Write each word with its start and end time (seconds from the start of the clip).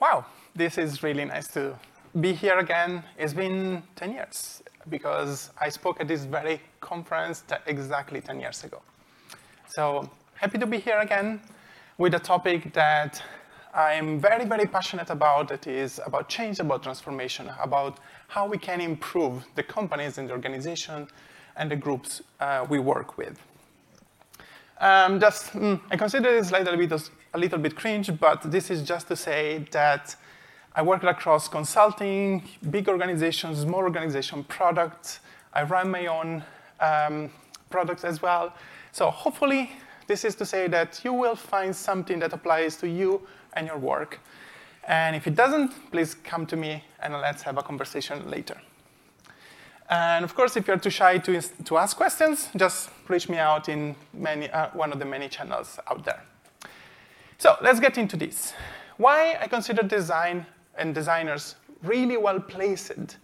wow, 0.00 0.24
this 0.54 0.78
is 0.78 1.02
really 1.02 1.24
nice 1.24 1.48
to 1.48 1.76
be 2.20 2.32
here 2.32 2.58
again. 2.58 3.02
It's 3.18 3.34
been 3.34 3.82
10 3.96 4.12
years 4.12 4.62
because 4.88 5.50
I 5.60 5.68
spoke 5.68 6.00
at 6.00 6.08
this 6.08 6.24
very 6.24 6.60
conference 6.80 7.44
exactly 7.66 8.20
10 8.20 8.40
years 8.40 8.64
ago. 8.64 8.80
So 9.68 10.08
happy 10.34 10.58
to 10.58 10.66
be 10.66 10.78
here 10.78 10.98
again 10.98 11.40
with 11.98 12.14
a 12.14 12.18
topic 12.18 12.72
that 12.74 13.22
I'm 13.74 14.20
very, 14.20 14.44
very 14.44 14.66
passionate 14.66 15.10
about. 15.10 15.48
That 15.48 15.66
is 15.66 16.00
about 16.06 16.28
change, 16.28 16.60
about 16.60 16.82
transformation, 16.82 17.50
about 17.60 17.98
how 18.28 18.46
we 18.46 18.58
can 18.58 18.80
improve 18.80 19.44
the 19.56 19.62
companies 19.62 20.18
and 20.18 20.28
the 20.28 20.32
organization 20.32 21.08
and 21.56 21.70
the 21.70 21.76
groups 21.76 22.22
uh, 22.40 22.64
we 22.68 22.78
work 22.78 23.18
with. 23.18 23.38
Um, 24.80 25.18
just, 25.18 25.52
mm, 25.52 25.80
I 25.90 25.96
consider 25.96 26.30
this 26.30 26.50
a 26.52 26.58
little, 26.58 26.76
bit, 26.76 27.10
a 27.34 27.38
little 27.38 27.58
bit 27.58 27.76
cringe, 27.76 28.10
but 28.18 28.50
this 28.50 28.70
is 28.70 28.82
just 28.82 29.08
to 29.08 29.16
say 29.16 29.64
that 29.70 30.16
I 30.74 30.82
work 30.82 31.02
across 31.02 31.48
consulting, 31.48 32.42
big 32.70 32.88
organizations, 32.88 33.60
small 33.60 33.80
organization, 33.80 34.44
products. 34.44 35.20
I 35.52 35.62
run 35.64 35.90
my 35.90 36.06
own 36.06 36.44
um, 36.80 37.30
products 37.70 38.04
as 38.04 38.22
well. 38.22 38.54
So 38.92 39.10
hopefully, 39.10 39.72
this 40.06 40.24
is 40.24 40.34
to 40.36 40.46
say 40.46 40.68
that 40.68 41.00
you 41.04 41.12
will 41.12 41.36
find 41.36 41.74
something 41.74 42.18
that 42.20 42.32
applies 42.32 42.76
to 42.76 42.88
you 42.88 43.26
and 43.54 43.66
your 43.66 43.78
work. 43.78 44.20
And 44.86 45.14
if 45.14 45.26
it 45.26 45.34
doesn't, 45.34 45.90
please 45.90 46.14
come 46.14 46.46
to 46.46 46.56
me 46.56 46.82
and 47.00 47.12
let's 47.12 47.42
have 47.42 47.58
a 47.58 47.62
conversation 47.62 48.30
later. 48.30 48.58
And 49.90 50.24
of 50.24 50.34
course, 50.34 50.56
if 50.56 50.66
you're 50.66 50.78
too 50.78 50.90
shy 50.90 51.18
to, 51.18 51.40
to 51.40 51.78
ask 51.78 51.96
questions, 51.96 52.48
just 52.56 52.90
reach 53.08 53.28
me 53.28 53.38
out 53.38 53.68
in 53.68 53.96
many, 54.12 54.50
uh, 54.50 54.68
one 54.72 54.92
of 54.92 54.98
the 54.98 55.04
many 55.04 55.28
channels 55.28 55.78
out 55.90 56.04
there. 56.04 56.22
So 57.38 57.56
let's 57.62 57.78
get 57.78 57.96
into 57.98 58.16
this. 58.16 58.52
Why 58.96 59.38
I 59.40 59.46
consider 59.46 59.84
design 59.84 60.44
and 60.76 60.92
designers 60.92 61.54
really 61.84 62.16
well 62.16 62.40
placed 62.40 63.16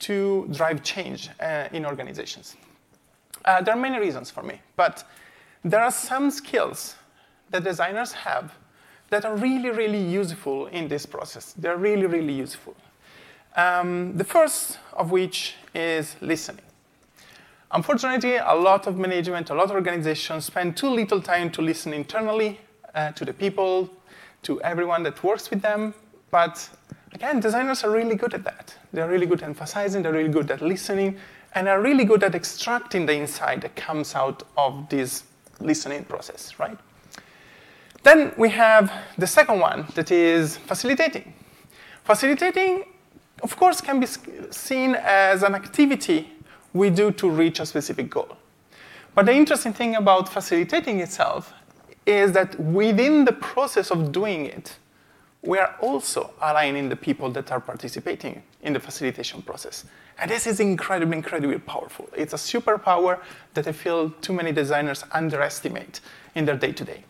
to 0.00 0.48
drive 0.50 0.82
change 0.82 1.30
uh, 1.38 1.68
in 1.72 1.86
organizations. 1.86 2.56
Uh, 3.44 3.62
there 3.62 3.74
are 3.74 3.80
many 3.80 4.00
reasons 4.00 4.32
for 4.32 4.42
me, 4.42 4.60
but 4.74 5.04
there 5.64 5.80
are 5.80 5.92
some 5.92 6.32
skills 6.32 6.96
that 7.50 7.62
designers 7.62 8.12
have 8.12 8.52
that 9.10 9.24
are 9.24 9.36
really, 9.36 9.70
really 9.70 10.02
useful 10.02 10.66
in 10.66 10.88
this 10.88 11.06
process. 11.06 11.52
They're 11.52 11.76
really, 11.76 12.06
really 12.06 12.32
useful. 12.32 12.74
Um, 13.54 14.16
the 14.16 14.24
first 14.24 14.80
of 14.92 15.12
which 15.12 15.54
is 15.72 16.16
listening. 16.20 16.64
Unfortunately, 17.70 18.36
a 18.36 18.54
lot 18.54 18.88
of 18.88 18.98
management, 18.98 19.50
a 19.50 19.54
lot 19.54 19.66
of 19.66 19.76
organizations 19.76 20.46
spend 20.46 20.76
too 20.76 20.90
little 20.90 21.20
time 21.20 21.50
to 21.50 21.62
listen 21.62 21.92
internally 21.92 22.58
uh, 22.96 23.12
to 23.12 23.24
the 23.24 23.32
people, 23.32 23.88
to 24.42 24.60
everyone 24.62 25.02
that 25.04 25.22
works 25.22 25.50
with 25.50 25.62
them. 25.62 25.94
But 26.30 26.68
again, 27.12 27.40
designers 27.40 27.84
are 27.84 27.90
really 27.90 28.16
good 28.16 28.34
at 28.34 28.42
that. 28.44 28.74
They're 28.92 29.08
really 29.08 29.26
good 29.26 29.42
at 29.42 29.48
emphasizing, 29.48 30.02
they're 30.02 30.12
really 30.12 30.32
good 30.32 30.50
at 30.50 30.62
listening, 30.62 31.18
and 31.54 31.68
are 31.68 31.80
really 31.80 32.04
good 32.04 32.24
at 32.24 32.34
extracting 32.34 33.06
the 33.06 33.14
insight 33.14 33.60
that 33.60 33.76
comes 33.76 34.14
out 34.14 34.42
of 34.56 34.88
this 34.88 35.24
listening 35.60 36.04
process, 36.04 36.58
right? 36.58 36.78
Then 38.02 38.32
we 38.36 38.48
have 38.50 38.92
the 39.18 39.26
second 39.26 39.60
one, 39.60 39.86
that 39.94 40.10
is 40.10 40.56
facilitating. 40.56 41.32
Facilitating, 42.04 42.84
of 43.42 43.56
course, 43.56 43.80
can 43.80 44.00
be 44.00 44.06
seen 44.50 44.94
as 44.94 45.42
an 45.42 45.54
activity 45.54 46.32
we 46.72 46.90
do 46.90 47.10
to 47.12 47.28
reach 47.28 47.58
a 47.58 47.66
specific 47.66 48.10
goal. 48.10 48.36
But 49.14 49.26
the 49.26 49.32
interesting 49.32 49.72
thing 49.72 49.96
about 49.96 50.28
facilitating 50.28 51.00
itself 51.00 51.52
is 52.06 52.32
that 52.32 52.58
within 52.60 53.24
the 53.24 53.32
process 53.32 53.90
of 53.90 54.12
doing 54.12 54.46
it, 54.46 54.76
we 55.42 55.58
are 55.58 55.76
also 55.80 56.32
aligning 56.40 56.88
the 56.88 56.96
people 56.96 57.30
that 57.30 57.52
are 57.52 57.60
participating 57.60 58.42
in 58.62 58.72
the 58.72 58.80
facilitation 58.80 59.42
process. 59.42 59.84
And 60.18 60.30
this 60.30 60.46
is 60.46 60.60
incredibly, 60.60 61.16
incredibly 61.16 61.58
powerful. 61.58 62.08
It's 62.16 62.32
a 62.32 62.36
superpower 62.36 63.20
that 63.54 63.66
I 63.66 63.72
feel 63.72 64.10
too 64.22 64.32
many 64.32 64.50
designers 64.50 65.04
underestimate 65.12 66.00
in 66.34 66.46
their 66.46 66.56
day 66.56 66.72
to 66.72 66.84
day. 66.84 67.04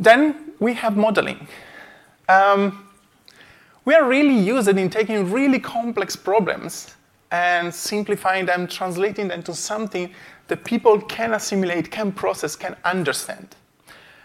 Then 0.00 0.52
we 0.58 0.74
have 0.74 0.96
modeling. 0.96 1.46
Um, 2.28 2.88
we 3.84 3.94
are 3.94 4.08
really 4.08 4.36
used 4.36 4.68
in 4.68 4.88
taking 4.88 5.30
really 5.30 5.58
complex 5.58 6.16
problems 6.16 6.94
and 7.30 7.72
simplifying 7.74 8.46
them, 8.46 8.66
translating 8.66 9.28
them 9.28 9.42
to 9.42 9.54
something 9.54 10.10
that 10.48 10.64
people 10.64 11.00
can 11.00 11.32
assimilate, 11.34 11.90
can 11.90 12.12
process, 12.12 12.56
can 12.56 12.76
understand. 12.84 13.56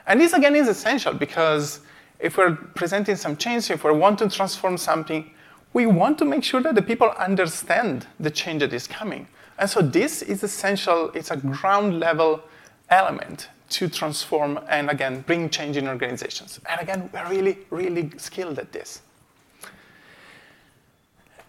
And 0.08 0.20
this 0.20 0.34
again 0.34 0.56
is 0.56 0.68
essential 0.68 1.14
because 1.14 1.82
if 2.20 2.38
we're 2.38 2.56
presenting 2.56 3.16
some 3.16 3.38
change, 3.38 3.70
if 3.70 3.84
we 3.84 3.92
want 3.92 4.20
to 4.20 4.30
transform 4.30 4.78
something, 4.78 5.32
we 5.74 5.86
want 5.86 6.18
to 6.18 6.26
make 6.26 6.44
sure 6.44 6.62
that 6.62 6.76
the 6.76 6.82
people 6.82 7.10
understand 7.18 8.08
the 8.20 8.32
change 8.32 8.62
that 8.62 8.74
is 8.74 8.88
coming. 8.88 9.28
And 9.58 9.70
so 9.70 9.82
this 9.82 10.22
is 10.22 10.44
essential, 10.44 11.12
it's 11.14 11.32
a 11.32 11.38
ground 11.38 12.00
level 12.00 12.42
element 12.90 13.50
to 13.70 13.88
transform 13.88 14.60
and 14.68 14.90
again 14.90 15.22
bring 15.22 15.50
change 15.50 15.78
in 15.78 15.88
organizations. 15.88 16.60
And 16.68 16.82
again, 16.82 17.10
we're 17.14 17.30
really, 17.30 17.58
really 17.70 18.12
skilled 18.18 18.58
at 18.58 18.72
this. 18.72 19.02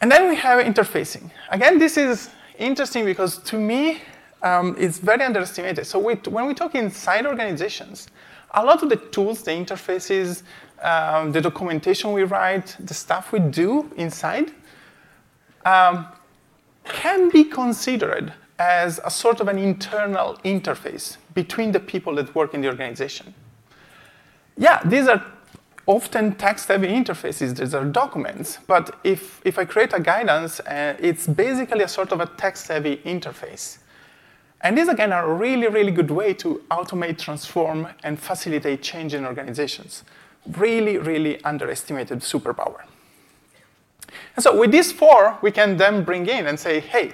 And 0.02 0.10
then 0.10 0.28
we 0.28 0.36
have 0.36 0.64
interfacing. 0.64 1.30
Again, 1.50 1.78
this 1.78 1.96
is 1.96 2.30
interesting 2.58 3.04
because 3.04 3.38
to 3.38 3.56
me, 3.56 4.02
um, 4.42 4.76
it's 4.78 4.98
very 4.98 5.22
underestimated. 5.22 5.86
So 5.86 5.98
we, 5.98 6.14
when 6.14 6.46
we 6.46 6.54
talk 6.54 6.74
inside 6.74 7.26
organizations, 7.26 8.08
a 8.52 8.64
lot 8.64 8.82
of 8.82 8.88
the 8.88 8.96
tools, 8.96 9.42
the 9.42 9.52
interfaces, 9.52 10.42
um, 10.82 11.32
the 11.32 11.40
documentation 11.40 12.12
we 12.12 12.24
write, 12.24 12.76
the 12.80 12.94
stuff 12.94 13.32
we 13.32 13.38
do 13.38 13.90
inside, 13.96 14.52
um, 15.64 16.06
can 16.84 17.30
be 17.30 17.44
considered 17.44 18.32
as 18.58 19.00
a 19.04 19.10
sort 19.10 19.40
of 19.40 19.48
an 19.48 19.58
internal 19.58 20.38
interface 20.44 21.16
between 21.34 21.72
the 21.72 21.80
people 21.80 22.14
that 22.16 22.34
work 22.34 22.54
in 22.54 22.60
the 22.60 22.68
organization. 22.68 23.34
Yeah, 24.56 24.82
these 24.84 25.08
are 25.08 25.24
often 25.86 26.34
text-heavy 26.34 26.86
interfaces, 26.86 27.56
these 27.56 27.74
are 27.74 27.84
documents, 27.84 28.58
but 28.66 28.96
if, 29.02 29.40
if 29.44 29.58
I 29.58 29.64
create 29.64 29.92
a 29.92 30.00
guidance, 30.00 30.60
uh, 30.60 30.96
it's 31.00 31.26
basically 31.26 31.82
a 31.82 31.88
sort 31.88 32.12
of 32.12 32.20
a 32.20 32.26
text-heavy 32.26 32.98
interface. 32.98 33.78
And 34.62 34.76
these, 34.76 34.88
again, 34.88 35.12
are 35.12 35.30
a 35.30 35.34
really, 35.34 35.68
really 35.68 35.92
good 35.92 36.10
way 36.10 36.34
to 36.34 36.62
automate, 36.70 37.18
transform, 37.18 37.88
and 38.02 38.18
facilitate 38.18 38.82
change 38.82 39.14
in 39.14 39.24
organizations. 39.24 40.04
Really, 40.56 40.98
really 40.98 41.42
underestimated 41.44 42.20
superpower. 42.20 42.82
And 44.36 44.42
so 44.42 44.58
with 44.58 44.70
these 44.70 44.92
four, 44.92 45.38
we 45.42 45.50
can 45.50 45.76
then 45.76 46.04
bring 46.04 46.26
in 46.26 46.46
and 46.46 46.58
say, 46.58 46.80
hey, 46.80 47.12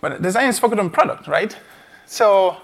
but 0.00 0.22
design 0.22 0.48
is 0.48 0.58
focused 0.58 0.80
on 0.80 0.90
product, 0.90 1.28
right? 1.28 1.56
So 2.06 2.56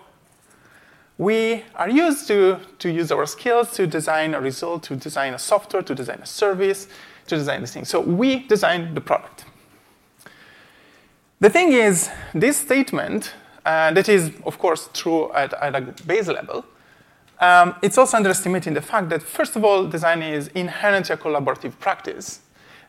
we 1.19 1.65
are 1.75 1.89
used 1.89 2.27
to, 2.29 2.61
to 2.79 2.91
use 2.91 3.13
our 3.13 3.27
skills 3.27 3.73
to 3.73 3.87
design 3.87 4.35
a 4.35 4.41
result, 4.41 4.85
to 4.85 4.97
design 4.97 5.35
a 5.35 5.39
software, 5.39 5.83
to 5.83 5.95
design 5.95 6.21
a 6.23 6.27
service, 6.27 6.89
to 7.27 7.37
design 7.37 7.61
this 7.61 7.75
thing. 7.75 7.85
So 7.85 8.01
we 8.01 8.47
design 8.47 8.95
the 8.95 9.01
product. 9.01 9.45
The 11.41 11.51
thing 11.51 11.73
is, 11.73 12.11
this 12.35 12.57
statement, 12.57 13.35
uh, 13.69 13.93
that 13.93 14.09
is, 14.09 14.33
of 14.45 14.59
course, 14.59 14.89
true 14.95 15.31
at, 15.33 15.53
at 15.55 15.75
a 15.75 15.81
base 16.07 16.29
level, 16.29 16.65
um, 17.41 17.75
it's 17.83 17.99
also 17.99 18.17
underestimating 18.17 18.75
the 18.75 18.83
fact 18.83 19.11
that, 19.11 19.23
first 19.23 19.57
of 19.57 19.65
all, 19.65 19.87
design 19.87 20.23
is 20.23 20.49
inherently 20.55 21.15
a 21.15 21.19
collaborative 21.19 21.79
practice. 21.79 22.41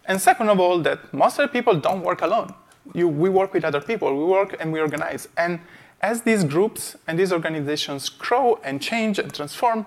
And 0.06 0.19
second 0.19 0.50
of 0.50 0.59
all, 0.59 0.79
that 0.79 1.13
most 1.13 1.38
of 1.38 1.44
the 1.44 1.53
people 1.57 1.75
don't 1.75 2.01
work 2.01 2.22
alone 2.22 2.53
you, 2.94 3.07
we 3.07 3.29
work 3.29 3.53
with 3.53 3.63
other 3.63 3.81
people, 3.81 4.16
we 4.17 4.25
work 4.25 4.56
and 4.59 4.72
we 4.72 4.79
organize. 4.79 5.28
And 5.38 5.59
as 6.01 6.22
these 6.22 6.44
groups 6.44 6.96
and 7.07 7.19
these 7.19 7.31
organizations 7.34 8.09
grow 8.09 8.59
and 8.63 8.81
change 8.81 9.19
and 9.19 9.34
transform, 9.34 9.85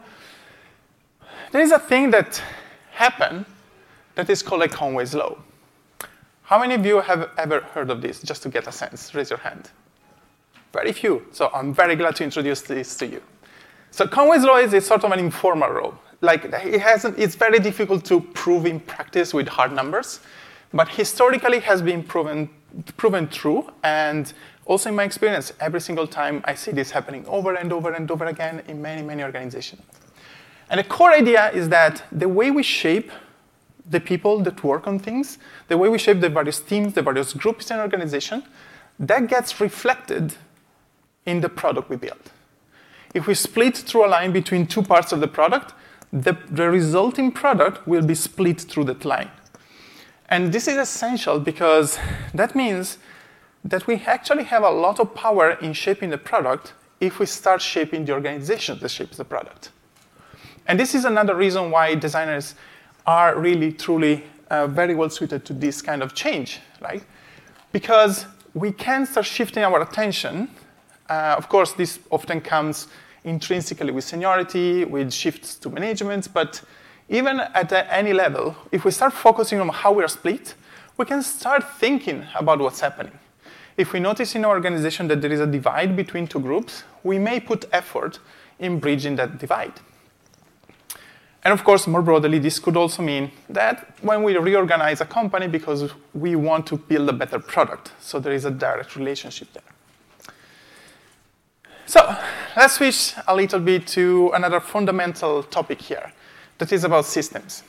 there 1.53 1.63
is 1.63 1.73
a 1.73 1.79
thing 1.79 2.11
that 2.11 2.43
happens 2.93 3.47
that 4.15 4.29
is 4.29 4.43
called 4.43 4.63
a 4.63 4.69
Conway's 4.69 5.15
Law. 5.15 5.39
How 6.43 6.59
many 6.59 6.75
of 6.75 6.85
you 6.85 7.01
have 7.01 7.31
ever 7.39 7.61
heard 7.61 7.91
of 7.91 8.03
this, 8.03 8.21
just 8.21 8.43
to 8.43 8.49
get 8.51 8.67
a 8.67 8.73
sense? 8.73 9.15
Raise 9.15 9.31
your 9.31 9.39
hand. 9.39 9.71
Very 10.73 10.93
few, 10.93 11.27
so 11.33 11.51
I'm 11.53 11.75
very 11.75 11.97
glad 11.97 12.17
to 12.17 12.25
introduce 12.25 12.63
this 12.63 12.97
to 12.97 13.07
you. 13.07 13.23
So 13.91 14.07
Conway's 14.07 14.43
Law 14.43 14.57
is 14.57 14.87
sort 14.87 15.05
of 15.05 15.13
an 15.13 15.19
informal 15.19 15.73
law. 15.73 15.95
Like 16.23 16.45
it 16.45 16.81
hasn't, 16.81 17.19
it's 17.19 17.35
very 17.35 17.59
difficult 17.59 18.05
to 18.07 18.21
prove 18.21 18.65
in 18.65 18.81
practice 18.81 19.35
with 19.35 19.49
hard 19.49 19.73
numbers, 19.73 20.21
but 20.73 20.89
historically 20.89 21.61
has 21.61 21.83
been 21.83 22.03
proven 22.03 22.49
proven 22.97 23.29
true. 23.29 23.71
And 23.83 24.33
also 24.65 24.89
in 24.89 24.97
my 24.97 25.03
experience, 25.05 25.53
every 25.61 25.81
single 25.81 26.07
time 26.07 26.41
I 26.45 26.55
see 26.55 26.71
this 26.71 26.91
happening 26.91 27.27
over 27.27 27.55
and 27.55 27.71
over 27.71 27.93
and 27.93 28.11
over 28.11 28.25
again 28.25 28.63
in 28.67 28.81
many, 28.81 29.03
many 29.03 29.23
organizations. 29.23 29.83
And 30.71 30.79
the 30.79 30.85
core 30.85 31.13
idea 31.13 31.51
is 31.51 31.69
that 31.69 32.03
the 32.11 32.29
way 32.29 32.51
we 32.51 32.63
shape 32.63 33.11
the 33.91 34.01
people 34.01 34.41
that 34.41 34.65
work 34.65 34.87
on 34.87 34.99
things, 34.99 35.37
the 35.69 35.77
way 35.77 35.91
we 35.91 35.99
shape 35.99 36.21
the 36.21 36.31
various 36.31 36.61
teams, 36.61 36.95
the 36.95 37.03
various 37.03 37.35
groups 37.35 37.71
in 37.71 37.77
an 37.77 37.83
organization, 37.83 38.43
that 38.99 39.27
gets 39.27 39.61
reflected 39.61 40.35
in 41.27 41.41
the 41.41 41.49
product 41.49 41.89
we 41.89 41.97
build. 41.97 42.31
If 43.15 43.27
we 43.27 43.35
split 43.35 43.77
through 43.77 44.07
a 44.07 44.09
line 44.09 44.33
between 44.33 44.67
two 44.67 44.83
parts 44.83 45.13
of 45.13 45.21
the 45.21 45.29
product, 45.29 45.75
the, 46.13 46.37
the 46.51 46.71
resulting 46.71 47.33
product 47.33 47.87
will 47.87 48.03
be 48.03 48.15
split 48.15 48.61
through 48.61 48.85
that 48.85 49.05
line. 49.05 49.31
And 50.29 50.53
this 50.53 50.67
is 50.67 50.77
essential 50.77 51.39
because 51.39 51.99
that 52.35 52.55
means 52.55 52.99
that 53.65 53.87
we 53.87 53.97
actually 54.07 54.45
have 54.45 54.63
a 54.63 54.71
lot 54.71 54.99
of 54.99 55.15
power 55.15 55.53
in 55.53 55.73
shaping 55.73 56.11
the 56.11 56.19
product 56.19 56.73
if 57.01 57.19
we 57.19 57.27
start 57.27 57.61
shaping 57.61 58.05
the 58.05 58.13
organization 58.13 58.79
that 58.81 58.89
shapes 58.91 59.17
the 59.17 59.25
product. 59.25 59.71
And 60.67 60.79
this 60.79 60.95
is 60.95 61.05
another 61.05 61.35
reason 61.35 61.71
why 61.71 61.95
designers 61.95 62.55
are 63.07 63.39
really, 63.39 63.73
truly 63.73 64.25
uh, 64.51 64.67
very 64.69 64.95
well 64.95 65.11
suited 65.11 65.45
to 65.47 65.53
this 65.53 65.83
kind 65.83 66.03
of 66.03 66.15
change, 66.15 66.61
right? 66.81 67.03
Because 67.73 68.27
we 68.55 68.71
can 68.71 69.07
start 69.07 69.27
shifting 69.27 69.65
our 69.65 69.83
attention. 69.83 70.49
Uh, 71.09 71.35
of 71.37 71.49
course, 71.49 71.73
this 71.73 71.99
often 72.11 72.41
comes 72.41 72.89
intrinsically 73.25 73.93
with 73.93 74.05
seniority, 74.05 74.85
with 74.85 75.13
shifts 75.13 75.57
to 75.57 75.71
management, 75.71 76.33
but 76.33 76.63
even 77.09 77.41
at 77.41 77.73
any 77.91 78.13
level, 78.13 78.57
if 78.71 78.85
we 78.85 78.91
start 78.91 79.13
focusing 79.13 79.61
on 79.61 79.69
how 79.69 79.93
we 79.93 80.03
are 80.03 80.09
split, 80.09 80.55
we 80.97 81.05
can 81.05 81.23
start 81.23 81.65
thinking 81.79 82.25
about 82.35 82.59
what's 82.59 82.81
happening. 82.81 83.13
If 83.77 83.93
we 83.93 84.01
notice 84.01 84.35
in 84.35 84.45
our 84.45 84.55
organization 84.55 85.09
that 85.09 85.21
there 85.21 85.33
is 85.33 85.41
a 85.41 85.47
divide 85.47 85.97
between 85.97 86.27
two 86.27 86.41
groups, 86.41 86.85
we 87.03 87.19
may 87.19 87.41
put 87.41 87.65
effort 87.73 88.19
in 88.59 88.79
bridging 88.79 89.17
that 89.17 89.39
divide. 89.39 89.73
And 91.45 91.53
of 91.53 91.65
course, 91.65 91.87
more 91.87 92.03
broadly, 92.03 92.39
this 92.39 92.59
could 92.59 92.77
also 92.77 93.03
mean 93.03 93.33
that 93.49 93.97
when 94.01 94.23
we 94.23 94.37
reorganize 94.37 95.01
a 95.01 95.07
company 95.07 95.49
because 95.49 95.91
we 96.15 96.37
want 96.37 96.67
to 96.69 96.77
build 96.77 97.09
a 97.09 97.13
better 97.13 97.41
product, 97.41 97.93
so 98.01 98.21
there 98.21 98.33
is 98.33 98.45
a 98.45 98.51
direct 98.51 98.95
relationship 98.95 99.53
there. 99.53 99.72
So 101.93 102.17
let's 102.57 102.77
switch 102.77 103.13
a 103.29 103.37
little 103.37 103.61
bit 103.61 103.87
to 103.89 104.31
another 104.33 104.61
fundamental 104.61 105.43
topic 105.43 105.83
here 105.83 106.11
that 106.57 106.73
is 106.73 106.85
about 106.85 107.05
systems. 107.05 107.65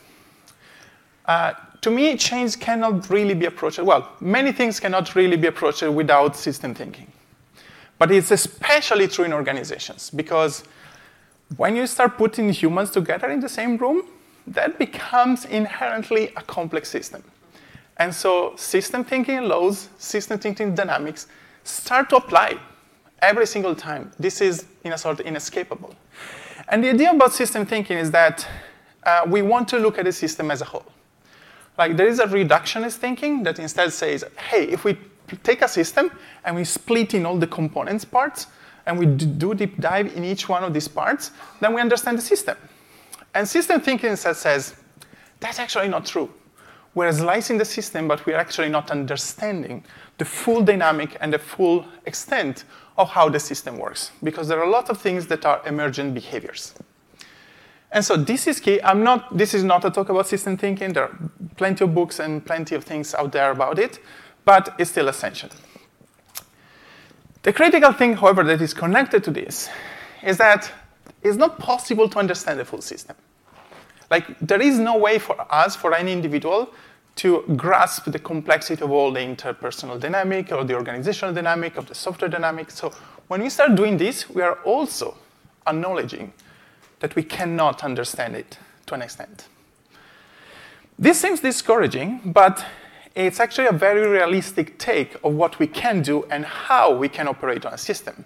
Uh, 1.26 1.52
to 1.82 1.92
me, 1.92 2.16
change 2.16 2.58
cannot 2.58 3.10
really 3.10 3.34
be 3.34 3.48
approached, 3.48 3.80
well, 3.80 4.08
many 4.22 4.54
things 4.54 4.80
cannot 4.80 5.14
really 5.16 5.36
be 5.36 5.48
approached 5.48 5.82
without 5.82 6.38
system 6.38 6.74
thinking. 6.74 7.12
But 8.00 8.12
it's 8.12 8.32
especially 8.32 9.10
true 9.10 9.26
in 9.26 9.34
organizations 9.34 10.10
because 10.10 10.64
when 11.58 11.76
you 11.76 11.86
start 11.86 12.18
putting 12.18 12.48
humans 12.54 12.92
together 12.92 13.30
in 13.30 13.42
the 13.42 13.50
same 13.50 13.76
room, 13.76 14.04
that 14.48 14.80
becomes 14.80 15.44
inherently 15.44 16.32
a 16.38 16.44
complex 16.44 16.88
system. 16.88 17.26
And 17.98 18.16
so 18.16 18.56
system 18.56 19.04
thinking 19.04 19.42
laws, 19.42 19.90
system 19.98 20.40
thinking 20.40 20.76
dynamics 20.76 21.28
start 21.66 22.10
to 22.12 22.16
apply 22.16 22.58
every 23.24 23.48
single 23.48 23.74
time. 23.74 24.12
This 24.20 24.42
is, 24.42 24.66
in 24.84 24.94
a 24.94 24.98
sort, 24.98 25.20
of 25.20 25.26
inescapable. 25.26 25.96
And 26.70 26.84
the 26.84 26.90
idea 26.90 27.12
about 27.12 27.34
system 27.34 27.66
thinking 27.66 27.98
is 27.98 28.12
that 28.12 28.48
uh, 29.04 29.24
we 29.28 29.42
want 29.42 29.68
to 29.70 29.80
look 29.80 29.98
at 29.98 30.06
the 30.06 30.12
system 30.12 30.52
as 30.52 30.62
a 30.62 30.66
whole. 30.66 30.86
Like 31.78 31.98
there 31.98 32.08
is 32.08 32.20
a 32.20 32.28
reductionist 32.28 32.98
thinking 32.98 33.44
that 33.44 33.58
instead 33.60 33.92
says, 33.92 34.24
hey, 34.50 34.66
if 34.66 34.84
we 34.84 34.98
take 35.44 35.62
a 35.62 35.68
system 35.68 36.12
and 36.46 36.56
we 36.56 36.64
split 36.64 37.14
in 37.14 37.26
all 37.26 37.38
the 37.38 37.48
components 37.48 38.06
parts, 38.06 38.48
and 38.86 39.00
we 39.00 39.06
do 39.06 39.54
deep 39.54 39.80
dive 39.80 40.16
in 40.16 40.24
each 40.26 40.50
one 40.50 40.64
of 40.64 40.74
these 40.74 40.88
parts, 40.88 41.32
then 41.62 41.74
we 41.74 41.80
understand 41.80 42.18
the 42.18 42.22
system. 42.22 42.58
And 43.34 43.48
system 43.48 43.80
thinking 43.80 44.10
instead 44.10 44.36
says, 44.36 44.76
that's 45.40 45.60
actually 45.60 45.88
not 45.88 46.06
true. 46.06 46.30
We're 46.94 47.12
slicing 47.12 47.58
the 47.58 47.66
system, 47.66 48.08
but 48.08 48.26
we're 48.26 48.38
actually 48.38 48.70
not 48.70 48.92
understanding 48.92 49.84
the 50.18 50.26
full 50.26 50.62
dynamic 50.62 51.18
and 51.22 51.34
the 51.34 51.40
full 51.40 51.86
extent 52.06 52.66
of 52.98 53.10
how 53.10 53.30
the 53.30 53.40
system 53.40 53.78
works, 53.78 54.12
because 54.22 54.48
there 54.48 54.60
are 54.60 54.66
a 54.66 54.70
lot 54.70 54.90
of 54.90 55.00
things 55.00 55.28
that 55.28 55.46
are 55.46 55.62
emergent 55.66 56.14
behaviors. 56.14 56.74
And 57.92 58.04
so 58.04 58.16
this 58.16 58.48
is 58.48 58.60
key. 58.60 58.82
I'm 58.82 59.04
not, 59.04 59.38
this 59.38 59.54
is 59.54 59.64
not 59.64 59.86
a 59.86 59.92
talk 59.92 60.10
about 60.10 60.28
system 60.28 60.58
thinking. 60.58 60.94
There 60.94 61.04
are 61.04 61.18
plenty 61.58 61.84
of 61.84 61.94
books 61.94 62.20
and 62.20 62.44
plenty 62.44 62.76
of 62.76 62.84
things 62.84 63.14
out 63.14 63.32
there 63.32 63.52
about 63.52 63.78
it, 63.78 64.00
but 64.46 64.74
it's 64.80 64.90
still 64.90 65.08
essential. 65.08 65.50
The 67.44 67.54
critical 67.54 67.92
thing, 67.94 68.14
however, 68.14 68.44
that 68.46 68.62
is 68.62 68.74
connected 68.74 69.24
to 69.26 69.32
this 69.32 69.70
is 70.24 70.38
that 70.38 70.72
it's 71.22 71.38
not 71.38 71.60
possible 71.60 72.10
to 72.10 72.20
understand 72.20 72.60
the 72.60 72.66
full 72.66 72.82
system. 72.82 73.16
Like, 74.10 74.40
there 74.40 74.62
is 74.62 74.80
no 74.80 74.98
way 74.98 75.20
for 75.20 75.36
us, 75.50 75.76
for 75.76 75.94
any 75.94 76.14
individual, 76.14 76.74
to 77.16 77.44
grasp 77.56 78.06
the 78.06 78.20
complexity 78.20 78.84
of 78.84 78.92
all 78.92 79.12
the 79.12 79.20
interpersonal 79.20 80.00
dynamic 80.00 80.52
or 80.52 80.64
the 80.64 80.74
organizational 80.74 81.34
dynamic 81.34 81.78
of 81.78 81.88
the 81.88 81.96
software 81.96 82.30
dynamic. 82.30 82.72
So 82.72 82.92
when 83.28 83.42
we 83.42 83.50
start 83.50 83.76
doing 83.76 83.98
this, 83.98 84.30
we 84.30 84.42
are 84.42 84.56
also 84.64 85.16
acknowledging 85.68 86.34
that 87.00 87.16
we 87.16 87.24
cannot 87.24 87.84
understand 87.84 88.36
it 88.36 88.58
to 88.86 88.96
an 88.96 89.02
extent. 89.02 89.48
This 90.98 91.20
seems 91.20 91.40
discouraging, 91.40 92.22
but 92.26 92.66
it's 93.16 93.40
actually 93.40 93.68
a 93.68 93.72
very 93.72 94.08
realistic 94.08 94.80
take 94.80 95.16
of 95.24 95.34
what 95.34 95.60
we 95.60 95.68
can 95.68 96.02
do 96.02 96.24
and 96.30 96.46
how 96.46 96.96
we 96.96 97.10
can 97.10 97.28
operate 97.28 97.66
on 97.66 97.74
a 97.74 97.78
system. 97.78 98.26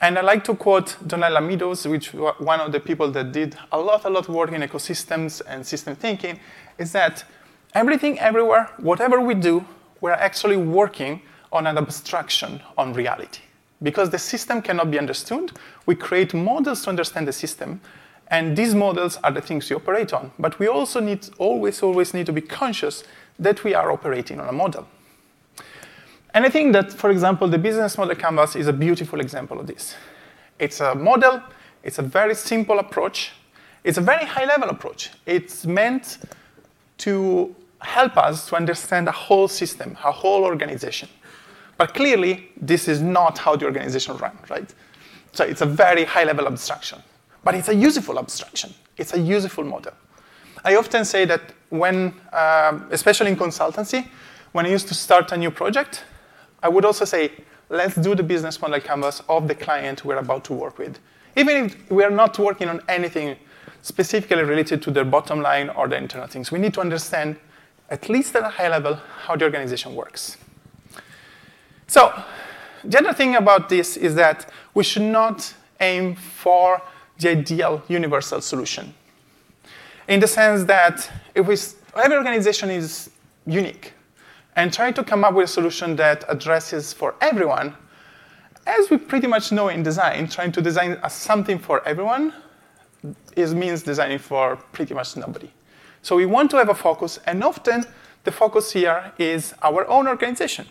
And 0.00 0.18
I 0.18 0.20
like 0.20 0.44
to 0.44 0.54
quote 0.54 0.96
Donella 1.06 1.46
Meadows, 1.46 1.86
which 1.86 2.12
one 2.12 2.60
of 2.60 2.72
the 2.72 2.80
people 2.80 3.10
that 3.12 3.32
did 3.32 3.56
a 3.72 3.78
lot, 3.78 4.04
a 4.04 4.10
lot 4.10 4.28
of 4.28 4.34
work 4.34 4.52
in 4.52 4.60
ecosystems 4.60 5.40
and 5.46 5.66
system 5.66 5.96
thinking, 5.96 6.38
is 6.78 6.92
that 6.92 7.24
everything, 7.76 8.18
everywhere, 8.18 8.70
whatever 8.78 9.20
we 9.20 9.34
do, 9.34 9.62
we're 10.00 10.12
actually 10.12 10.56
working 10.56 11.20
on 11.52 11.66
an 11.66 11.76
abstraction 11.76 12.60
on 12.78 12.94
reality. 12.94 13.42
Because 13.82 14.08
the 14.08 14.18
system 14.18 14.62
cannot 14.62 14.90
be 14.90 14.98
understood, 14.98 15.52
we 15.84 15.94
create 15.94 16.32
models 16.32 16.82
to 16.82 16.88
understand 16.88 17.28
the 17.28 17.32
system, 17.32 17.82
and 18.28 18.56
these 18.56 18.74
models 18.74 19.18
are 19.22 19.30
the 19.30 19.42
things 19.42 19.68
we 19.68 19.76
operate 19.76 20.14
on. 20.14 20.32
But 20.38 20.58
we 20.58 20.68
also 20.68 21.00
need, 21.00 21.28
always, 21.36 21.82
always 21.82 22.14
need 22.14 22.24
to 22.26 22.32
be 22.32 22.40
conscious 22.40 23.04
that 23.38 23.62
we 23.62 23.74
are 23.74 23.92
operating 23.92 24.40
on 24.40 24.48
a 24.48 24.52
model. 24.52 24.88
And 26.32 26.46
I 26.46 26.48
think 26.48 26.72
that, 26.72 26.90
for 26.92 27.10
example, 27.10 27.46
the 27.46 27.58
business 27.58 27.98
model 27.98 28.16
canvas 28.16 28.56
is 28.56 28.68
a 28.68 28.72
beautiful 28.72 29.20
example 29.20 29.60
of 29.60 29.66
this. 29.66 29.94
It's 30.58 30.80
a 30.80 30.94
model, 30.94 31.42
it's 31.82 31.98
a 31.98 32.02
very 32.02 32.34
simple 32.34 32.78
approach, 32.78 33.32
it's 33.84 33.98
a 33.98 34.00
very 34.00 34.24
high 34.24 34.46
level 34.46 34.70
approach. 34.70 35.10
It's 35.26 35.66
meant 35.66 36.18
to 36.98 37.54
help 37.80 38.16
us 38.16 38.48
to 38.48 38.56
understand 38.56 39.08
a 39.08 39.12
whole 39.12 39.48
system, 39.48 39.96
a 40.04 40.12
whole 40.12 40.44
organization. 40.44 41.08
But 41.76 41.94
clearly, 41.94 42.48
this 42.56 42.88
is 42.88 43.02
not 43.02 43.38
how 43.38 43.56
the 43.56 43.66
organization 43.66 44.16
runs, 44.16 44.48
right? 44.50 44.72
So 45.32 45.44
it's 45.44 45.60
a 45.60 45.66
very 45.66 46.04
high 46.04 46.24
level 46.24 46.46
abstraction. 46.46 47.02
But 47.44 47.54
it's 47.54 47.68
a 47.68 47.74
useful 47.74 48.18
abstraction. 48.18 48.74
It's 48.96 49.14
a 49.14 49.20
useful 49.20 49.64
model. 49.64 49.92
I 50.64 50.76
often 50.76 51.04
say 51.04 51.26
that 51.26 51.52
when, 51.68 52.14
um, 52.32 52.88
especially 52.90 53.30
in 53.30 53.36
consultancy, 53.36 54.08
when 54.52 54.66
I 54.66 54.70
used 54.70 54.88
to 54.88 54.94
start 54.94 55.30
a 55.32 55.36
new 55.36 55.50
project, 55.50 56.04
I 56.62 56.68
would 56.68 56.84
also 56.84 57.04
say, 57.04 57.32
let's 57.68 57.94
do 57.94 58.14
the 58.14 58.22
business 58.22 58.60
model 58.60 58.80
canvas 58.80 59.22
of 59.28 59.48
the 59.48 59.54
client 59.54 60.04
we're 60.04 60.16
about 60.16 60.44
to 60.44 60.54
work 60.54 60.78
with. 60.78 60.98
Even 61.36 61.66
if 61.66 61.90
we 61.90 62.02
are 62.02 62.10
not 62.10 62.38
working 62.38 62.68
on 62.68 62.80
anything 62.88 63.36
specifically 63.82 64.42
related 64.42 64.82
to 64.82 64.90
their 64.90 65.04
bottom 65.04 65.42
line 65.42 65.68
or 65.70 65.86
the 65.86 65.96
internal 65.96 66.26
things, 66.26 66.50
we 66.50 66.58
need 66.58 66.72
to 66.74 66.80
understand, 66.80 67.36
at 67.90 68.08
least 68.08 68.34
at 68.36 68.42
a 68.42 68.48
high 68.48 68.68
level, 68.68 68.94
how 69.24 69.36
the 69.36 69.44
organization 69.44 69.94
works. 69.94 70.36
So 71.86 72.12
the 72.84 72.98
other 72.98 73.12
thing 73.12 73.36
about 73.36 73.68
this 73.68 73.96
is 73.96 74.14
that 74.16 74.50
we 74.74 74.84
should 74.84 75.02
not 75.02 75.54
aim 75.80 76.16
for 76.16 76.82
the 77.18 77.30
ideal 77.30 77.82
universal 77.88 78.40
solution. 78.40 78.94
In 80.08 80.20
the 80.20 80.26
sense 80.26 80.64
that 80.64 81.10
if 81.34 81.46
we, 81.46 81.56
every 82.00 82.16
organization 82.16 82.70
is 82.70 83.10
unique, 83.46 83.92
and 84.56 84.72
trying 84.72 84.94
to 84.94 85.04
come 85.04 85.22
up 85.24 85.34
with 85.34 85.44
a 85.44 85.52
solution 85.52 85.96
that 85.96 86.24
addresses 86.28 86.92
for 86.92 87.14
everyone, 87.20 87.74
as 88.66 88.90
we 88.90 88.96
pretty 88.96 89.26
much 89.26 89.52
know 89.52 89.68
in 89.68 89.82
design, 89.82 90.26
trying 90.28 90.50
to 90.52 90.62
design 90.62 90.98
something 91.08 91.58
for 91.58 91.86
everyone 91.86 92.32
is 93.36 93.54
means 93.54 93.82
designing 93.82 94.18
for 94.18 94.56
pretty 94.72 94.94
much 94.94 95.16
nobody. 95.16 95.50
So 96.06 96.14
we 96.14 96.24
want 96.24 96.52
to 96.52 96.56
have 96.58 96.68
a 96.68 96.74
focus, 96.74 97.18
and 97.26 97.42
often 97.42 97.84
the 98.22 98.30
focus 98.30 98.70
here 98.70 99.12
is 99.18 99.52
our 99.60 99.84
own 99.88 100.06
organization. 100.06 100.68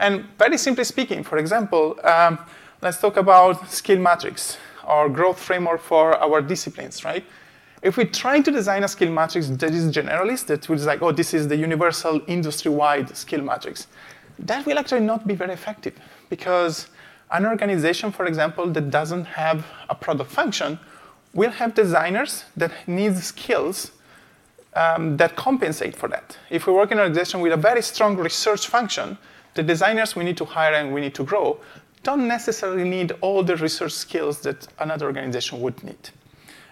And 0.00 0.24
very 0.38 0.56
simply 0.56 0.84
speaking, 0.84 1.22
for 1.22 1.36
example, 1.36 2.00
um, 2.02 2.38
let's 2.80 2.98
talk 2.98 3.18
about 3.18 3.70
skill 3.70 3.98
matrix 3.98 4.56
or 4.88 5.10
growth 5.10 5.38
framework 5.38 5.82
for 5.82 6.16
our 6.16 6.40
disciplines, 6.40 7.04
right? 7.04 7.26
If 7.82 7.98
we 7.98 8.06
try 8.06 8.40
to 8.40 8.50
design 8.50 8.84
a 8.84 8.88
skill 8.88 9.10
matrix 9.10 9.48
that 9.48 9.70
is 9.70 9.94
generalist, 9.94 10.46
that 10.46 10.66
was 10.66 10.86
like, 10.86 11.02
oh, 11.02 11.12
this 11.12 11.34
is 11.34 11.46
the 11.46 11.56
universal 11.56 12.22
industry-wide 12.26 13.14
skill 13.14 13.42
matrix, 13.42 13.86
that 14.38 14.64
will 14.64 14.78
actually 14.78 15.04
not 15.04 15.26
be 15.26 15.34
very 15.34 15.52
effective 15.52 15.92
because 16.30 16.86
an 17.32 17.44
organization, 17.44 18.10
for 18.10 18.24
example, 18.24 18.66
that 18.70 18.88
doesn't 18.88 19.26
have 19.26 19.66
a 19.90 19.94
product 19.94 20.30
function 20.30 20.78
will 21.34 21.50
have 21.50 21.74
designers 21.74 22.44
that 22.56 22.72
need 22.88 23.14
skills 23.18 23.92
um, 24.74 25.16
that 25.16 25.36
compensate 25.36 25.96
for 25.96 26.08
that. 26.08 26.36
If 26.50 26.66
we 26.66 26.72
work 26.72 26.92
in 26.92 26.98
an 26.98 27.04
organization 27.04 27.40
with 27.40 27.52
a 27.52 27.56
very 27.56 27.82
strong 27.82 28.16
research 28.16 28.66
function, 28.68 29.18
the 29.54 29.62
designers 29.62 30.14
we 30.14 30.24
need 30.24 30.36
to 30.36 30.44
hire 30.44 30.74
and 30.74 30.94
we 30.94 31.00
need 31.00 31.14
to 31.14 31.24
grow 31.24 31.58
don't 32.02 32.28
necessarily 32.28 32.88
need 32.88 33.12
all 33.20 33.42
the 33.42 33.56
research 33.56 33.92
skills 33.92 34.40
that 34.40 34.68
another 34.78 35.06
organization 35.06 35.60
would 35.60 35.82
need. 35.82 36.10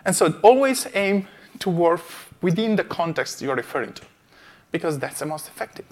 And 0.04 0.14
so 0.14 0.38
always 0.42 0.86
aim 0.94 1.26
to 1.58 1.70
work 1.70 2.02
within 2.42 2.76
the 2.76 2.84
context 2.84 3.42
you're 3.42 3.56
referring 3.56 3.92
to, 3.94 4.02
because 4.70 4.98
that's 4.98 5.18
the 5.18 5.26
most 5.26 5.48
effective. 5.48 5.84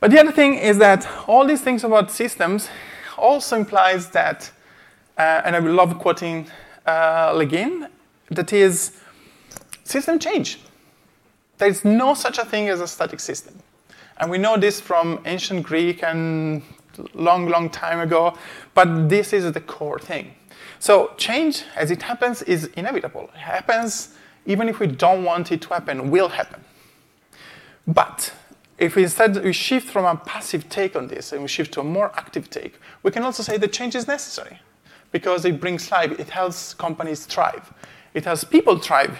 But 0.00 0.10
the 0.10 0.20
other 0.20 0.32
thing 0.32 0.54
is 0.54 0.78
that 0.78 1.06
all 1.28 1.46
these 1.46 1.60
things 1.60 1.84
about 1.84 2.10
systems 2.10 2.68
also 3.16 3.56
implies 3.56 4.10
that, 4.10 4.50
uh, 5.16 5.42
and 5.44 5.54
I 5.54 5.60
love 5.60 5.98
quoting 5.98 6.48
uh, 6.84 7.32
that 8.30 8.52
is, 8.52 8.92
system 9.84 10.18
change. 10.18 10.58
There 11.58 11.68
is 11.68 11.84
no 11.84 12.14
such 12.14 12.38
a 12.38 12.44
thing 12.44 12.68
as 12.68 12.80
a 12.80 12.86
static 12.86 13.20
system. 13.20 13.54
And 14.18 14.30
we 14.30 14.38
know 14.38 14.56
this 14.56 14.80
from 14.80 15.20
ancient 15.24 15.62
Greek 15.62 16.02
and 16.02 16.62
long, 17.14 17.48
long 17.48 17.70
time 17.70 18.00
ago, 18.00 18.36
but 18.74 19.08
this 19.08 19.32
is 19.32 19.50
the 19.52 19.60
core 19.60 19.98
thing. 19.98 20.34
So 20.78 21.12
change, 21.16 21.64
as 21.76 21.90
it 21.90 22.02
happens, 22.02 22.42
is 22.42 22.66
inevitable. 22.76 23.30
It 23.34 23.40
happens 23.40 24.14
even 24.46 24.68
if 24.68 24.78
we 24.78 24.86
don't 24.86 25.24
want 25.24 25.52
it 25.52 25.62
to 25.62 25.68
happen, 25.68 26.10
will 26.10 26.28
happen. 26.28 26.62
But 27.86 28.32
if 28.78 28.96
we 28.96 29.04
instead 29.04 29.42
we 29.42 29.52
shift 29.52 29.88
from 29.88 30.04
a 30.04 30.16
passive 30.16 30.68
take 30.68 30.96
on 30.96 31.06
this 31.06 31.32
and 31.32 31.42
we 31.42 31.48
shift 31.48 31.72
to 31.74 31.80
a 31.80 31.84
more 31.84 32.12
active 32.16 32.50
take, 32.50 32.78
we 33.02 33.10
can 33.10 33.22
also 33.22 33.42
say 33.42 33.56
that 33.56 33.72
change 33.72 33.94
is 33.94 34.06
necessary 34.06 34.58
because 35.12 35.44
it 35.44 35.60
brings 35.60 35.90
life, 35.90 36.18
it 36.18 36.28
helps 36.28 36.74
companies 36.74 37.24
thrive. 37.26 37.72
It 38.14 38.24
helps 38.24 38.44
people 38.44 38.78
thrive 38.78 39.16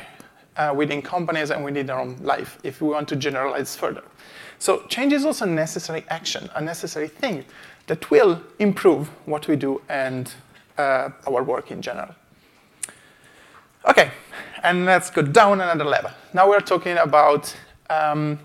uh, 0.56 0.72
within 0.76 1.02
companies 1.02 1.50
and 1.50 1.64
within 1.64 1.86
their 1.86 1.98
own 1.98 2.16
life 2.22 2.58
if 2.62 2.80
we 2.80 2.88
want 2.88 3.08
to 3.08 3.16
generalize 3.16 3.76
further. 3.76 4.02
So 4.58 4.82
change 4.88 5.12
is 5.12 5.24
also 5.24 5.44
a 5.44 5.48
necessary 5.48 6.04
action, 6.08 6.48
a 6.54 6.60
necessary 6.60 7.08
thing 7.08 7.44
that 7.86 8.10
will 8.10 8.40
improve 8.58 9.08
what 9.26 9.48
we 9.48 9.56
do 9.56 9.82
and 9.88 10.32
uh, 10.78 11.10
our 11.26 11.42
work 11.42 11.70
in 11.70 11.82
general. 11.82 12.14
Okay, 13.86 14.10
and 14.62 14.86
let's 14.86 15.10
go 15.10 15.22
down 15.22 15.60
another 15.60 15.84
level. 15.84 16.10
Now 16.32 16.48
we're 16.48 16.60
talking 16.60 16.96
about 16.96 17.54
um, 17.90 18.38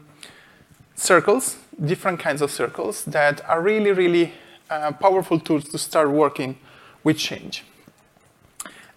circles, 0.95 1.57
different 1.85 2.19
kinds 2.19 2.41
of 2.41 2.51
circles 2.51 3.05
that 3.05 3.47
are 3.47 3.61
really, 3.61 3.91
really 3.91 4.33
uh, 4.69 4.91
powerful 4.91 5.39
tools 5.39 5.63
to 5.69 5.77
start 5.77 6.11
working 6.11 6.57
with 7.03 7.17
change. 7.17 7.63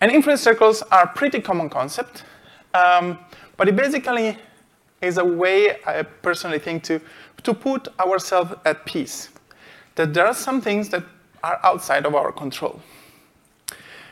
And 0.00 0.10
influence 0.10 0.40
circles 0.40 0.82
are 0.90 1.04
a 1.04 1.06
pretty 1.06 1.40
common 1.40 1.70
concept, 1.70 2.24
um, 2.74 3.18
but 3.56 3.68
it 3.68 3.76
basically 3.76 4.38
is 5.00 5.18
a 5.18 5.24
way, 5.24 5.76
I 5.86 6.02
personally 6.02 6.58
think, 6.58 6.82
to, 6.84 7.00
to 7.42 7.54
put 7.54 7.88
ourselves 7.98 8.54
at 8.64 8.84
peace. 8.86 9.30
That 9.96 10.14
there 10.14 10.26
are 10.26 10.34
some 10.34 10.60
things 10.60 10.88
that 10.90 11.04
are 11.42 11.60
outside 11.62 12.06
of 12.06 12.14
our 12.14 12.32
control. 12.32 12.80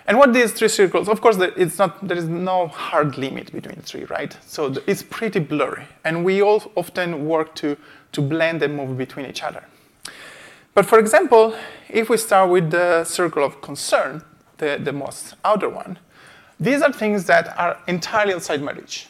And 0.06 0.18
what 0.18 0.32
these 0.32 0.52
three 0.52 0.68
circles, 0.68 1.08
of 1.08 1.20
course, 1.20 1.36
it's 1.56 1.78
not, 1.78 2.06
there 2.06 2.16
is 2.16 2.26
no 2.26 2.66
hard 2.66 3.16
limit 3.16 3.52
between 3.52 3.76
three, 3.76 4.04
right? 4.04 4.36
So 4.44 4.74
it's 4.86 5.02
pretty 5.02 5.38
blurry. 5.38 5.84
And 6.04 6.24
we 6.24 6.42
all 6.42 6.72
often 6.74 7.26
work 7.26 7.54
to, 7.56 7.76
to 8.12 8.20
blend 8.20 8.62
and 8.62 8.76
move 8.76 8.98
between 8.98 9.26
each 9.26 9.42
other. 9.42 9.62
But 10.74 10.86
for 10.86 10.98
example, 10.98 11.54
if 11.88 12.10
we 12.10 12.16
start 12.16 12.50
with 12.50 12.70
the 12.70 13.04
circle 13.04 13.44
of 13.44 13.60
concern, 13.60 14.22
the, 14.58 14.80
the 14.82 14.92
most 14.92 15.34
outer 15.44 15.68
one, 15.68 15.98
these 16.60 16.82
are 16.82 16.92
things 16.92 17.24
that 17.24 17.58
are 17.58 17.78
entirely 17.88 18.34
outside 18.34 18.60
my 18.62 18.72
reach, 18.72 19.08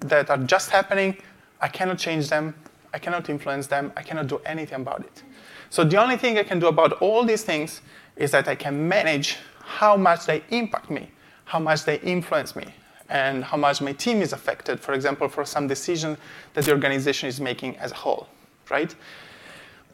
that 0.00 0.28
are 0.28 0.36
just 0.36 0.68
happening. 0.70 1.16
I 1.60 1.68
cannot 1.68 1.98
change 1.98 2.28
them. 2.28 2.54
I 2.92 2.98
cannot 2.98 3.30
influence 3.30 3.66
them. 3.66 3.92
I 3.96 4.02
cannot 4.02 4.26
do 4.26 4.40
anything 4.44 4.82
about 4.82 5.00
it. 5.00 5.22
So 5.70 5.84
the 5.84 5.96
only 5.96 6.18
thing 6.18 6.38
I 6.38 6.42
can 6.42 6.58
do 6.58 6.66
about 6.66 6.92
all 7.00 7.24
these 7.24 7.42
things 7.42 7.80
is 8.16 8.30
that 8.32 8.46
I 8.46 8.54
can 8.54 8.88
manage 8.88 9.38
how 9.60 9.96
much 9.96 10.26
they 10.26 10.42
impact 10.50 10.90
me, 10.90 11.10
how 11.46 11.58
much 11.58 11.84
they 11.84 11.98
influence 12.00 12.54
me, 12.54 12.66
and 13.08 13.42
how 13.42 13.56
much 13.56 13.80
my 13.80 13.92
team 13.92 14.20
is 14.20 14.32
affected, 14.32 14.78
for 14.78 14.92
example, 14.92 15.28
for 15.28 15.44
some 15.44 15.66
decision 15.66 16.16
that 16.54 16.64
the 16.64 16.72
organization 16.72 17.28
is 17.28 17.40
making 17.40 17.76
as 17.78 17.92
a 17.92 17.94
whole, 17.94 18.28
right? 18.70 18.94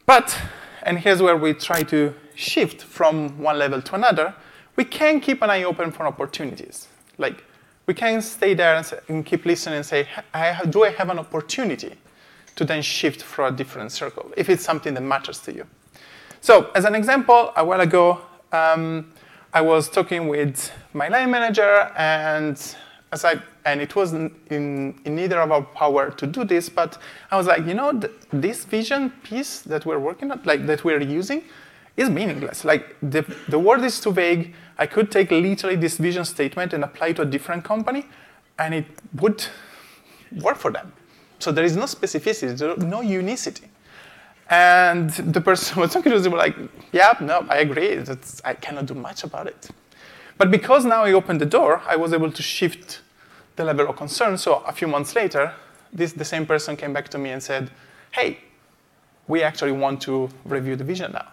But, 0.05 0.37
and 0.83 0.99
here's 0.99 1.23
where 1.23 1.37
we 1.37 1.55
try 1.55 1.83
to 1.85 2.15
shift 2.35 2.83
from 2.83 3.39
one 3.39 3.59
level 3.59 3.81
to 3.83 3.95
another, 3.95 4.35
we 4.77 4.85
can 4.85 5.21
keep 5.21 5.43
an 5.43 5.51
eye 5.51 5.65
open 5.65 5.91
for 5.91 6.07
opportunities. 6.07 6.89
Like, 7.19 7.45
we 7.87 7.95
can 7.95 8.23
stay 8.23 8.55
there 8.55 8.77
and, 8.77 8.93
and 9.09 9.27
keep 9.27 9.45
listening 9.45 9.77
and 9.77 9.87
say, 9.87 10.07
I 10.33 10.65
do 10.67 10.85
I 10.85 10.91
have 10.91 11.11
an 11.11 11.19
opportunity 11.19 11.95
to 12.57 12.65
then 12.65 12.83
shift 12.83 13.23
for 13.23 13.47
a 13.47 13.51
different 13.51 13.93
circle, 13.93 14.31
if 14.37 14.49
it's 14.49 14.65
something 14.65 14.95
that 14.95 15.01
matters 15.03 15.39
to 15.41 15.53
you. 15.53 15.67
So, 16.41 16.71
as 16.75 16.85
an 16.85 16.95
example, 16.95 17.53
a 17.57 17.65
while 17.65 17.81
ago, 17.81 18.21
um, 18.53 19.13
I 19.53 19.61
was 19.61 19.89
talking 19.89 20.29
with 20.29 20.73
my 20.93 21.09
line 21.09 21.31
manager, 21.31 21.93
and 21.97 22.57
as 23.13 23.25
I, 23.25 23.41
and 23.65 23.81
it 23.81 23.95
wasn't 23.95 24.33
in, 24.51 24.99
in 25.05 25.15
neither 25.15 25.41
of 25.41 25.53
our 25.53 25.63
power 25.63 26.11
to 26.11 26.27
do 26.27 26.45
this, 26.45 26.69
but 26.69 26.99
I 27.31 27.37
was 27.37 27.47
like, 27.47 27.67
you 27.67 27.75
know, 27.75 27.93
th- 27.93 28.13
this 28.33 28.65
vision 28.65 29.11
piece 29.23 29.61
that 29.61 29.85
we're 29.85 29.99
working 29.99 30.31
on, 30.31 30.41
like 30.45 30.67
that 30.67 30.85
we're 30.85 31.03
using, 31.03 31.45
is 31.97 32.09
meaningless. 32.09 32.65
Like 32.65 32.97
the, 33.03 33.23
the 33.49 33.59
word 33.59 33.85
is 33.85 34.01
too 34.01 34.13
vague. 34.13 34.55
I 34.79 34.87
could 34.87 35.11
take 35.11 35.31
literally 35.31 35.77
this 35.77 35.99
vision 35.99 36.25
statement 36.25 36.73
and 36.73 36.85
apply 36.85 37.09
it 37.09 37.17
to 37.17 37.23
a 37.23 37.27
different 37.27 37.65
company, 37.65 38.07
and 38.59 38.75
it 38.75 38.87
would 39.21 39.45
work 40.41 40.57
for 40.57 40.71
them. 40.71 40.93
So 41.39 41.53
there 41.53 41.65
is 41.65 41.77
no 41.77 41.85
specificity, 41.85 42.57
there 42.57 42.71
is 42.71 42.85
no 42.85 43.01
unicity. 43.01 43.69
And 44.49 45.11
the 45.11 45.41
person 45.41 45.81
was 45.81 45.93
talking 45.93 46.13
to 46.13 46.17
us, 46.17 46.23
they 46.25 46.29
were 46.29 46.39
like, 46.39 46.57
yeah, 46.93 47.17
no, 47.21 47.47
I 47.49 47.59
agree. 47.59 47.97
That's, 47.97 48.41
I 48.45 48.55
cannot 48.55 48.87
do 48.87 48.95
much 48.95 49.25
about 49.25 49.47
it. 49.47 49.71
But 50.39 50.51
because 50.51 50.85
now 50.85 51.05
I 51.05 51.13
opened 51.13 51.41
the 51.41 51.47
door, 51.47 51.83
I 51.87 51.97
was 51.97 52.13
able 52.13 52.31
to 52.31 52.43
shift 52.43 53.01
the 53.57 53.65
level 53.65 53.89
of 53.89 53.97
concern. 53.97 54.37
So 54.39 54.63
a 54.67 54.73
few 54.73 54.89
months 54.89 55.15
later, 55.15 55.55
this, 55.93 56.13
the 56.13 56.25
same 56.25 56.47
person 56.47 56.77
came 56.77 56.93
back 56.93 57.09
to 57.09 57.19
me 57.19 57.31
and 57.31 57.43
said, 57.43 57.71
hey, 58.13 58.39
we 59.29 59.43
actually 59.43 59.73
want 59.73 60.01
to 60.03 60.29
review 60.45 60.77
the 60.77 60.85
vision 60.85 61.13
now. 61.13 61.29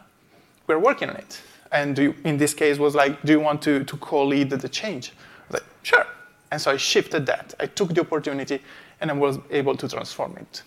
We're 0.67 0.79
working 0.79 1.09
on 1.09 1.15
it. 1.15 1.41
And 1.71 1.97
you, 1.97 2.15
in 2.23 2.37
this 2.37 2.53
case 2.53 2.77
was 2.77 2.95
like, 2.95 3.21
do 3.23 3.33
you 3.33 3.39
want 3.39 3.61
to, 3.63 3.83
to 3.83 3.97
co-lead 3.97 4.49
the 4.49 4.69
change? 4.69 5.11
I 5.11 5.53
was 5.53 5.61
like, 5.61 5.69
sure. 5.83 6.05
And 6.51 6.59
so 6.59 6.71
I 6.71 6.77
shifted 6.77 7.25
that. 7.27 7.53
I 7.59 7.67
took 7.67 7.93
the 7.93 8.01
opportunity 8.01 8.61
and 9.01 9.11
I 9.11 9.13
was 9.13 9.37
able 9.51 9.77
to 9.77 9.87
transform 9.87 10.37
it. 10.37 10.63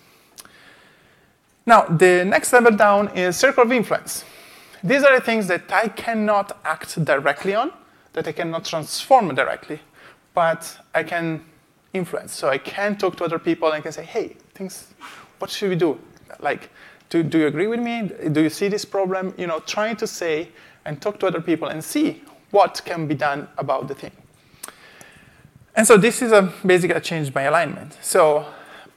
Now, 1.67 1.85
the 1.85 2.25
next 2.25 2.53
level 2.53 2.73
down 2.73 3.17
is 3.17 3.37
circle 3.37 3.65
of 3.65 3.73
influence. 3.73 4.25
These 4.83 5.05
are 5.05 5.15
the 5.15 5.25
things 5.25 5.47
that 5.47 5.71
I 5.73 5.89
cannot 5.89 6.59
act 6.65 7.05
directly 7.05 7.55
on, 7.55 7.73
that 8.15 8.27
I 8.27 8.33
cannot 8.33 8.65
transform 8.65 9.35
directly, 9.35 9.81
but 10.35 10.77
I 10.95 11.05
can 11.05 11.45
influence. 11.93 12.33
So 12.33 12.49
I 12.49 12.59
can 12.59 12.97
talk 12.97 13.17
to 13.17 13.25
other 13.25 13.39
people 13.39 13.69
and 13.69 13.77
I 13.77 13.81
can 13.81 13.93
say, 13.93 14.05
hey, 14.05 14.37
things, 14.55 14.89
what 15.39 15.51
should 15.51 15.71
we 15.71 15.77
do? 15.77 15.99
Like, 16.41 16.71
do, 17.11 17.23
do 17.23 17.39
you 17.39 17.47
agree 17.47 17.67
with 17.67 17.81
me? 17.81 18.11
Do 18.33 18.41
you 18.41 18.51
see 18.51 18.69
this 18.69 18.85
problem? 18.85 19.35
You 19.37 19.47
know, 19.47 19.61
trying 19.61 19.97
to 19.97 20.07
say 20.07 20.49
and 20.85 21.01
talk 21.01 21.19
to 21.21 21.27
other 21.27 21.41
people 21.41 21.69
and 21.69 21.83
see 21.83 22.23
what 22.51 22.81
can 22.85 23.07
be 23.07 23.15
done 23.15 23.49
about 23.59 23.89
the 23.89 23.95
thing. 23.95 24.13
And 25.75 25.87
so 25.87 25.97
this 25.97 26.21
is 26.21 26.33
a 26.33 26.53
basically 26.65 26.97
a 26.97 27.01
change 27.01 27.33
by 27.33 27.43
alignment. 27.43 27.99
So 28.03 28.45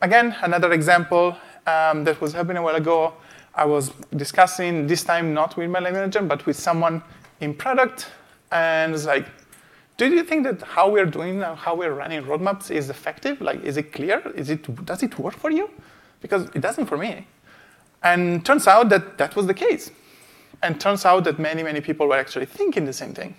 again, 0.01 0.35
another 0.41 0.73
example 0.73 1.37
um, 1.65 2.03
that 2.03 2.19
was 2.19 2.33
happening 2.33 2.57
a 2.57 2.61
while 2.61 2.75
ago. 2.75 3.13
I 3.53 3.65
was 3.65 3.91
discussing 4.15 4.85
this 4.87 5.03
time 5.03 5.33
not 5.33 5.55
with 5.55 5.69
my 5.69 5.79
manager, 5.79 6.21
but 6.21 6.45
with 6.45 6.57
someone 6.57 7.01
in 7.39 7.53
product, 7.53 8.07
and 8.51 8.93
it's 8.93 9.05
like, 9.05 9.27
do 9.97 10.07
you 10.07 10.23
think 10.23 10.43
that 10.43 10.61
how 10.61 10.89
we're 10.89 11.05
doing 11.05 11.39
now, 11.39 11.55
how 11.55 11.73
we're 11.73 11.93
running 11.93 12.21
roadmaps 12.23 12.69
is 12.69 12.89
effective? 12.89 13.39
Like, 13.39 13.63
is 13.63 13.77
it 13.77 13.93
clear? 13.93 14.21
Is 14.35 14.49
it 14.49 14.85
does 14.85 15.03
it 15.03 15.17
work 15.17 15.35
for 15.35 15.49
you? 15.49 15.69
Because 16.21 16.43
it 16.53 16.59
doesn't 16.59 16.87
for 16.87 16.97
me. 16.97 17.27
And 18.03 18.45
turns 18.45 18.67
out 18.67 18.89
that 18.89 19.17
that 19.17 19.35
was 19.37 19.47
the 19.47 19.53
case. 19.53 19.91
And 20.61 20.79
turns 20.79 21.05
out 21.05 21.23
that 21.25 21.39
many, 21.39 21.63
many 21.63 21.81
people 21.81 22.07
were 22.07 22.17
actually 22.17 22.45
thinking 22.45 22.85
the 22.85 22.93
same 22.93 23.13
thing. 23.13 23.35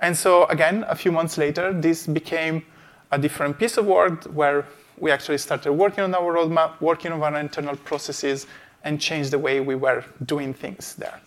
And 0.00 0.16
so 0.16 0.46
again, 0.46 0.84
a 0.88 0.94
few 0.94 1.12
months 1.12 1.38
later, 1.38 1.72
this 1.72 2.06
became 2.06 2.64
a 3.10 3.18
different 3.18 3.58
piece 3.58 3.76
of 3.76 3.86
work 3.86 4.24
where 4.24 4.66
we 4.98 5.10
actually 5.10 5.38
started 5.38 5.72
working 5.72 6.04
on 6.04 6.14
our 6.14 6.34
roadmap, 6.34 6.80
working 6.80 7.12
on 7.12 7.22
our 7.22 7.38
internal 7.38 7.76
processes, 7.76 8.46
and 8.84 9.00
changed 9.00 9.30
the 9.30 9.38
way 9.38 9.60
we 9.60 9.74
were 9.74 10.04
doing 10.24 10.52
things 10.52 10.94
there. 10.96 11.20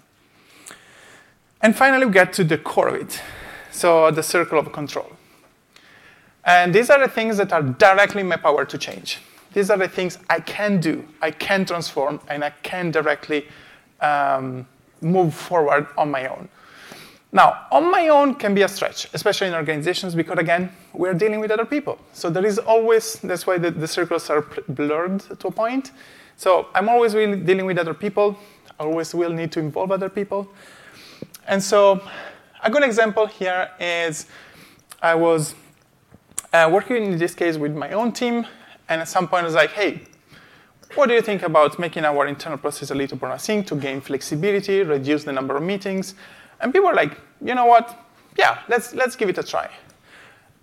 And 1.61 1.75
finally, 1.75 2.05
we 2.05 2.11
get 2.11 2.33
to 2.33 2.43
the 2.43 2.57
core 2.57 2.89
of 2.89 2.95
it. 2.95 3.21
So 3.71 4.11
the 4.11 4.23
circle 4.23 4.59
of 4.59 4.71
control. 4.71 5.11
And 6.45 6.73
these 6.73 6.89
are 6.89 6.99
the 6.99 7.07
things 7.07 7.37
that 7.37 7.51
are 7.51 7.63
directly 7.63 8.21
in 8.21 8.27
my 8.27 8.37
power 8.37 8.65
to 8.65 8.77
change. 8.77 9.19
These 9.53 9.69
are 9.69 9.77
the 9.77 9.87
things 9.87 10.17
I 10.29 10.41
can 10.41 10.79
do, 10.79 11.05
I 11.21 11.31
can 11.31 11.65
transform, 11.65 12.19
and 12.29 12.43
I 12.43 12.51
can 12.61 12.91
directly 12.91 13.47
um, 14.01 14.67
move 15.01 15.33
forward 15.33 15.87
on 15.97 16.11
my 16.11 16.27
own. 16.27 16.49
Now, 17.31 17.67
on 17.71 17.91
my 17.91 18.07
own 18.07 18.35
can 18.35 18.55
be 18.55 18.61
a 18.61 18.67
stretch, 18.67 19.09
especially 19.13 19.47
in 19.47 19.55
organizations, 19.55 20.15
because 20.15 20.39
again, 20.39 20.71
we're 20.93 21.13
dealing 21.13 21.41
with 21.41 21.51
other 21.51 21.65
people. 21.65 21.99
So 22.13 22.29
there 22.29 22.45
is 22.45 22.59
always, 22.59 23.19
that's 23.19 23.45
why 23.45 23.57
the, 23.57 23.71
the 23.71 23.87
circles 23.87 24.29
are 24.29 24.41
blurred 24.69 25.19
to 25.39 25.47
a 25.47 25.51
point. 25.51 25.91
So 26.37 26.67
I'm 26.73 26.87
always 26.87 27.13
really 27.13 27.35
dealing 27.37 27.65
with 27.65 27.77
other 27.77 27.93
people, 27.93 28.37
I 28.79 28.83
always 28.83 29.13
will 29.13 29.31
need 29.31 29.51
to 29.53 29.59
involve 29.59 29.91
other 29.91 30.09
people. 30.09 30.47
And 31.47 31.61
so 31.61 32.01
a 32.63 32.69
good 32.69 32.83
example 32.83 33.25
here 33.25 33.69
is 33.79 34.27
I 35.01 35.15
was 35.15 35.55
uh, 36.53 36.69
working 36.71 37.03
in 37.05 37.17
this 37.17 37.35
case 37.35 37.57
with 37.57 37.75
my 37.75 37.91
own 37.91 38.11
team, 38.11 38.45
and 38.87 39.01
at 39.01 39.07
some 39.07 39.27
point 39.27 39.43
I 39.43 39.45
was 39.45 39.55
like, 39.55 39.71
hey, 39.71 40.01
what 40.95 41.09
do 41.09 41.13
you 41.13 41.21
think 41.21 41.43
about 41.43 41.77
making 41.77 42.05
our 42.05 42.25
internal 42.27 42.57
process 42.57 42.91
a 42.91 42.95
little 42.95 43.17
more 43.21 43.31
async 43.31 43.65
to 43.67 43.75
gain 43.75 44.01
flexibility, 44.01 44.81
reduce 44.81 45.23
the 45.23 45.31
number 45.31 45.55
of 45.55 45.63
meetings? 45.63 46.15
And 46.61 46.73
people 46.73 46.89
were 46.89 46.95
like, 46.95 47.19
you 47.43 47.53
know 47.53 47.65
what? 47.65 47.97
Yeah, 48.37 48.59
let's, 48.69 48.93
let's 48.93 49.15
give 49.15 49.29
it 49.29 49.37
a 49.37 49.43
try. 49.43 49.69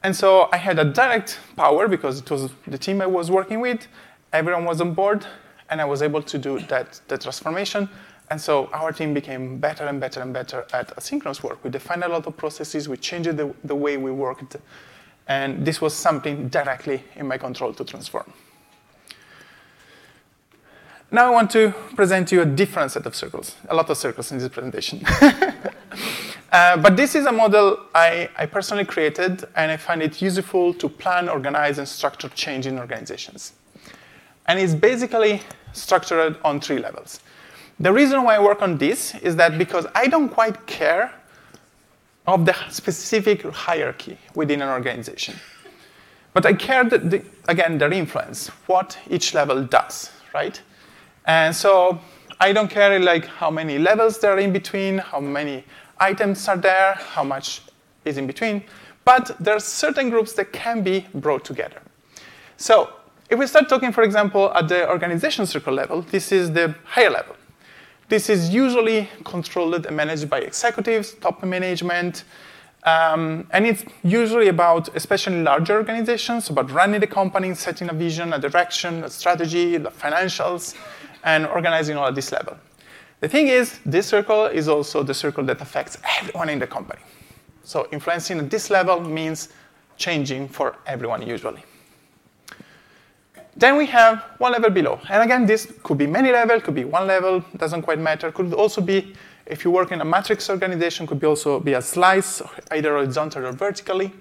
And 0.03 0.15
so 0.17 0.49
I 0.53 0.57
had 0.57 0.79
a 0.79 0.85
direct 0.85 1.39
power 1.57 1.87
because 1.87 2.21
it 2.21 2.31
was 2.31 2.51
the 2.67 2.79
team 2.79 3.01
I 3.01 3.07
was 3.07 3.31
working 3.31 3.61
with. 3.61 3.87
Everyone 4.33 4.65
was 4.65 4.81
on 4.81 4.95
board, 4.95 5.25
and 5.71 5.81
I 5.81 5.85
was 5.85 6.03
able 6.03 6.23
to 6.23 6.39
do 6.39 6.59
that, 6.61 7.01
that 7.09 7.21
transformation. 7.21 7.89
And 8.31 8.41
so 8.41 8.71
our 8.73 8.93
team 8.93 9.13
became 9.15 9.59
better 9.59 9.85
and 9.85 10.01
better 10.01 10.23
and 10.23 10.33
better 10.33 10.67
at 10.73 10.97
asynchronous 10.97 11.43
work. 11.43 11.63
We 11.63 11.71
defined 11.71 12.03
a 12.03 12.09
lot 12.09 12.27
of 12.27 12.37
processes, 12.37 12.89
we 12.89 12.97
changed 12.97 13.37
the, 13.37 13.55
the 13.65 13.75
way 13.75 13.97
we 13.97 14.11
worked, 14.11 14.57
and 15.29 15.65
this 15.65 15.81
was 15.81 15.95
something 15.95 16.49
directly 16.49 17.05
in 17.17 17.29
my 17.29 17.37
control 17.37 17.75
to 17.75 17.85
transform. 17.85 18.33
Now 21.15 21.27
I 21.27 21.31
want 21.31 21.51
to 21.51 21.75
present 21.95 22.33
you 22.33 22.41
a 22.41 22.47
different 22.47 22.91
set 22.91 23.05
of 23.05 23.15
circles, 23.15 23.57
a 23.69 23.75
lot 23.75 23.91
of 23.91 23.99
circles 23.99 24.33
in 24.33 24.39
this 24.39 24.49
presentation. 24.49 25.05
uh, 26.53 26.79
but 26.79 26.97
this 26.97 27.15
is 27.15 27.27
a 27.27 27.33
model 27.33 27.81
I, 27.95 28.31
I, 28.35 28.47
personally 28.47 28.87
created, 28.87 29.45
and 29.55 29.71
I 29.71 29.77
find 29.77 30.03
it 30.03 30.23
useful 30.23 30.73
to 30.73 30.89
plan, 30.89 31.29
organize, 31.29 31.77
and 31.77 31.87
structure 31.87 32.31
change 32.31 32.67
in 32.67 32.79
organizations. 32.79 33.53
And 34.47 34.59
it's 34.59 34.73
basically 34.73 35.43
structured 35.75 36.39
on 36.47 36.61
three 36.61 36.79
levels. 36.79 37.21
The 37.79 37.93
reason 37.93 38.23
why 38.23 38.37
I 38.37 38.43
work 38.43 38.63
on 38.63 38.79
this 38.79 39.15
is 39.17 39.37
that 39.37 39.59
because 39.59 39.87
I 39.95 40.07
don't 40.07 40.31
quite 40.31 40.67
care 40.67 41.13
of 42.27 42.47
the 42.47 42.55
specific 42.71 43.43
hierarchy 43.43 44.17
within 44.35 44.63
an 44.63 44.71
organization. 44.71 45.35
But 46.33 46.47
I 46.47 46.55
care, 46.55 46.85
that 46.85 47.11
the, 47.11 47.23
again, 47.49 47.77
their 47.77 47.93
influence, 47.93 48.49
what 48.67 48.97
each 49.11 49.35
level 49.35 49.63
does, 49.63 50.11
right? 50.33 50.59
And 51.25 51.55
so 51.55 52.01
I 52.41 52.53
don't 52.53 52.69
care 52.69 52.99
like 52.99 53.27
how 53.27 53.51
many 53.51 53.79
levels 53.79 54.19
there 54.19 54.33
are 54.33 54.39
in 54.39 54.53
between, 54.53 54.99
how 54.99 55.21
many 55.21 55.65
items 55.99 56.49
are 56.49 56.57
there, 56.57 56.95
how 56.95 57.23
much 57.25 57.63
is 58.05 58.19
in 58.19 58.27
between, 58.27 58.65
but 59.05 59.37
there 59.39 59.55
are 59.55 59.61
certain 59.61 60.11
groups 60.11 60.33
that 60.35 60.53
can 60.53 60.83
be 60.83 61.07
brought 61.15 61.45
together. 61.45 61.81
So 62.57 62.91
if 63.31 63.39
we 63.39 63.47
start 63.47 63.69
talking, 63.69 63.93
for 63.93 64.03
example, 64.03 64.53
at 64.55 64.69
the 64.69 64.89
organization 64.91 65.47
circle 65.47 65.73
level, 65.73 66.03
this 66.03 66.33
is 66.33 66.53
the 66.53 66.75
higher 66.85 67.11
level. 67.11 67.37
This 68.09 68.29
is 68.29 68.51
usually 68.53 69.09
controlled 69.25 69.87
and 69.87 69.97
managed 69.97 70.29
by 70.29 70.41
executives, 70.41 71.15
top 71.15 71.43
management, 71.43 72.25
um, 72.85 73.47
and 73.53 73.65
it's 73.65 73.85
usually 74.03 74.49
about, 74.49 74.95
especially 74.97 75.41
larger 75.43 75.77
organizations, 75.77 76.51
about 76.51 76.71
running 76.73 77.01
the 77.01 77.07
company, 77.07 77.55
setting 77.55 77.89
a 77.89 77.93
vision, 77.93 78.33
a 78.33 78.39
direction, 78.39 79.05
a 79.05 79.09
strategy, 79.09 79.77
the 79.77 79.91
financials, 79.91 80.75
and 81.25 81.47
organizing 81.47 81.97
all 81.97 82.07
at 82.07 82.15
this 82.15 82.33
level. 82.33 82.57
The 83.21 83.29
thing 83.29 83.49
is, 83.49 83.79
this 83.87 84.07
circle 84.07 84.47
is 84.47 84.69
also 84.69 85.03
the 85.03 85.15
circle 85.15 85.45
that 85.45 85.61
affects 85.61 85.99
everyone 86.19 86.49
in 86.49 86.59
the 86.59 86.67
company. 86.67 87.03
So 87.63 87.87
influencing 87.93 88.39
at 88.39 88.51
this 88.51 88.71
level 88.71 89.01
means 89.01 89.51
changing 89.97 90.49
for 90.49 90.77
everyone 90.87 91.23
usually. 91.23 91.63
Then 93.55 93.77
we 93.77 93.87
have 93.87 94.25
one 94.39 94.53
level 94.53 94.71
below. 94.71 94.99
And 95.09 95.23
again, 95.23 95.47
this 95.47 95.73
could 95.83 95.99
be 95.99 96.07
many 96.07 96.33
level, 96.33 96.61
could 96.61 96.75
be 96.75 96.85
one 96.85 97.07
level, 97.07 97.45
doesn't 97.57 97.83
quite 97.83 97.99
matter. 97.99 98.33
Could 98.33 98.55
also 98.55 98.81
be, 98.81 99.15
if 99.47 99.65
you 99.65 99.71
work 99.71 99.93
in 99.93 100.01
a 100.01 100.05
matrix 100.05 100.49
organization, 100.49 101.07
could 101.07 101.21
be 101.21 101.27
also 101.27 101.61
be 101.61 101.75
a 101.75 101.83
slice, 101.83 102.43
either 102.71 102.91
horizontal 102.93 103.47
or 103.47 103.53
vertically. 103.53 104.13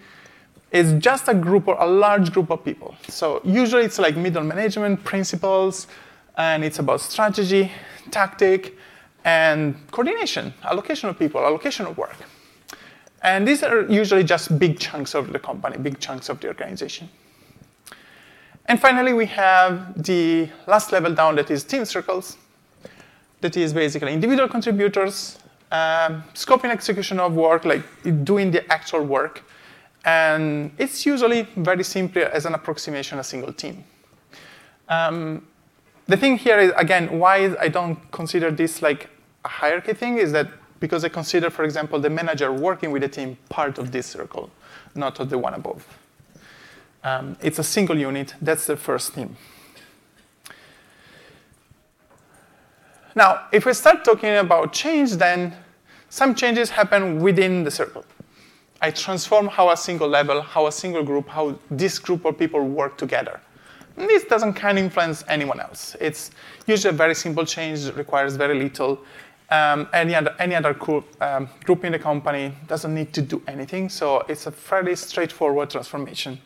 It's 0.72 0.91
just 1.03 1.27
a 1.27 1.34
group 1.34 1.67
or 1.67 1.77
a 1.79 1.86
large 1.86 2.31
group 2.31 2.51
of 2.51 2.63
people. 2.63 2.96
So 3.08 3.41
usually 3.43 3.84
it's 3.84 4.00
like 4.00 4.15
middle 4.15 4.43
management, 4.43 5.04
principals, 5.04 5.88
and 6.41 6.63
it's 6.63 6.80
about 6.80 6.99
strategy, 7.01 7.71
tactic, 8.10 8.75
and 9.23 9.75
coordination, 9.91 10.54
allocation 10.63 11.10
of 11.10 11.19
people, 11.19 11.39
allocation 11.39 11.86
of 11.86 11.97
work. 11.97 12.15
And 13.21 13.47
these 13.47 13.62
are 13.62 13.82
usually 13.84 14.23
just 14.23 14.58
big 14.58 14.80
chunks 14.80 15.13
of 15.13 15.32
the 15.32 15.39
company, 15.39 15.77
big 15.77 15.99
chunks 15.99 16.30
of 16.30 16.39
the 16.39 16.47
organization. 16.47 17.10
And 18.65 18.80
finally, 18.80 19.13
we 19.13 19.27
have 19.27 20.04
the 20.04 20.49
last 20.65 20.91
level 20.91 21.13
down 21.13 21.36
that 21.36 21.51
is 21.51 21.63
team 21.63 21.86
circles. 21.86 22.38
That 23.41 23.56
is 23.58 23.73
basically 23.73 24.13
individual 24.13 24.49
contributors, 24.49 25.38
um, 25.71 26.23
scope 26.34 26.63
and 26.63 26.71
execution 26.71 27.19
of 27.19 27.34
work, 27.34 27.65
like 27.65 27.84
doing 28.23 28.49
the 28.51 28.62
actual 28.71 29.04
work. 29.04 29.43
And 30.06 30.71
it's 30.80 31.06
usually 31.06 31.47
very 31.56 31.84
simple 31.84 32.23
as 32.34 32.45
an 32.45 32.56
approximation, 32.56 33.19
a 33.19 33.23
single 33.23 33.54
team. 33.54 33.84
Um, 34.89 35.45
the 36.12 36.17
thing 36.17 36.38
here 36.38 36.60
is, 36.60 36.74
again, 36.76 37.19
why 37.19 37.56
I 37.60 37.69
don't 37.69 37.97
consider 38.12 38.52
this 38.52 38.82
like 38.82 39.10
a 39.45 39.47
hierarchy 39.47 39.93
thing 39.93 40.17
is 40.17 40.32
that 40.34 40.47
because 40.80 41.06
I 41.06 41.10
consider, 41.10 41.50
for 41.50 41.63
example, 41.63 42.00
the 42.00 42.10
manager 42.10 42.52
working 42.52 42.91
with 42.91 43.04
the 43.04 43.08
team 43.08 43.38
part 43.50 43.78
of 43.78 43.91
this 43.91 44.08
circle, 44.08 44.50
not 44.93 45.19
of 45.19 45.30
the 45.30 45.38
one 45.38 45.54
above. 45.54 45.86
Um, 47.04 47.38
it's 47.41 47.60
a 47.60 47.63
single 47.63 47.97
unit. 47.97 48.36
That's 48.41 48.67
the 48.67 48.76
first 48.76 49.13
team. 49.13 49.38
Now, 53.15 53.47
if 53.52 53.65
we 53.65 53.74
start 53.74 54.04
talking 54.04 54.36
about 54.36 54.74
change, 54.74 55.13
then 55.13 55.56
some 56.10 56.36
changes 56.36 56.69
happen 56.69 57.21
within 57.21 57.63
the 57.63 57.71
circle. 57.71 58.04
I 58.82 58.91
transform 58.91 59.47
how 59.47 59.69
a 59.69 59.78
single 59.78 60.08
level, 60.08 60.41
how 60.41 60.67
a 60.67 60.71
single 60.71 61.04
group, 61.04 61.30
how 61.30 61.58
this 61.69 62.00
group 62.00 62.26
of 62.26 62.38
people 62.38 62.62
work 62.62 62.97
together. 62.97 63.39
And 64.01 64.09
this 64.09 64.23
doesn't 64.23 64.53
kind 64.53 64.79
of 64.79 64.83
influence 64.83 65.23
anyone 65.27 65.59
else. 65.59 65.95
It's 66.01 66.31
usually 66.65 66.89
a 66.89 66.97
very 66.97 67.13
simple 67.13 67.45
change, 67.45 67.85
requires 67.91 68.35
very 68.35 68.57
little. 68.57 68.99
Um, 69.51 69.87
any 69.93 70.15
other, 70.15 70.35
any 70.39 70.55
other 70.55 70.73
group, 70.73 71.05
um, 71.21 71.47
group 71.65 71.85
in 71.85 71.91
the 71.91 71.99
company 71.99 72.51
doesn't 72.67 72.95
need 72.95 73.13
to 73.13 73.21
do 73.21 73.43
anything, 73.47 73.89
so 73.89 74.25
it's 74.27 74.47
a 74.47 74.51
fairly 74.51 74.95
straightforward 74.95 75.69
transformation. 75.69 76.39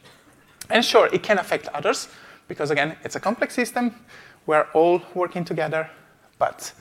And 0.69 0.83
sure, 0.83 1.07
it 1.13 1.23
can 1.23 1.37
affect 1.37 1.69
others, 1.69 2.09
because 2.49 2.71
again, 2.71 2.97
it's 3.05 3.15
a 3.15 3.21
complex 3.21 3.53
system. 3.53 3.95
We're 4.47 4.67
all 4.73 5.01
working 5.13 5.45
together, 5.45 5.89
but 6.37 6.73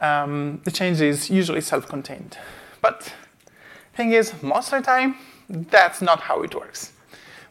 um, 0.00 0.60
the 0.62 0.70
change 0.70 1.00
is 1.00 1.28
usually 1.28 1.60
self-contained. 1.60 2.38
But 2.80 3.12
thing 3.94 4.12
is, 4.12 4.32
most 4.44 4.72
of 4.72 4.80
the 4.80 4.86
time, 4.86 5.16
that's 5.48 6.00
not 6.00 6.20
how 6.20 6.42
it 6.42 6.54
works. 6.54 6.92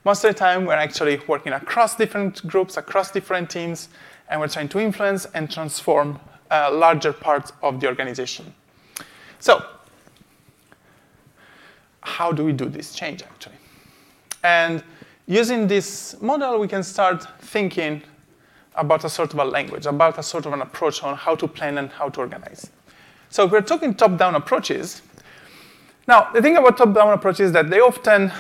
Most 0.08 0.24
of 0.24 0.34
the 0.34 0.40
time, 0.40 0.64
we're 0.64 0.72
actually 0.72 1.20
working 1.28 1.52
across 1.52 1.98
different 1.98 2.48
groups, 2.48 2.78
across 2.78 3.12
different 3.12 3.50
teams, 3.50 3.90
and 4.30 4.40
we're 4.40 4.48
trying 4.48 4.70
to 4.70 4.80
influence 4.80 5.26
and 5.34 5.52
transform 5.52 6.18
a 6.50 6.72
larger 6.72 7.12
parts 7.12 7.52
of 7.62 7.82
the 7.82 7.88
organization. 7.88 8.54
So, 9.40 9.66
how 12.00 12.32
do 12.32 12.46
we 12.46 12.54
do 12.54 12.70
this 12.70 12.96
change, 12.96 13.22
actually? 13.22 13.58
And 14.46 14.82
using 15.26 15.68
this 15.68 16.16
model, 16.22 16.58
we 16.58 16.70
can 16.70 16.84
start 16.84 17.28
thinking 17.42 18.02
about 18.76 19.04
a 19.04 19.10
sort 19.10 19.34
of 19.34 19.40
a 19.40 19.44
language, 19.44 19.88
about 19.88 20.18
a 20.18 20.24
sort 20.24 20.46
of 20.46 20.54
an 20.54 20.62
approach 20.62 21.04
on 21.04 21.18
how 21.18 21.36
to 21.36 21.50
plan 21.50 21.80
and 21.80 21.92
how 21.92 22.08
to 22.08 22.22
organize. 22.22 22.70
So 23.28 23.46
we're 23.46 23.60
talking 23.60 23.94
top-down 23.94 24.36
approaches. 24.36 25.02
Now, 26.08 26.32
the 26.32 26.42
thing 26.42 26.56
about 26.56 26.78
top-down 26.78 27.12
approaches 27.12 27.48
is 27.48 27.52
that 27.52 27.70
they 27.70 27.82
often 27.82 28.32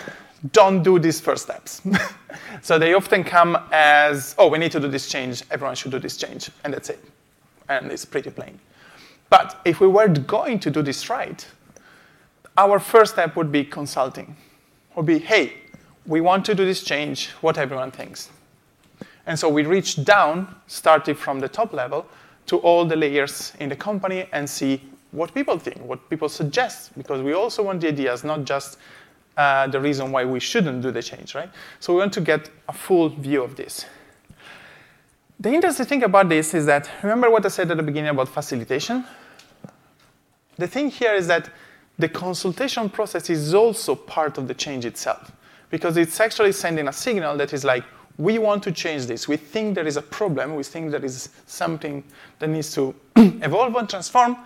don't 0.52 0.84
do 0.84 1.00
these 1.00 1.20
first 1.20 1.44
steps. 1.44 1.82
so 2.62 2.78
they 2.78 2.94
often 2.94 3.24
come 3.24 3.58
as, 3.72 4.36
oh, 4.38 4.48
we 4.48 4.58
need 4.58 4.72
to 4.72 4.80
do 4.80 4.88
this 4.88 5.10
change, 5.10 5.44
everyone 5.50 5.76
should 5.76 5.92
do 5.92 6.00
this 6.00 6.18
change, 6.18 6.52
and 6.64 6.74
that's 6.74 6.90
it. 6.90 7.04
And 7.70 7.92
it's 7.92 8.06
pretty 8.06 8.30
plain. 8.30 8.60
But 9.30 9.60
if 9.66 9.80
we 9.80 9.88
were 9.88 10.08
going 10.08 10.60
to 10.60 10.72
do 10.72 10.82
this 10.82 11.10
right, 11.10 11.46
our 12.58 12.80
first 12.80 13.14
step 13.14 13.36
would 13.36 13.52
be 13.52 13.64
consulting. 13.64 14.36
Would 14.96 15.06
be, 15.06 15.20
hey, 15.20 15.54
we 16.06 16.22
want 16.22 16.46
to 16.46 16.56
do 16.56 16.66
this 16.66 16.84
change, 16.84 17.30
what 17.42 17.58
everyone 17.58 17.92
thinks. 17.92 18.30
And 19.26 19.38
so 19.38 19.50
we 19.50 19.64
reach 19.64 20.04
down, 20.06 20.56
starting 20.68 21.16
from 21.16 21.40
the 21.40 21.50
top 21.50 21.74
level, 21.74 22.08
to 22.46 22.58
all 22.60 22.86
the 22.86 22.96
layers 22.96 23.54
in 23.60 23.70
the 23.70 23.76
company 23.76 24.28
and 24.32 24.50
see 24.50 24.82
what 25.12 25.34
people 25.34 25.60
think, 25.60 25.82
what 25.82 26.10
people 26.10 26.30
suggest, 26.30 26.98
because 26.98 27.22
we 27.22 27.34
also 27.34 27.64
want 27.64 27.82
the 27.82 27.90
ideas, 27.90 28.24
not 28.24 28.46
just 28.46 28.78
uh, 29.38 29.68
the 29.68 29.80
reason 29.80 30.12
why 30.12 30.26
we 30.26 30.40
shouldn't 30.40 30.82
do 30.82 30.92
the 30.92 31.02
change, 31.02 31.36
right? 31.36 31.50
So 31.80 31.94
we 31.94 32.00
want 32.00 32.14
to 32.14 32.22
get 32.22 32.50
a 32.68 32.74
full 32.74 33.10
view 33.10 33.44
of 33.44 33.56
this. 33.56 33.86
The 35.40 35.54
interesting 35.54 35.86
thing 35.86 36.04
about 36.04 36.28
this 36.30 36.56
is 36.56 36.66
that, 36.66 36.90
remember 37.04 37.30
what 37.30 37.46
I 37.46 37.50
said 37.50 37.70
at 37.70 37.78
the 37.78 37.84
beginning 37.84 38.10
about 38.10 38.28
facilitation? 38.28 39.06
The 40.58 40.68
thing 40.68 40.90
here 40.90 41.14
is 41.14 41.28
that 41.28 41.52
the 42.00 42.10
consultation 42.10 42.90
process 42.90 43.30
is 43.30 43.54
also 43.54 43.94
part 43.94 44.40
of 44.40 44.48
the 44.48 44.56
change 44.56 44.86
itself 44.86 45.32
because 45.70 45.98
it's 45.98 46.20
actually 46.20 46.54
sending 46.54 46.88
a 46.88 46.94
signal 46.94 47.38
that 47.38 47.54
is 47.54 47.64
like, 47.64 47.84
we 48.18 48.40
want 48.40 48.64
to 48.64 48.72
change 48.72 49.06
this. 49.06 49.28
We 49.28 49.38
think 49.38 49.76
there 49.76 49.86
is 49.86 49.98
a 49.98 50.02
problem. 50.02 50.56
We 50.56 50.64
think 50.64 50.90
there 50.90 51.06
is 51.06 51.30
something 51.46 52.04
that 52.40 52.48
needs 52.48 52.74
to 52.74 52.96
evolve 53.16 53.76
and 53.76 53.88
transform. 53.88 54.38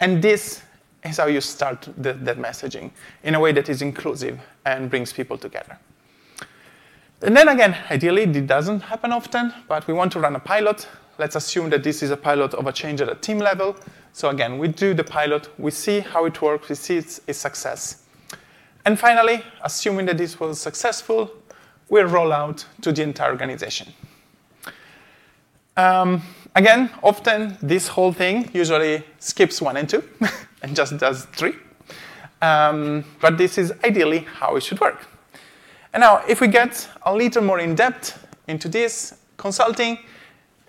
And 0.00 0.22
this 0.22 0.62
is 1.04 1.16
how 1.16 1.26
you 1.26 1.40
start 1.40 1.88
the, 1.96 2.12
that 2.12 2.38
messaging 2.38 2.90
in 3.22 3.34
a 3.34 3.40
way 3.40 3.52
that 3.52 3.68
is 3.68 3.82
inclusive 3.82 4.38
and 4.64 4.90
brings 4.90 5.12
people 5.12 5.38
together. 5.38 5.78
And 7.22 7.36
then 7.36 7.48
again, 7.48 7.76
ideally, 7.90 8.22
it 8.22 8.46
doesn't 8.46 8.80
happen 8.80 9.12
often, 9.12 9.52
but 9.68 9.86
we 9.86 9.94
want 9.94 10.12
to 10.12 10.20
run 10.20 10.36
a 10.36 10.40
pilot. 10.40 10.88
Let's 11.18 11.36
assume 11.36 11.68
that 11.70 11.82
this 11.82 12.02
is 12.02 12.10
a 12.10 12.16
pilot 12.16 12.54
of 12.54 12.66
a 12.66 12.72
change 12.72 13.00
at 13.02 13.10
a 13.10 13.14
team 13.14 13.38
level. 13.38 13.76
So 14.12 14.30
again, 14.30 14.58
we 14.58 14.68
do 14.68 14.94
the 14.94 15.04
pilot, 15.04 15.48
we 15.58 15.70
see 15.70 16.00
how 16.00 16.24
it 16.24 16.40
works, 16.40 16.68
we 16.68 16.74
see 16.74 16.96
its, 16.96 17.20
its 17.26 17.38
success. 17.38 18.04
And 18.84 18.98
finally, 18.98 19.42
assuming 19.62 20.06
that 20.06 20.18
this 20.18 20.40
was 20.40 20.60
successful, 20.60 21.30
we'll 21.90 22.06
roll 22.06 22.32
out 22.32 22.64
to 22.80 22.92
the 22.92 23.02
entire 23.02 23.30
organization. 23.30 23.92
Um, 25.76 26.22
again, 26.54 26.90
often 27.02 27.56
this 27.62 27.88
whole 27.88 28.12
thing 28.12 28.50
usually 28.52 29.04
skips 29.18 29.60
one 29.60 29.76
and 29.76 29.88
two 29.88 30.02
and 30.62 30.74
just 30.74 30.96
does 30.98 31.24
three. 31.26 31.54
Um, 32.42 33.04
but 33.20 33.36
this 33.36 33.58
is 33.58 33.72
ideally 33.84 34.20
how 34.20 34.56
it 34.56 34.62
should 34.62 34.80
work. 34.80 35.06
And 35.92 36.00
now, 36.02 36.22
if 36.28 36.40
we 36.40 36.48
get 36.48 36.88
a 37.02 37.14
little 37.14 37.42
more 37.42 37.58
in 37.58 37.74
depth 37.74 38.26
into 38.46 38.68
this, 38.68 39.14
consulting 39.36 39.98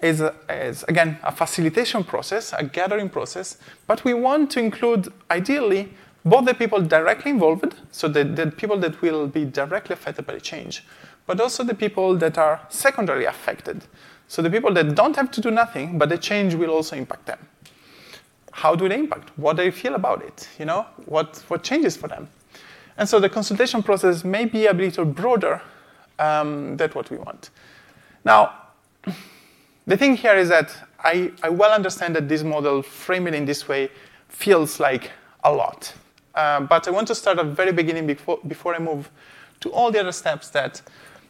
is, 0.02 0.24
is, 0.50 0.84
again 0.84 1.18
a 1.24 1.32
facilitation 1.32 2.04
process, 2.04 2.54
a 2.58 2.64
gathering 2.64 3.10
process, 3.10 3.58
but 3.88 4.04
we 4.04 4.14
want 4.14 4.50
to 4.52 4.60
include 4.60 5.14
ideally 5.30 5.94
both 6.26 6.46
the 6.46 6.54
people 6.54 6.82
directly 6.82 7.32
involved, 7.32 7.76
so 7.92 8.08
the, 8.08 8.24
the 8.24 8.52
people 8.52 8.78
that 8.78 9.02
will 9.02 9.28
be 9.28 9.46
directly 9.46 9.94
affected 9.94 10.26
by 10.26 10.34
the 10.34 10.42
change, 10.42 10.84
but 11.26 11.40
also 11.40 11.64
the 11.64 11.74
people 11.74 12.16
that 12.16 12.38
are 12.38 12.62
secondarily 12.70 13.26
affected. 13.26 13.84
So 14.32 14.42
the 14.42 14.50
people 14.50 14.74
that 14.76 14.96
don't 14.96 15.14
have 15.18 15.30
to 15.32 15.42
do 15.42 15.52
nothing, 15.52 15.98
but 15.98 16.08
the 16.08 16.18
change 16.18 16.56
will 16.56 16.70
also 16.70 16.96
impact 16.96 17.26
them. 17.26 17.38
How 18.54 18.76
do 18.76 18.88
they 18.88 18.96
impact? 18.96 19.38
What 19.38 19.58
do 19.58 19.64
they 19.64 19.72
feel 19.72 19.94
about 19.96 20.24
it? 20.24 20.48
You 20.58 20.64
know, 20.64 20.86
what, 21.06 21.44
what 21.50 21.64
changes 21.64 21.98
for 21.98 22.08
them? 22.08 22.30
And 22.98 23.10
so 23.10 23.20
the 23.20 23.28
consultation 23.28 23.84
process 23.84 24.24
may 24.24 24.46
be 24.46 24.68
a 24.68 24.74
little 24.74 25.04
broader 25.04 25.62
um, 26.18 26.78
than 26.78 26.92
what 26.92 27.10
we 27.10 27.18
want. 27.18 27.50
Now, 28.24 28.54
the 29.86 29.98
thing 29.98 30.16
here 30.16 30.38
is 30.38 30.48
that 30.48 30.74
I, 31.04 31.34
I 31.44 31.50
well 31.50 31.74
understand 31.74 32.16
that 32.16 32.30
this 32.30 32.42
model, 32.42 32.84
framing 32.84 33.34
in 33.34 33.44
this 33.44 33.68
way, 33.68 33.90
feels 34.30 34.80
like 34.80 35.12
a 35.44 35.52
lot. 35.52 35.94
Uh, 36.34 36.62
but 36.62 36.88
I 36.88 36.92
want 36.92 37.10
to 37.10 37.16
start 37.16 37.38
at 37.38 37.48
the 37.48 37.52
very 37.52 37.74
beginning 37.74 38.08
before, 38.08 38.40
before 38.48 38.76
I 38.76 38.80
move 38.80 39.12
to 39.60 39.74
all 39.74 39.92
the 39.92 40.00
other 40.00 40.14
steps 40.14 40.50
that 40.52 40.82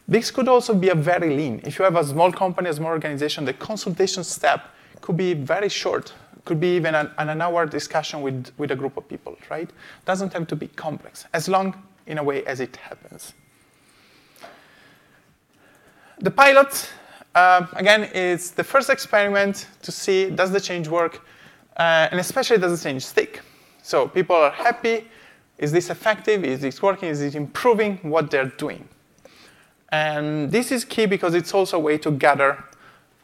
this 0.07 0.31
could 0.31 0.47
also 0.47 0.73
be 0.73 0.89
a 0.89 0.95
very 0.95 1.35
lean. 1.35 1.61
If 1.63 1.79
you 1.79 1.85
have 1.85 1.95
a 1.95 2.03
small 2.03 2.31
company, 2.31 2.69
a 2.69 2.73
small 2.73 2.91
organization, 2.91 3.45
the 3.45 3.53
consultation 3.53 4.23
step 4.23 4.65
could 5.01 5.17
be 5.17 5.33
very 5.33 5.69
short, 5.69 6.13
could 6.45 6.59
be 6.59 6.75
even 6.75 6.95
an, 6.95 7.11
an 7.17 7.41
hour 7.41 7.65
discussion 7.65 8.21
with, 8.21 8.51
with 8.57 8.71
a 8.71 8.75
group 8.75 8.97
of 8.97 9.07
people, 9.07 9.37
right? 9.49 9.69
Doesn't 10.05 10.33
have 10.33 10.47
to 10.47 10.55
be 10.55 10.67
complex, 10.67 11.25
as 11.33 11.47
long 11.47 11.75
in 12.07 12.17
a 12.17 12.23
way 12.23 12.45
as 12.45 12.59
it 12.59 12.75
happens. 12.75 13.33
The 16.19 16.31
pilot, 16.31 16.89
uh, 17.33 17.65
again, 17.73 18.03
is 18.13 18.51
the 18.51 18.63
first 18.63 18.89
experiment 18.89 19.67
to 19.81 19.91
see 19.91 20.29
does 20.29 20.51
the 20.51 20.59
change 20.59 20.87
work, 20.87 21.25
uh, 21.77 22.09
and 22.11 22.19
especially 22.19 22.57
does 22.57 22.79
the 22.79 22.89
change 22.89 23.05
stick. 23.05 23.41
So 23.81 24.07
people 24.07 24.35
are 24.35 24.51
happy. 24.51 25.07
Is 25.57 25.71
this 25.71 25.89
effective? 25.89 26.43
Is 26.43 26.59
this 26.61 26.81
working? 26.81 27.09
Is 27.09 27.21
it 27.21 27.35
improving 27.35 27.97
what 28.03 28.29
they're 28.29 28.53
doing? 28.57 28.87
And 29.91 30.51
this 30.51 30.71
is 30.71 30.85
key 30.85 31.05
because 31.05 31.33
it's 31.33 31.53
also 31.53 31.77
a 31.77 31.79
way 31.79 31.97
to 31.99 32.11
gather 32.11 32.63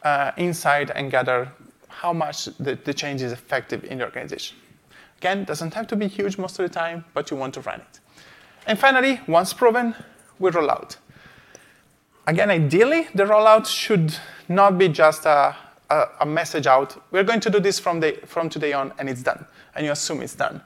uh, 0.02 0.32
insight 0.36 0.90
and 0.94 1.10
gather 1.10 1.50
how 1.88 2.12
much 2.12 2.44
the, 2.58 2.78
the 2.84 2.94
change 2.94 3.22
is 3.22 3.32
effective 3.32 3.84
in 3.84 3.98
the 3.98 4.04
organization. 4.04 4.56
Again, 5.18 5.44
doesn't 5.44 5.74
have 5.74 5.86
to 5.88 5.96
be 5.96 6.06
huge 6.06 6.38
most 6.38 6.58
of 6.58 6.68
the 6.68 6.72
time, 6.72 7.04
but 7.14 7.30
you 7.30 7.36
want 7.36 7.54
to 7.54 7.60
run 7.62 7.80
it. 7.80 8.00
And 8.66 8.78
finally, 8.78 9.20
once 9.26 9.52
proven, 9.52 9.94
we 10.38 10.50
roll 10.50 10.70
out. 10.70 10.96
Again, 12.26 12.50
ideally, 12.50 13.08
the 13.14 13.24
rollout 13.24 13.66
should 13.66 14.14
not 14.48 14.76
be 14.78 14.88
just 14.88 15.24
a, 15.24 15.56
a, 15.88 16.04
a, 16.20 16.26
message 16.26 16.66
out. 16.66 17.02
We're 17.10 17.24
going 17.24 17.40
to 17.40 17.50
do 17.50 17.58
this 17.58 17.78
from, 17.78 18.00
the, 18.00 18.20
from 18.26 18.50
today 18.50 18.74
on, 18.74 18.92
and 18.98 19.08
it's 19.08 19.22
done. 19.22 19.46
And 19.74 19.86
you 19.86 19.92
assume 19.92 20.20
it's 20.20 20.34
done. 20.34 20.60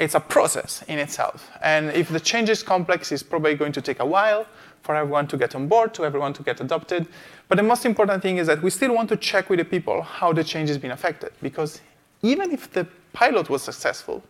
It's 0.00 0.16
a 0.16 0.20
process 0.20 0.82
in 0.88 0.98
itself. 0.98 1.50
And 1.62 1.90
if 1.92 2.08
the 2.08 2.20
change 2.20 2.48
is 2.48 2.62
complex, 2.62 3.12
it's 3.12 3.22
probably 3.22 3.54
going 3.54 3.72
to 3.72 3.80
take 3.80 4.00
a 4.00 4.06
while 4.06 4.46
for 4.82 4.94
everyone 4.94 5.26
to 5.28 5.36
get 5.36 5.54
on 5.54 5.68
board, 5.68 5.94
to 5.94 6.04
everyone 6.04 6.32
to 6.34 6.42
get 6.42 6.60
adopted. 6.60 7.06
But 7.48 7.56
the 7.56 7.62
most 7.62 7.84
important 7.84 8.22
thing 8.22 8.38
is 8.38 8.46
that 8.46 8.62
we 8.62 8.70
still 8.70 8.94
want 8.94 9.08
to 9.10 9.16
check 9.16 9.50
with 9.50 9.58
the 9.58 9.64
people 9.64 10.02
how 10.02 10.32
the 10.32 10.44
change 10.44 10.68
has 10.68 10.78
been 10.78 10.90
affected. 10.90 11.32
Because 11.42 11.80
even 12.22 12.50
if 12.50 12.72
the 12.72 12.86
pilot 13.12 13.48
was 13.50 13.62
successful, 13.62 14.22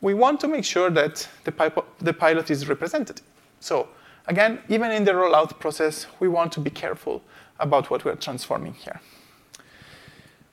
we 0.00 0.14
want 0.14 0.40
to 0.40 0.48
make 0.48 0.64
sure 0.64 0.90
that 0.90 1.28
the, 1.44 1.84
the 2.00 2.12
pilot 2.12 2.50
is 2.50 2.68
represented. 2.68 3.20
So 3.60 3.88
again, 4.26 4.58
even 4.68 4.90
in 4.90 5.04
the 5.04 5.12
rollout 5.12 5.58
process, 5.60 6.06
we 6.20 6.28
want 6.28 6.52
to 6.52 6.60
be 6.60 6.70
careful 6.70 7.22
about 7.58 7.90
what 7.90 8.04
we're 8.04 8.16
transforming 8.16 8.74
here. 8.74 9.00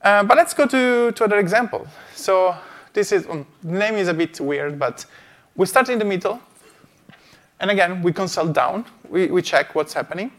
Uh, 0.02 0.24
but 0.24 0.38
let's 0.38 0.54
go 0.54 0.66
to, 0.66 1.12
to 1.12 1.24
another 1.24 1.40
example. 1.40 1.88
So 2.16 2.56
this 2.94 3.12
is, 3.12 3.28
um, 3.28 3.46
the 3.64 3.72
name 3.72 3.96
is 3.96 4.08
a 4.08 4.14
bit 4.14 4.40
weird, 4.40 4.80
but 4.80 5.06
we 5.56 5.66
start 5.66 5.90
in 5.90 6.00
the 6.00 6.06
middle. 6.06 6.40
And 7.60 7.72
again, 7.72 8.02
we 8.02 8.14
consult 8.14 8.54
down, 8.54 8.86
we, 9.10 9.28
we 9.28 9.42
check 9.42 9.76
what's 9.76 9.94
happening. 9.94 10.32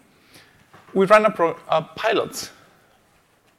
We 0.94 1.06
run 1.06 1.26
a, 1.26 1.30
pro, 1.30 1.56
a 1.68 1.82
pilot. 1.82 2.50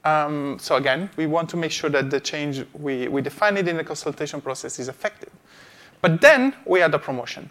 Um, 0.04 0.58
so 0.60 0.78
again, 0.78 1.10
we 1.15 1.28
want 1.28 1.50
to 1.50 1.58
make 1.58 1.71
sure 1.71 1.89
that 1.91 2.10
the 2.10 2.19
change 2.19 2.65
we, 2.74 3.08
we 3.08 3.21
define 3.21 3.58
it 3.58 3.67
in 3.67 3.78
the 3.78 3.84
consultation 3.84 4.41
process 4.41 4.80
is 4.80 4.89
effective. 4.89 5.32
But 6.02 6.19
then 6.21 6.56
we 6.65 6.82
add 6.82 6.93
a 6.93 7.00
promotion. 7.00 7.50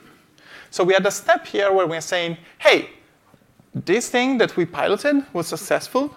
So 0.71 0.83
we 0.83 0.95
add 0.95 1.07
a 1.07 1.11
step 1.11 1.47
here 1.47 1.73
where 1.73 1.87
we're 1.87 2.01
saying, 2.01 2.37
hey, 2.59 2.91
this 3.73 4.09
thing 4.11 4.39
that 4.39 4.57
we 4.57 4.67
piloted 4.67 5.25
was 5.33 5.47
successful, 5.47 6.15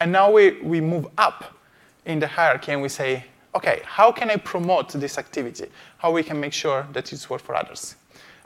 and 0.00 0.10
now 0.10 0.30
we, 0.32 0.60
we 0.62 0.80
move 0.80 1.06
up 1.16 1.56
in 2.04 2.18
the 2.18 2.26
hierarchy 2.26 2.72
and 2.72 2.82
we 2.82 2.88
say, 2.88 3.24
okay, 3.54 3.82
how 3.84 4.10
can 4.10 4.30
I 4.30 4.36
promote 4.36 4.92
this 4.92 5.18
activity? 5.18 5.66
How 5.98 6.12
we 6.12 6.22
can 6.22 6.40
make 6.40 6.52
sure 6.52 6.86
that 6.92 7.12
it's 7.12 7.30
work 7.30 7.40
for 7.40 7.54
others? 7.54 7.96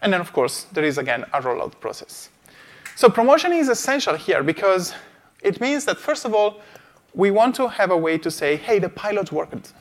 And 0.02 0.12
then, 0.12 0.20
of 0.20 0.32
course, 0.32 0.64
there 0.72 0.84
is, 0.84 0.98
again, 0.98 1.24
a 1.32 1.40
rollout 1.40 1.78
process. 1.80 2.28
So 2.96 3.08
promotion 3.08 3.52
is 3.52 3.68
essential 3.68 4.16
here 4.16 4.42
because 4.42 4.94
it 5.42 5.60
means 5.60 5.84
that, 5.86 5.96
first 5.96 6.24
of 6.24 6.34
all, 6.34 6.60
we 7.14 7.30
want 7.30 7.54
to 7.56 7.68
have 7.68 7.90
a 7.90 7.96
way 7.96 8.18
to 8.18 8.30
say, 8.30 8.56
hey, 8.56 8.78
the 8.78 8.88
pilot 8.88 9.32
worked. 9.32 9.72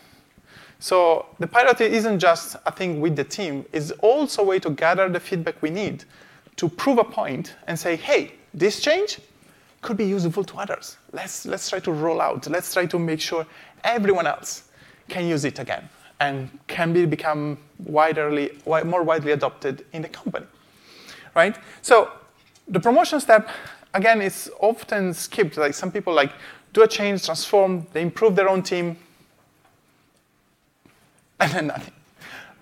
So 0.79 1.25
the 1.39 1.47
pilot 1.47 1.81
isn't 1.81 2.19
just 2.19 2.55
a 2.65 2.71
thing 2.71 3.01
with 3.01 3.15
the 3.15 3.23
team, 3.23 3.65
it's 3.71 3.91
also 4.01 4.41
a 4.41 4.45
way 4.45 4.59
to 4.59 4.69
gather 4.69 5.09
the 5.09 5.19
feedback 5.19 5.61
we 5.61 5.69
need 5.69 6.05
to 6.55 6.67
prove 6.67 6.97
a 6.97 7.03
point 7.03 7.55
and 7.67 7.77
say, 7.77 7.95
hey, 7.95 8.33
this 8.53 8.79
change 8.79 9.19
could 9.81 9.97
be 9.97 10.05
useful 10.05 10.43
to 10.43 10.57
others. 10.57 10.97
Let's, 11.11 11.45
let's 11.45 11.69
try 11.69 11.79
to 11.79 11.91
roll 11.91 12.21
out. 12.21 12.47
Let's 12.47 12.73
try 12.73 12.85
to 12.87 12.99
make 12.99 13.19
sure 13.19 13.45
everyone 13.83 14.27
else 14.27 14.63
can 15.07 15.27
use 15.27 15.45
it 15.45 15.59
again 15.59 15.89
and 16.21 16.49
can 16.67 16.93
be, 16.93 17.05
become 17.05 17.57
widely, 17.79 18.51
more 18.85 19.03
widely 19.03 19.31
adopted 19.31 19.83
in 19.91 20.03
the 20.03 20.07
company, 20.07 20.45
right? 21.35 21.57
So 21.81 22.11
the 22.67 22.79
promotion 22.79 23.19
step, 23.19 23.49
again, 23.95 24.21
is 24.21 24.49
often 24.59 25.15
skipped. 25.15 25.57
Like 25.57 25.73
some 25.73 25.91
people 25.91 26.13
like 26.13 26.31
do 26.73 26.83
a 26.83 26.87
change, 26.87 27.25
transform, 27.25 27.87
they 27.91 28.03
improve 28.03 28.35
their 28.35 28.47
own 28.47 28.61
team, 28.61 28.97
and 31.39 31.51
then 31.51 31.67
nothing. 31.67 31.93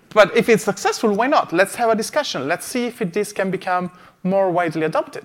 But 0.08 0.34
if 0.34 0.48
it's 0.48 0.64
successful, 0.64 1.14
why 1.14 1.26
not? 1.26 1.52
Let's 1.52 1.74
have 1.74 1.90
a 1.90 1.94
discussion. 1.94 2.48
Let's 2.48 2.64
see 2.64 2.86
if 2.86 3.02
it, 3.02 3.12
this 3.12 3.30
can 3.30 3.50
become 3.50 3.92
more 4.22 4.50
widely 4.50 4.84
adopted. 4.84 5.24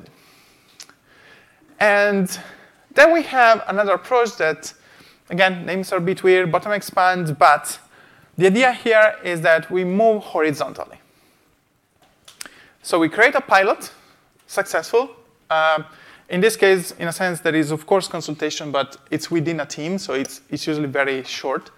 And 1.80 2.38
then 2.94 3.14
we 3.14 3.24
have 3.24 3.64
another 3.68 3.94
approach 3.94 4.36
that, 4.38 4.74
again, 5.30 5.66
names 5.66 5.94
are 5.94 5.98
a 5.98 6.02
bit 6.02 6.22
weird, 6.22 6.52
bottom 6.52 6.74
expand, 6.74 7.40
but 7.40 7.80
the 8.38 8.48
idea 8.48 8.74
here 8.74 9.16
is 9.24 9.42
that 9.42 9.72
we 9.72 9.84
move 9.84 10.24
horizontally. 10.24 11.00
So 12.82 13.00
we 13.00 13.10
create 13.10 13.36
a 13.36 13.42
pilot, 13.42 13.92
successful. 14.48 15.10
Um, 15.50 15.86
in 16.30 16.42
this 16.42 16.56
case, 16.56 16.92
in 16.92 17.08
a 17.08 17.12
sense, 17.12 17.40
there 17.40 17.56
is, 17.56 17.72
of 17.72 17.86
course, 17.86 18.08
consultation, 18.08 18.72
but 18.72 18.98
it's 19.12 19.32
within 19.32 19.60
a 19.60 19.66
team, 19.66 19.98
so 19.98 20.14
it's, 20.14 20.42
it's 20.50 20.68
usually 20.68 20.88
very 20.88 21.24
short. 21.24 21.72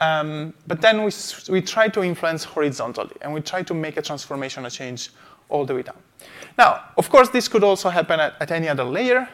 Um, 0.00 0.54
but 0.66 0.80
then 0.80 1.04
we, 1.04 1.10
we 1.50 1.60
try 1.60 1.88
to 1.88 2.02
influence 2.02 2.44
horizontally, 2.44 3.16
and 3.20 3.34
we 3.34 3.40
try 3.40 3.62
to 3.62 3.74
make 3.74 3.96
a 3.96 4.02
transformation, 4.02 4.64
a 4.64 4.70
change 4.70 5.10
all 5.48 5.64
the 5.64 5.74
way 5.74 5.82
down. 5.82 5.96
Now, 6.56 6.84
of 6.96 7.10
course, 7.10 7.28
this 7.30 7.48
could 7.48 7.64
also 7.64 7.90
happen 7.90 8.20
at, 8.20 8.34
at 8.40 8.50
any 8.50 8.68
other 8.68 8.84
layer. 8.84 9.28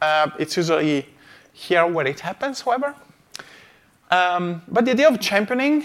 Uh, 0.00 0.30
it's 0.38 0.56
usually 0.56 1.06
here 1.52 1.86
where 1.86 2.06
it 2.06 2.20
happens, 2.20 2.60
however. 2.62 2.94
Um, 4.10 4.62
but 4.68 4.84
the 4.84 4.92
idea 4.92 5.08
of 5.08 5.20
championing 5.20 5.84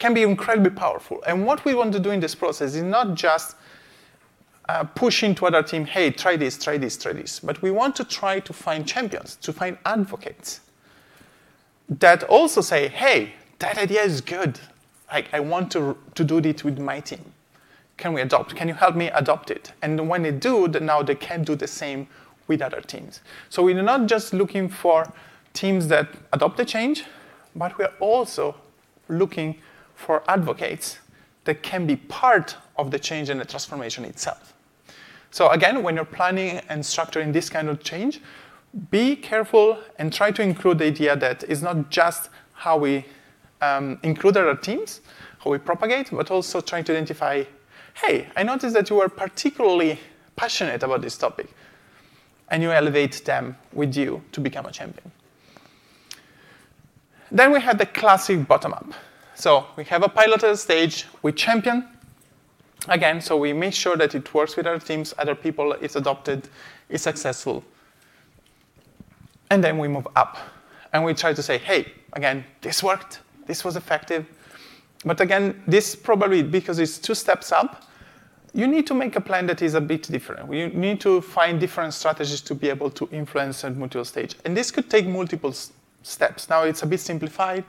can 0.00 0.14
be 0.14 0.22
incredibly 0.22 0.70
powerful. 0.70 1.22
And 1.26 1.46
what 1.46 1.64
we 1.64 1.74
want 1.74 1.92
to 1.92 2.00
do 2.00 2.10
in 2.10 2.18
this 2.18 2.34
process 2.34 2.74
is 2.74 2.82
not 2.82 3.14
just 3.14 3.54
uh, 4.68 4.84
pushing 4.84 5.34
to 5.36 5.46
other 5.46 5.62
team, 5.62 5.84
hey, 5.84 6.10
try 6.10 6.36
this, 6.36 6.58
try 6.58 6.78
this, 6.78 6.96
try 6.96 7.12
this. 7.12 7.38
But 7.38 7.62
we 7.62 7.70
want 7.70 7.94
to 7.96 8.04
try 8.04 8.40
to 8.40 8.52
find 8.52 8.86
champions, 8.86 9.36
to 9.36 9.52
find 9.52 9.78
advocates 9.84 10.60
that 11.88 12.22
also 12.24 12.60
say, 12.60 12.88
hey, 12.88 13.34
that 13.58 13.78
idea 13.78 14.02
is 14.02 14.20
good. 14.20 14.58
like, 15.12 15.26
I 15.32 15.40
want 15.40 15.70
to, 15.72 15.96
to 16.14 16.24
do 16.24 16.40
this 16.40 16.64
with 16.64 16.78
my 16.78 17.00
team. 17.00 17.32
Can 17.96 18.12
we 18.12 18.22
adopt? 18.22 18.56
Can 18.56 18.68
you 18.68 18.74
help 18.74 18.96
me 18.96 19.08
adopt 19.08 19.50
it? 19.50 19.72
And 19.82 20.08
when 20.08 20.22
they 20.22 20.30
do, 20.30 20.68
now 20.68 21.02
they 21.02 21.14
can 21.14 21.42
do 21.44 21.54
the 21.54 21.66
same 21.66 22.06
with 22.46 22.62
other 22.62 22.80
teams. 22.80 23.20
So 23.50 23.62
we're 23.62 23.82
not 23.82 24.06
just 24.06 24.32
looking 24.32 24.68
for 24.68 25.12
teams 25.52 25.88
that 25.88 26.08
adopt 26.32 26.56
the 26.56 26.64
change, 26.64 27.04
but 27.54 27.76
we're 27.76 27.92
also 28.00 28.54
looking 29.08 29.58
for 30.00 30.22
advocates 30.28 30.98
that 31.44 31.62
can 31.62 31.86
be 31.86 31.96
part 31.96 32.56
of 32.76 32.90
the 32.90 32.98
change 32.98 33.28
and 33.28 33.40
the 33.40 33.44
transformation 33.44 34.04
itself. 34.04 34.54
So 35.30 35.50
again, 35.50 35.82
when 35.82 35.94
you're 35.94 36.04
planning 36.04 36.60
and 36.68 36.82
structuring 36.82 37.32
this 37.32 37.50
kind 37.50 37.68
of 37.68 37.82
change, 37.84 38.20
be 38.90 39.14
careful 39.14 39.78
and 39.98 40.12
try 40.12 40.30
to 40.30 40.42
include 40.42 40.78
the 40.78 40.86
idea 40.86 41.16
that 41.16 41.44
it's 41.44 41.62
not 41.62 41.90
just 41.90 42.30
how 42.54 42.78
we 42.78 43.04
um, 43.60 43.98
include 44.02 44.36
our 44.36 44.56
teams, 44.56 45.00
how 45.38 45.50
we 45.50 45.58
propagate, 45.58 46.10
but 46.10 46.30
also 46.30 46.60
trying 46.60 46.84
to 46.84 46.92
identify, 46.92 47.44
hey, 47.94 48.28
I 48.36 48.42
noticed 48.42 48.74
that 48.74 48.88
you 48.90 49.00
are 49.00 49.08
particularly 49.08 49.98
passionate 50.36 50.82
about 50.82 51.02
this 51.02 51.18
topic, 51.18 51.48
and 52.48 52.62
you 52.62 52.70
elevate 52.72 53.24
them 53.24 53.56
with 53.72 53.96
you 53.96 54.22
to 54.32 54.40
become 54.40 54.66
a 54.66 54.72
champion. 54.72 55.10
Then 57.30 57.52
we 57.52 57.60
have 57.60 57.78
the 57.78 57.86
classic 57.86 58.46
bottom 58.48 58.72
up. 58.72 58.92
So 59.34 59.66
we 59.76 59.84
have 59.84 60.02
a 60.02 60.08
piloted 60.08 60.58
stage, 60.58 61.06
we 61.22 61.32
champion, 61.32 61.88
again, 62.88 63.20
so 63.20 63.36
we 63.36 63.52
make 63.52 63.74
sure 63.74 63.96
that 63.96 64.14
it 64.14 64.32
works 64.34 64.56
with 64.56 64.66
other 64.66 64.78
teams, 64.78 65.14
other 65.18 65.34
people, 65.34 65.72
it's 65.80 65.96
adopted, 65.96 66.48
it's 66.88 67.02
successful. 67.04 67.64
And 69.50 69.64
then 69.64 69.78
we 69.78 69.88
move 69.88 70.06
up. 70.16 70.38
And 70.92 71.04
we 71.04 71.14
try 71.14 71.32
to 71.32 71.42
say, 71.42 71.58
hey, 71.58 71.92
again, 72.12 72.44
this 72.60 72.82
worked, 72.82 73.20
this 73.46 73.64
was 73.64 73.76
effective. 73.76 74.26
But 75.04 75.20
again, 75.20 75.62
this 75.66 75.94
probably, 75.94 76.42
because 76.42 76.78
it's 76.78 76.98
two 76.98 77.14
steps 77.14 77.52
up, 77.52 77.84
you 78.52 78.66
need 78.66 78.86
to 78.88 78.94
make 78.94 79.14
a 79.16 79.20
plan 79.20 79.46
that 79.46 79.62
is 79.62 79.74
a 79.74 79.80
bit 79.80 80.02
different. 80.02 80.52
You 80.52 80.68
need 80.68 81.00
to 81.02 81.20
find 81.20 81.60
different 81.60 81.94
strategies 81.94 82.40
to 82.42 82.54
be 82.54 82.68
able 82.68 82.90
to 82.90 83.08
influence 83.12 83.64
at 83.64 83.76
multiple 83.76 84.04
stage. 84.04 84.34
And 84.44 84.56
this 84.56 84.70
could 84.70 84.90
take 84.90 85.06
multiple 85.06 85.54
steps. 86.02 86.48
Now 86.48 86.64
it's 86.64 86.82
a 86.82 86.86
bit 86.86 86.98
simplified, 87.00 87.64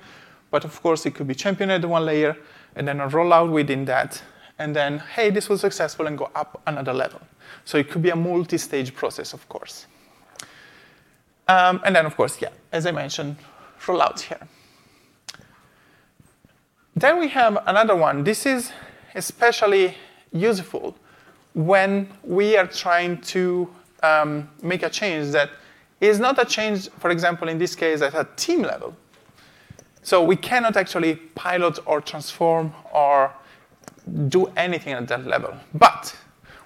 but 0.52 0.64
of 0.66 0.82
course 0.84 1.06
it 1.06 1.16
could 1.16 1.28
be 1.28 1.36
championed 1.36 1.72
at 1.72 1.84
one 1.84 2.06
layer, 2.06 2.38
and 2.76 2.88
then 2.88 3.00
a 3.00 3.08
rollout 3.08 3.52
within 3.52 3.86
that, 3.86 4.22
and 4.60 4.76
then, 4.76 5.00
hey, 5.00 5.32
this 5.32 5.50
was 5.50 5.62
successful, 5.62 6.06
and 6.06 6.18
go 6.18 6.30
up 6.36 6.62
another 6.68 6.94
level. 6.94 7.22
So 7.66 7.78
it 7.78 7.90
could 7.90 8.02
be 8.02 8.10
a 8.10 8.16
multi-stage 8.16 8.94
process, 8.94 9.34
of 9.34 9.48
course. 9.50 9.88
Um, 11.48 11.82
and 11.84 11.96
then, 11.96 12.06
of 12.06 12.16
course, 12.16 12.40
yeah, 12.42 12.50
as 12.72 12.86
I 12.86 12.92
mentioned, 12.92 13.38
rollouts 13.82 14.22
here. 14.22 14.48
Then 16.96 17.20
we 17.20 17.30
have 17.30 17.58
another 17.66 17.96
one. 17.96 18.24
This 18.24 18.46
is 18.46 18.72
especially 19.16 19.96
useful 20.32 20.96
when 21.54 22.10
we 22.24 22.56
are 22.56 22.68
trying 22.68 23.20
to 23.22 23.68
um, 24.04 24.50
make 24.62 24.84
a 24.84 24.90
change 24.90 25.32
that 25.32 25.50
is 26.00 26.20
not 26.20 26.40
a 26.40 26.46
change, 26.46 26.90
for 27.00 27.10
example, 27.10 27.50
in 27.50 27.58
this 27.58 27.76
case, 27.76 28.02
at 28.02 28.14
a 28.14 28.28
team 28.36 28.62
level. 28.62 28.96
So 30.04 30.24
we 30.24 30.36
cannot 30.36 30.78
actually 30.78 31.16
pilot 31.16 31.80
or 31.86 32.02
transform 32.02 32.74
or 32.92 33.32
do 34.28 34.48
anything 34.58 34.94
at 34.94 35.08
that 35.08 35.26
level. 35.28 35.56
But 35.74 36.16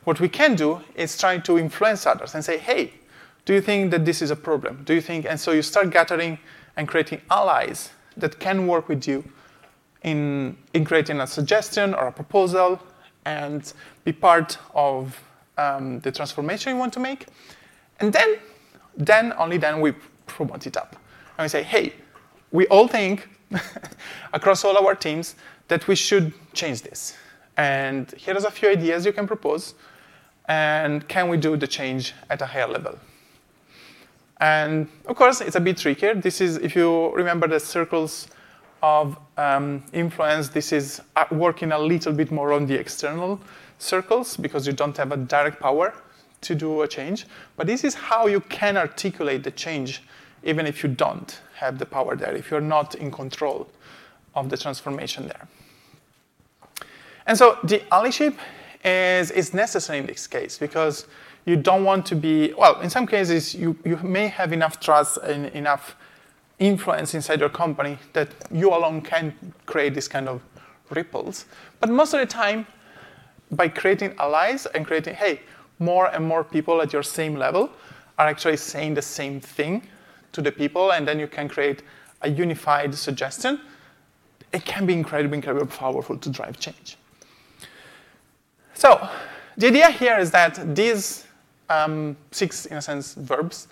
what 0.06 0.19
we 0.19 0.30
can 0.30 0.56
do 0.56 0.82
is 0.95 1.17
try 1.17 1.38
to 1.39 1.58
influence 1.58 2.06
others 2.06 2.36
and 2.36 2.45
say, 2.45 2.58
hey, 2.58 2.93
do 3.43 3.54
you 3.54 3.62
think 3.62 3.91
that 3.91 4.06
this 4.06 4.21
is 4.21 4.32
a 4.32 4.36
problem? 4.36 4.84
Do 4.86 4.93
you 4.93 5.02
think? 5.02 5.26
And 5.26 5.39
so 5.39 5.52
you 5.52 5.62
start 5.62 5.89
gathering 5.91 6.39
and 6.78 6.88
creating 6.88 7.21
allies 7.30 7.91
that 8.17 8.39
can 8.39 8.67
work 8.67 8.88
with 8.88 9.08
you 9.08 9.24
in, 10.04 10.58
in 10.74 10.86
creating 10.86 11.19
a 11.19 11.28
suggestion 11.28 11.93
or 11.93 12.08
a 12.08 12.12
proposal 12.12 12.80
and 13.26 13.74
be 14.04 14.13
part 14.13 14.58
of 14.74 15.19
um, 15.58 16.00
the 16.02 16.12
transformation 16.12 16.74
you 16.74 16.80
want 16.80 16.93
to 16.93 17.00
make. 17.00 17.28
And 18.00 18.13
then, 18.13 18.38
then, 18.95 19.34
only 19.38 19.58
then, 19.58 19.82
we 19.82 19.93
promote 20.28 20.67
it 20.67 20.78
up. 20.78 20.95
And 21.38 21.45
we 21.45 21.50
say, 21.50 21.63
hey, 21.63 21.93
we 22.56 22.65
all 22.68 22.88
think 22.88 23.28
across 24.34 24.63
all 24.63 24.78
our 24.78 24.96
teams 24.96 25.36
that 25.68 25.88
we 25.88 25.96
should 25.96 26.34
change 26.54 26.82
this. 26.82 27.18
And 27.58 28.12
here's 28.18 28.46
a 28.46 28.52
few 28.52 28.70
ideas 28.70 29.06
you 29.06 29.13
can 29.13 29.28
propose. 29.28 29.76
And 30.48 31.08
can 31.08 31.28
we 31.28 31.38
do 31.38 31.58
the 31.58 31.68
change 31.68 32.13
at 32.30 32.41
a 32.41 32.46
higher 32.46 32.68
level? 32.68 32.98
And 34.38 34.88
of 35.06 35.15
course, 35.15 35.41
it's 35.41 35.56
a 35.56 35.60
bit 35.60 35.78
trickier. 35.78 36.13
This 36.15 36.41
is, 36.41 36.58
if 36.58 36.76
you 36.76 37.13
remember 37.13 37.48
the 37.48 37.60
circles 37.60 38.28
of 38.82 39.18
um, 39.38 39.84
influence, 39.94 40.50
this 40.50 40.72
is 40.72 41.02
uh, 41.15 41.26
working 41.32 41.72
a 41.72 41.80
little 41.80 42.13
bit 42.13 42.32
more 42.32 42.54
on 42.54 42.65
the 42.65 42.76
external 42.76 43.39
circles 43.80 44.38
because 44.38 44.68
you 44.68 44.74
don't 44.74 44.96
have 44.98 45.12
a 45.12 45.18
direct 45.18 45.60
power 45.60 45.94
to 46.41 46.56
do 46.56 46.82
a 46.82 46.88
change. 46.88 47.26
But 47.56 47.68
this 47.68 47.84
is 47.84 47.96
how 47.96 48.28
you 48.28 48.41
can 48.41 48.78
articulate 48.78 49.44
the 49.44 49.52
change 49.52 50.04
even 50.45 50.65
if 50.65 50.84
you 50.84 50.89
don't 50.89 51.41
have 51.55 51.79
the 51.79 51.86
power 51.86 52.15
there, 52.15 52.34
if 52.34 52.49
you're 52.49 52.62
not 52.62 52.95
in 52.95 53.12
control 53.12 53.67
of 54.36 54.49
the 54.49 54.58
transformation 54.58 55.27
there. 55.27 55.47
And 57.27 57.38
so 57.38 57.58
the 57.63 57.79
allyship 57.91 58.36
is, 58.84 59.31
is 59.31 59.53
necessary 59.53 59.99
in 59.99 60.05
this 60.05 60.27
case 60.27 60.58
because 60.58 61.08
you 61.45 61.55
don't 61.55 61.84
want 61.84 62.05
to 62.08 62.15
be, 62.15 62.53
well, 62.53 62.79
in 62.81 62.89
some 62.89 63.08
cases, 63.08 63.55
you, 63.55 63.75
you 63.84 63.97
may 63.97 64.27
have 64.27 64.53
enough 64.53 64.79
trust 64.79 65.17
and 65.17 65.47
enough 65.47 65.95
influence 66.60 67.13
inside 67.13 67.39
your 67.39 67.49
company 67.49 67.97
that 68.13 68.29
you 68.51 68.69
alone 68.69 69.01
can 69.01 69.34
create 69.65 69.93
this 69.93 70.08
kind 70.08 70.29
of 70.29 70.41
ripples. 70.91 71.45
But 71.79 71.89
most 71.89 72.13
of 72.13 72.19
the 72.19 72.25
time, 72.25 72.67
by 73.51 73.67
creating 73.67 74.15
allies 74.19 74.65
and 74.67 74.86
creating, 74.86 75.15
hey, 75.15 75.41
more 75.79 76.08
and 76.08 76.25
more 76.25 76.43
people 76.43 76.81
at 76.81 76.93
your 76.93 77.03
same 77.03 77.36
level 77.36 77.69
are 78.17 78.27
actually 78.27 78.58
saying 78.58 78.93
the 78.93 79.01
same 79.01 79.39
thing 79.41 79.84
to 80.36 80.41
the 80.41 80.52
people, 80.52 80.91
and 80.91 81.08
then 81.08 81.19
you 81.19 81.28
can 81.28 81.48
create 81.48 81.82
a 82.21 82.30
unified 82.30 82.93
suggestion. 82.93 83.60
It 84.52 84.65
can 84.65 84.86
be 84.86 84.93
incredibly, 84.93 85.38
incredibly 85.38 85.67
powerful 85.67 86.17
to 86.17 86.30
drive 86.30 86.60
change. 86.60 86.98
So 88.74 89.10
the 89.58 89.67
idea 89.67 89.89
here 89.89 90.19
is 90.19 90.32
that 90.32 90.76
these 90.76 91.26
um, 91.69 92.17
six, 92.32 92.65
in 92.65 92.78
a 92.78 92.82
sense, 92.82 93.13
verbs 93.15 93.67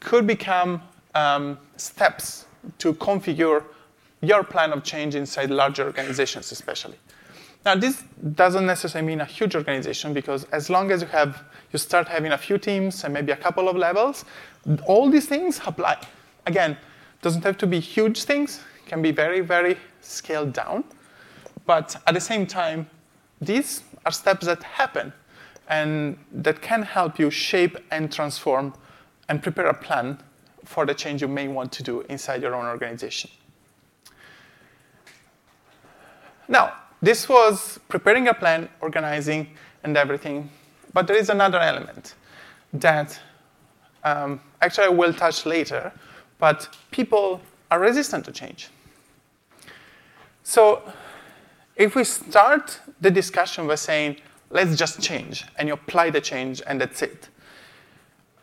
could 0.00 0.26
become 0.26 0.82
um, 1.14 1.58
steps 1.76 2.46
to 2.78 2.92
configure 2.94 3.62
your 4.20 4.42
plan 4.42 4.72
of 4.72 4.82
change 4.82 5.14
inside 5.14 5.50
larger 5.50 5.84
organizations, 5.84 6.50
especially. 6.50 6.96
Now, 7.64 7.74
this 7.74 8.04
doesn't 8.34 8.66
necessarily 8.66 9.06
mean 9.06 9.20
a 9.20 9.24
huge 9.24 9.54
organization 9.54 10.14
because 10.14 10.44
as 10.44 10.70
long 10.70 10.90
as 10.90 11.02
you 11.02 11.08
have, 11.08 11.44
you 11.72 11.78
start 11.78 12.08
having 12.08 12.32
a 12.32 12.38
few 12.38 12.56
teams 12.56 13.04
and 13.04 13.12
maybe 13.12 13.32
a 13.32 13.36
couple 13.36 13.68
of 13.68 13.76
levels, 13.76 14.24
all 14.86 15.10
these 15.10 15.26
things 15.26 15.60
apply. 15.66 15.98
Again, 16.46 16.76
doesn't 17.20 17.44
have 17.44 17.58
to 17.58 17.66
be 17.66 17.80
huge 17.80 18.24
things, 18.24 18.60
can 18.86 19.02
be 19.02 19.10
very, 19.10 19.40
very 19.40 19.76
scaled 20.00 20.52
down. 20.52 20.84
But 21.66 21.96
at 22.06 22.14
the 22.14 22.20
same 22.20 22.46
time, 22.46 22.88
these 23.40 23.82
are 24.06 24.12
steps 24.12 24.46
that 24.46 24.62
happen 24.62 25.12
and 25.68 26.16
that 26.32 26.62
can 26.62 26.82
help 26.82 27.18
you 27.18 27.30
shape 27.30 27.76
and 27.90 28.10
transform 28.10 28.72
and 29.28 29.42
prepare 29.42 29.66
a 29.66 29.74
plan 29.74 30.18
for 30.64 30.86
the 30.86 30.94
change 30.94 31.20
you 31.20 31.28
may 31.28 31.48
want 31.48 31.72
to 31.72 31.82
do 31.82 32.00
inside 32.02 32.40
your 32.40 32.54
own 32.54 32.64
organization. 32.64 33.30
Now, 36.48 36.72
this 37.00 37.28
was 37.28 37.78
preparing 37.88 38.28
a 38.28 38.34
plan, 38.34 38.68
organizing, 38.80 39.48
and 39.84 39.96
everything. 39.96 40.50
But 40.92 41.06
there 41.06 41.16
is 41.16 41.30
another 41.30 41.58
element 41.58 42.14
that 42.72 43.18
um, 44.04 44.40
actually 44.60 44.86
I 44.86 44.90
will 44.90 45.12
touch 45.12 45.46
later, 45.46 45.92
but 46.38 46.68
people 46.90 47.40
are 47.70 47.80
resistant 47.80 48.24
to 48.24 48.32
change. 48.32 48.68
So 50.42 50.82
if 51.76 51.94
we 51.94 52.04
start 52.04 52.80
the 53.00 53.10
discussion 53.10 53.66
by 53.66 53.76
saying, 53.76 54.16
let's 54.50 54.76
just 54.76 55.00
change, 55.00 55.44
and 55.56 55.68
you 55.68 55.74
apply 55.74 56.10
the 56.10 56.20
change, 56.20 56.62
and 56.66 56.80
that's 56.80 57.02
it, 57.02 57.28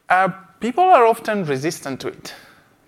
uh, 0.10 0.30
people 0.60 0.84
are 0.84 1.06
often 1.06 1.46
resistant 1.46 2.00
to 2.02 2.08
it, 2.10 2.34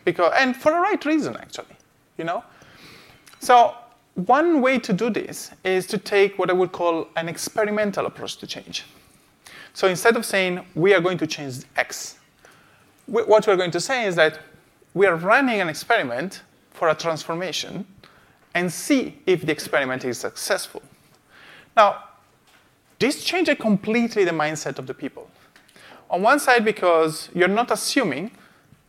because, 0.05 0.31
and 0.37 0.55
for 0.55 0.71
the 0.71 0.79
right 0.79 1.03
reason, 1.03 1.35
actually, 1.35 1.75
you 2.17 2.23
know? 2.23 2.43
So 3.39 3.75
one 4.25 4.61
way 4.61 4.79
to 4.79 4.93
do 4.93 5.11
this 5.11 5.51
is 5.63 5.85
to 5.87 5.97
take 5.99 6.39
what 6.39 6.49
I 6.49 6.53
would 6.53 6.71
call 6.71 7.07
an 7.15 7.29
experimental 7.29 8.07
approach 8.07 8.37
to 8.37 8.47
change. 8.47 8.83
So 9.73 9.87
instead 9.87 10.15
of 10.17 10.25
saying, 10.25 10.65
we 10.73 10.95
are 10.95 11.01
going 11.01 11.19
to 11.19 11.27
change 11.27 11.59
X, 11.75 12.17
what 13.05 13.45
we're 13.45 13.55
going 13.55 13.71
to 13.71 13.79
say 13.79 14.05
is 14.07 14.15
that 14.15 14.39
we 14.95 15.05
are 15.05 15.15
running 15.15 15.61
an 15.61 15.69
experiment 15.69 16.41
for 16.71 16.89
a 16.89 16.95
transformation 16.95 17.85
and 18.55 18.73
see 18.73 19.19
if 19.27 19.45
the 19.45 19.51
experiment 19.51 20.03
is 20.03 20.17
successful. 20.17 20.81
Now, 21.75 22.03
this 22.97 23.23
changes 23.23 23.57
completely 23.59 24.25
the 24.25 24.31
mindset 24.31 24.79
of 24.79 24.87
the 24.87 24.95
people. 24.95 25.29
On 26.09 26.23
one 26.23 26.39
side, 26.39 26.65
because 26.65 27.29
you're 27.35 27.47
not 27.47 27.69
assuming 27.69 28.31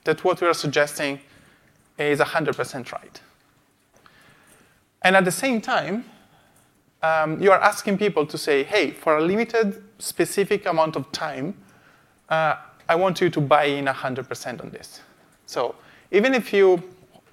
that 0.05 0.25
what 0.25 0.41
we 0.41 0.47
are 0.47 0.55
suggesting 0.55 1.21
is 1.99 2.19
100% 2.19 2.93
right. 2.93 3.21
And 5.03 5.17
at 5.17 5.25
the 5.25 5.31
same 5.31 5.61
time, 5.61 6.05
um, 7.03 7.41
you 7.41 7.53
are 7.53 7.61
asking 7.61 7.99
people 7.99 8.27
to 8.27 8.37
say, 8.37 8.65
hey, 8.65 8.91
for 8.91 9.19
a 9.19 9.21
limited 9.23 9.83
specific 9.99 10.67
amount 10.67 10.97
of 10.97 11.11
time, 11.13 11.55
uh, 12.29 12.57
I 12.89 12.95
want 12.97 13.21
you 13.21 13.31
to 13.31 13.41
buy 13.41 13.65
in 13.65 13.85
100% 13.85 14.61
on 14.61 14.71
this. 14.71 15.01
So 15.47 15.75
even 16.11 16.35
if 16.35 16.53
you, 16.53 16.83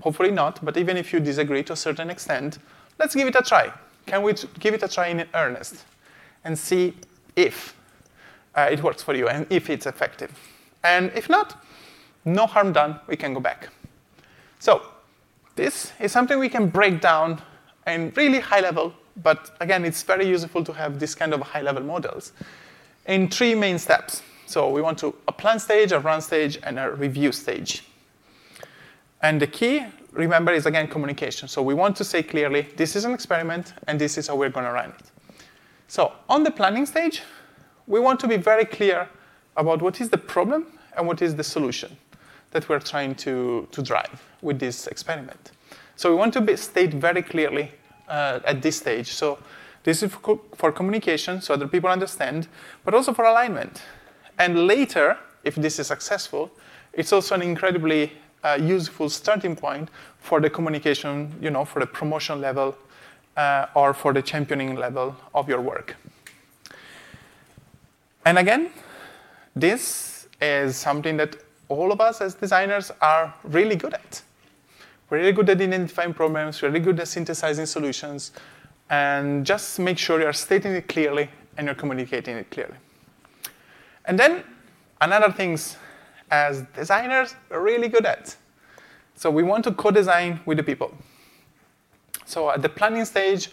hopefully 0.01 0.31
not, 0.31 0.63
but 0.63 0.77
even 0.77 0.97
if 0.97 1.11
you 1.11 1.19
disagree 1.19 1.63
to 1.63 1.73
a 1.73 1.75
certain 1.75 2.09
extent, 2.09 2.59
let's 2.99 3.15
give 3.15 3.27
it 3.27 3.35
a 3.35 3.41
try. 3.41 3.71
Can 4.05 4.21
we 4.21 4.33
give 4.59 4.73
it 4.73 4.83
a 4.83 4.87
try 4.87 5.07
in 5.07 5.25
earnest 5.33 5.83
and 6.43 6.57
see 6.57 6.93
if 7.35 7.75
uh, 8.53 8.69
it 8.71 8.83
works 8.83 9.01
for 9.01 9.15
you 9.15 9.27
and 9.27 9.47
if 9.49 9.69
it's 9.69 9.87
effective? 9.87 10.31
And 10.83 11.11
if 11.15 11.29
not, 11.29 11.63
no 12.25 12.45
harm 12.45 12.73
done, 12.73 12.99
we 13.07 13.15
can 13.15 13.33
go 13.33 13.39
back. 13.39 13.69
So 14.59 14.83
this 15.55 15.93
is 15.99 16.11
something 16.11 16.37
we 16.37 16.49
can 16.49 16.69
break 16.69 17.01
down 17.01 17.41
in 17.87 18.11
really 18.15 18.39
high 18.39 18.61
level, 18.61 18.93
but 19.21 19.55
again, 19.59 19.85
it's 19.85 20.03
very 20.03 20.27
useful 20.27 20.63
to 20.63 20.73
have 20.73 20.99
this 20.99 21.15
kind 21.15 21.33
of 21.33 21.41
high 21.41 21.61
level 21.61 21.83
models 21.83 22.33
in 23.05 23.29
three 23.29 23.55
main 23.55 23.77
steps. 23.77 24.21
So 24.47 24.69
we 24.69 24.81
want 24.81 24.97
to 24.99 25.15
a 25.27 25.31
plan 25.31 25.59
stage, 25.59 25.91
a 25.91 25.99
run 25.99 26.21
stage, 26.21 26.59
and 26.63 26.79
a 26.79 26.91
review 26.91 27.31
stage. 27.31 27.83
And 29.21 29.41
the 29.41 29.47
key, 29.47 29.85
remember, 30.11 30.51
is 30.51 30.65
again 30.65 30.87
communication. 30.87 31.47
So 31.47 31.61
we 31.61 31.73
want 31.73 31.95
to 31.97 32.03
say 32.03 32.21
clearly, 32.21 32.67
this 32.75 32.95
is 32.95 33.05
an 33.05 33.13
experiment, 33.13 33.73
and 33.87 33.99
this 33.99 34.17
is 34.17 34.27
how 34.27 34.35
we're 34.35 34.49
going 34.49 34.65
to 34.65 34.71
run 34.71 34.89
it. 34.89 35.11
So 35.87 36.11
on 36.29 36.43
the 36.43 36.51
planning 36.51 36.85
stage, 36.85 37.21
we 37.87 37.99
want 37.99 38.19
to 38.19 38.27
be 38.27 38.37
very 38.37 38.65
clear 38.65 39.07
about 39.57 39.81
what 39.81 40.01
is 40.01 40.09
the 40.09 40.17
problem 40.17 40.67
and 40.97 41.07
what 41.07 41.21
is 41.21 41.35
the 41.35 41.43
solution 41.43 41.97
that 42.51 42.67
we're 42.69 42.79
trying 42.79 43.15
to, 43.15 43.67
to 43.71 43.81
drive 43.81 44.23
with 44.41 44.59
this 44.59 44.87
experiment. 44.87 45.51
So 45.95 46.09
we 46.09 46.15
want 46.15 46.33
to 46.33 46.57
state 46.57 46.93
very 46.93 47.21
clearly 47.21 47.71
uh, 48.07 48.39
at 48.45 48.61
this 48.61 48.77
stage. 48.77 49.07
So 49.13 49.39
this 49.83 50.03
is 50.03 50.11
for, 50.11 50.39
for 50.55 50.71
communication, 50.71 51.41
so 51.41 51.53
other 51.53 51.67
people 51.67 51.89
understand, 51.89 52.47
but 52.83 52.93
also 52.93 53.13
for 53.13 53.25
alignment. 53.25 53.81
And 54.37 54.67
later, 54.67 55.17
if 55.43 55.55
this 55.55 55.79
is 55.79 55.87
successful, 55.87 56.51
it's 56.93 57.13
also 57.13 57.35
an 57.35 57.41
incredibly 57.41 58.11
uh, 58.43 58.57
useful 58.61 59.09
starting 59.09 59.55
point 59.55 59.89
for 60.19 60.39
the 60.39 60.49
communication, 60.49 61.33
you 61.41 61.49
know, 61.49 61.65
for 61.65 61.79
the 61.79 61.85
promotion 61.85 62.41
level 62.41 62.75
uh, 63.37 63.67
or 63.75 63.93
for 63.93 64.13
the 64.13 64.21
championing 64.21 64.75
level 64.75 65.15
of 65.33 65.47
your 65.47 65.61
work. 65.61 65.95
And 68.25 68.39
again, 68.39 68.71
this 69.55 70.27
is 70.41 70.75
something 70.75 71.17
that 71.17 71.37
all 71.69 71.91
of 71.91 72.01
us 72.01 72.21
as 72.21 72.35
designers 72.35 72.91
are 73.01 73.33
really 73.43 73.75
good 73.75 73.93
at. 73.93 74.21
We're 75.09 75.19
really 75.19 75.33
good 75.33 75.49
at 75.49 75.61
identifying 75.61 76.13
problems, 76.13 76.61
we're 76.61 76.69
really 76.69 76.79
good 76.79 76.99
at 76.99 77.07
synthesizing 77.07 77.67
solutions, 77.67 78.31
and 78.89 79.45
just 79.45 79.79
make 79.79 79.97
sure 79.97 80.19
you're 80.19 80.33
stating 80.33 80.73
it 80.73 80.87
clearly 80.87 81.29
and 81.57 81.67
you're 81.67 81.75
communicating 81.75 82.37
it 82.37 82.49
clearly. 82.49 82.75
And 84.05 84.17
then 84.19 84.43
another 85.01 85.31
things 85.31 85.77
as 86.31 86.63
designers 86.75 87.35
we're 87.49 87.61
really 87.61 87.87
good 87.87 88.05
at. 88.05 88.35
So 89.15 89.29
we 89.29 89.43
want 89.43 89.63
to 89.65 89.71
co-design 89.71 90.41
with 90.45 90.57
the 90.57 90.63
people. 90.63 90.93
So 92.25 92.49
at 92.49 92.61
the 92.61 92.69
planning 92.69 93.05
stage, 93.05 93.51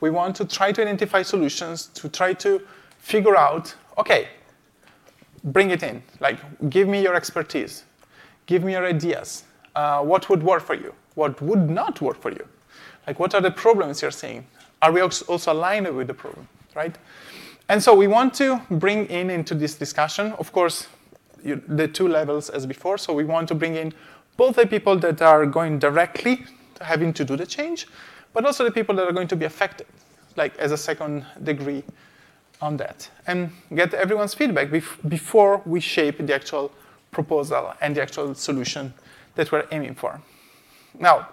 we 0.00 0.10
want 0.10 0.34
to 0.36 0.44
try 0.44 0.72
to 0.72 0.82
identify 0.82 1.22
solutions 1.22 1.86
to 1.94 2.08
try 2.08 2.32
to 2.34 2.60
figure 2.98 3.36
out, 3.36 3.74
okay, 3.98 4.28
bring 5.44 5.70
it 5.70 5.82
in. 5.82 6.02
Like, 6.20 6.38
give 6.70 6.88
me 6.88 7.02
your 7.02 7.14
expertise. 7.14 7.84
Give 8.46 8.64
me 8.64 8.72
your 8.72 8.86
ideas. 8.86 9.44
Uh, 9.74 10.02
what 10.02 10.28
would 10.28 10.42
work 10.42 10.62
for 10.62 10.74
you? 10.74 10.94
What 11.14 11.40
would 11.42 11.68
not 11.70 12.00
work 12.00 12.20
for 12.20 12.30
you? 12.30 12.46
Like, 13.06 13.18
what 13.18 13.34
are 13.34 13.40
the 13.40 13.50
problems 13.50 14.02
you're 14.02 14.10
seeing? 14.10 14.46
Are 14.82 14.92
we 14.92 15.00
also 15.00 15.52
aligned 15.52 15.94
with 15.96 16.06
the 16.06 16.14
problem, 16.14 16.48
right? 16.74 16.96
And 17.68 17.82
so 17.82 17.94
we 17.94 18.06
want 18.06 18.34
to 18.34 18.60
bring 18.70 19.06
in 19.06 19.30
into 19.30 19.54
this 19.54 19.74
discussion, 19.74 20.32
of 20.32 20.52
course, 20.52 20.86
you, 21.42 21.62
the 21.66 21.88
two 21.88 22.08
levels 22.08 22.50
as 22.50 22.66
before. 22.66 22.98
So 22.98 23.12
we 23.12 23.24
want 23.24 23.48
to 23.48 23.54
bring 23.54 23.76
in 23.76 23.92
both 24.36 24.56
the 24.56 24.66
people 24.66 24.96
that 24.98 25.22
are 25.22 25.46
going 25.46 25.78
directly 25.78 26.44
to 26.74 26.84
having 26.84 27.12
to 27.14 27.24
do 27.24 27.36
the 27.36 27.46
change, 27.46 27.86
but 28.32 28.44
also 28.44 28.64
the 28.64 28.70
people 28.70 28.94
that 28.96 29.06
are 29.06 29.12
going 29.12 29.28
to 29.28 29.36
be 29.36 29.44
affected, 29.44 29.86
like 30.36 30.56
as 30.58 30.72
a 30.72 30.76
second 30.76 31.24
degree 31.42 31.84
on 32.60 32.76
that, 32.78 33.08
and 33.26 33.50
get 33.74 33.94
everyone's 33.94 34.34
feedback 34.34 34.68
bef 34.68 35.08
before 35.08 35.62
we 35.64 35.80
shape 35.80 36.18
the 36.18 36.34
actual 36.34 36.72
proposal 37.10 37.74
and 37.80 37.96
the 37.96 38.02
actual 38.02 38.34
solution 38.34 38.92
that 39.34 39.50
we're 39.52 39.66
aiming 39.70 39.94
for. 39.94 40.20
Now, 40.98 41.28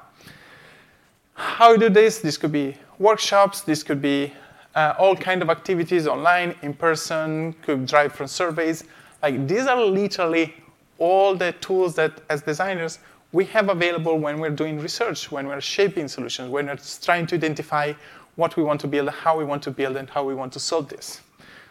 how 1.33 1.75
do 1.75 1.89
this? 1.89 2.19
This 2.19 2.37
could 2.37 2.51
be 2.51 2.75
workshops, 2.99 3.61
this 3.61 3.83
could 3.83 4.01
be 4.01 4.33
uh, 4.75 4.93
all 4.97 5.15
kind 5.15 5.41
of 5.41 5.49
activities 5.49 6.07
online, 6.07 6.55
in 6.61 6.73
person, 6.73 7.53
could 7.61 7.85
drive 7.85 8.13
from 8.13 8.27
surveys. 8.27 8.83
Like 9.21 9.47
these 9.47 9.67
are 9.67 9.81
literally 9.83 10.53
all 10.97 11.35
the 11.35 11.51
tools 11.53 11.95
that 11.95 12.21
as 12.29 12.41
designers 12.41 12.99
we 13.31 13.45
have 13.45 13.69
available 13.69 14.17
when 14.17 14.39
we're 14.39 14.49
doing 14.49 14.79
research, 14.79 15.31
when 15.31 15.47
we're 15.47 15.61
shaping 15.61 16.07
solutions, 16.07 16.49
when 16.49 16.67
we're 16.67 16.77
trying 17.01 17.25
to 17.27 17.35
identify 17.35 17.93
what 18.35 18.57
we 18.57 18.63
want 18.63 18.81
to 18.81 18.87
build, 18.87 19.09
how 19.09 19.37
we 19.37 19.45
want 19.45 19.63
to 19.63 19.71
build, 19.71 19.95
and 19.95 20.09
how 20.09 20.23
we 20.23 20.35
want 20.35 20.51
to 20.53 20.59
solve 20.59 20.89
this. 20.89 21.21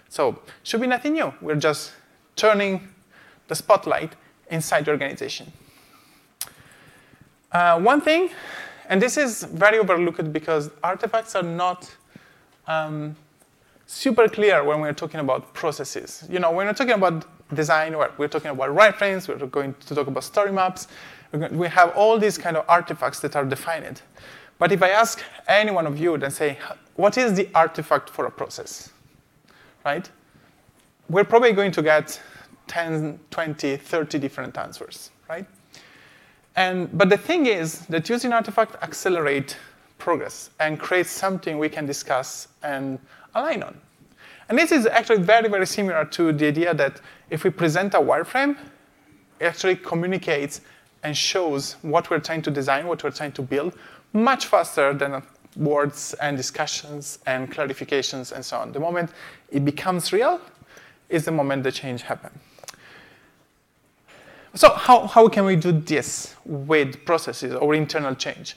So 0.09 0.41
should 0.63 0.81
be 0.81 0.87
nothing 0.87 1.15
new. 1.15 1.33
We're 1.41 1.57
just 1.57 1.93
turning 2.35 2.89
the 3.49 3.55
spotlight 3.55 4.15
inside 4.51 4.87
the 4.87 4.93
organization. 4.93 5.53
Uh, 7.53 7.81
one 7.81 8.01
thing, 8.01 8.31
and 8.89 9.03
this 9.03 9.17
is 9.17 9.43
very 9.43 9.79
overlooked 9.79 10.33
because 10.33 10.71
artifacts 10.85 11.35
are 11.35 11.43
not 11.43 11.91
um, 12.69 13.17
super 13.87 14.29
clear 14.29 14.63
when 14.63 14.81
we're 14.81 14.93
talking 14.93 15.19
about 15.21 15.53
processes. 15.53 16.25
You 16.31 16.39
know, 16.39 16.53
when 16.53 16.67
we're 16.67 16.75
talking 16.75 16.95
about 16.95 17.27
design, 17.55 17.97
we're 18.19 18.29
talking 18.29 18.53
about 18.53 18.71
wireframes, 18.71 19.27
we're 19.27 19.45
going 19.47 19.75
to 19.75 19.95
talk 19.95 20.07
about 20.07 20.23
story 20.23 20.53
maps. 20.53 20.87
We 21.33 21.69
have 21.69 21.91
all 21.97 22.19
these 22.19 22.39
kind 22.39 22.57
of 22.57 22.65
artifacts 22.69 23.21
that 23.21 23.35
are 23.35 23.45
defined. 23.45 24.03
But 24.59 24.73
if 24.73 24.83
I 24.83 24.91
ask 24.91 25.23
any 25.49 25.71
one 25.73 25.87
of 25.87 25.99
you 25.99 26.15
and 26.15 26.33
say, 26.33 26.59
what 26.95 27.17
is 27.19 27.35
the 27.35 27.49
artifact 27.55 28.11
for 28.11 28.27
a 28.27 28.31
process? 28.31 28.93
Right? 29.85 30.09
We're 31.09 31.25
probably 31.25 31.53
going 31.53 31.73
to 31.73 31.83
get 31.83 32.21
10, 32.69 33.19
20, 33.31 33.77
30 33.77 34.19
different 34.19 34.57
answers, 34.57 35.11
right? 35.29 35.47
And, 36.57 36.97
but 36.97 37.09
the 37.09 37.17
thing 37.17 37.47
is 37.47 37.81
that 37.87 38.09
using 38.09 38.33
artifact 38.33 38.83
accelerate 38.83 39.57
progress 39.99 40.51
and 40.59 40.79
create 40.79 41.07
something 41.07 41.59
we 41.59 41.69
can 41.69 41.87
discuss 41.87 42.49
and 42.63 42.99
align 43.35 43.63
on. 43.63 43.77
And 44.49 44.59
this 44.59 44.73
is 44.73 44.87
actually 44.87 45.23
very, 45.23 45.49
very 45.49 45.67
similar 45.67 46.05
to 46.07 46.33
the 46.33 46.49
idea 46.49 46.75
that 46.75 47.01
if 47.31 47.45
we 47.45 47.51
present 47.51 47.95
a 47.95 47.99
wireframe, 47.99 48.57
it 49.39 49.45
actually 49.45 49.77
communicates 49.77 50.61
and 51.03 51.17
shows 51.17 51.77
what 51.83 52.11
we're 52.11 52.19
trying 52.19 52.43
to 52.43 52.51
design, 52.51 52.87
what 52.87 53.03
we're 53.05 53.11
trying 53.11 53.33
to 53.33 53.43
build, 53.43 53.75
much 54.13 54.47
faster 54.47 54.93
than 54.93 55.23
words 55.57 56.15
and 56.15 56.37
discussions 56.37 57.21
and 57.27 57.51
clarifications 57.53 58.33
and 58.33 58.45
so 58.45 58.59
on. 58.59 58.73
The 58.73 58.81
moment 58.81 59.11
it 59.51 59.65
becomes 59.65 60.13
real 60.13 60.41
is 61.09 61.25
the 61.25 61.33
moment 61.33 61.63
the 61.63 61.73
change 61.73 62.03
happens. 62.03 62.37
So 64.55 64.71
how, 64.71 65.07
how 65.07 65.29
can 65.29 65.45
we 65.45 65.57
do 65.57 65.73
this 65.73 66.35
with 66.45 67.05
processes 67.05 67.55
or 67.55 67.75
internal 67.75 68.15
change? 68.15 68.57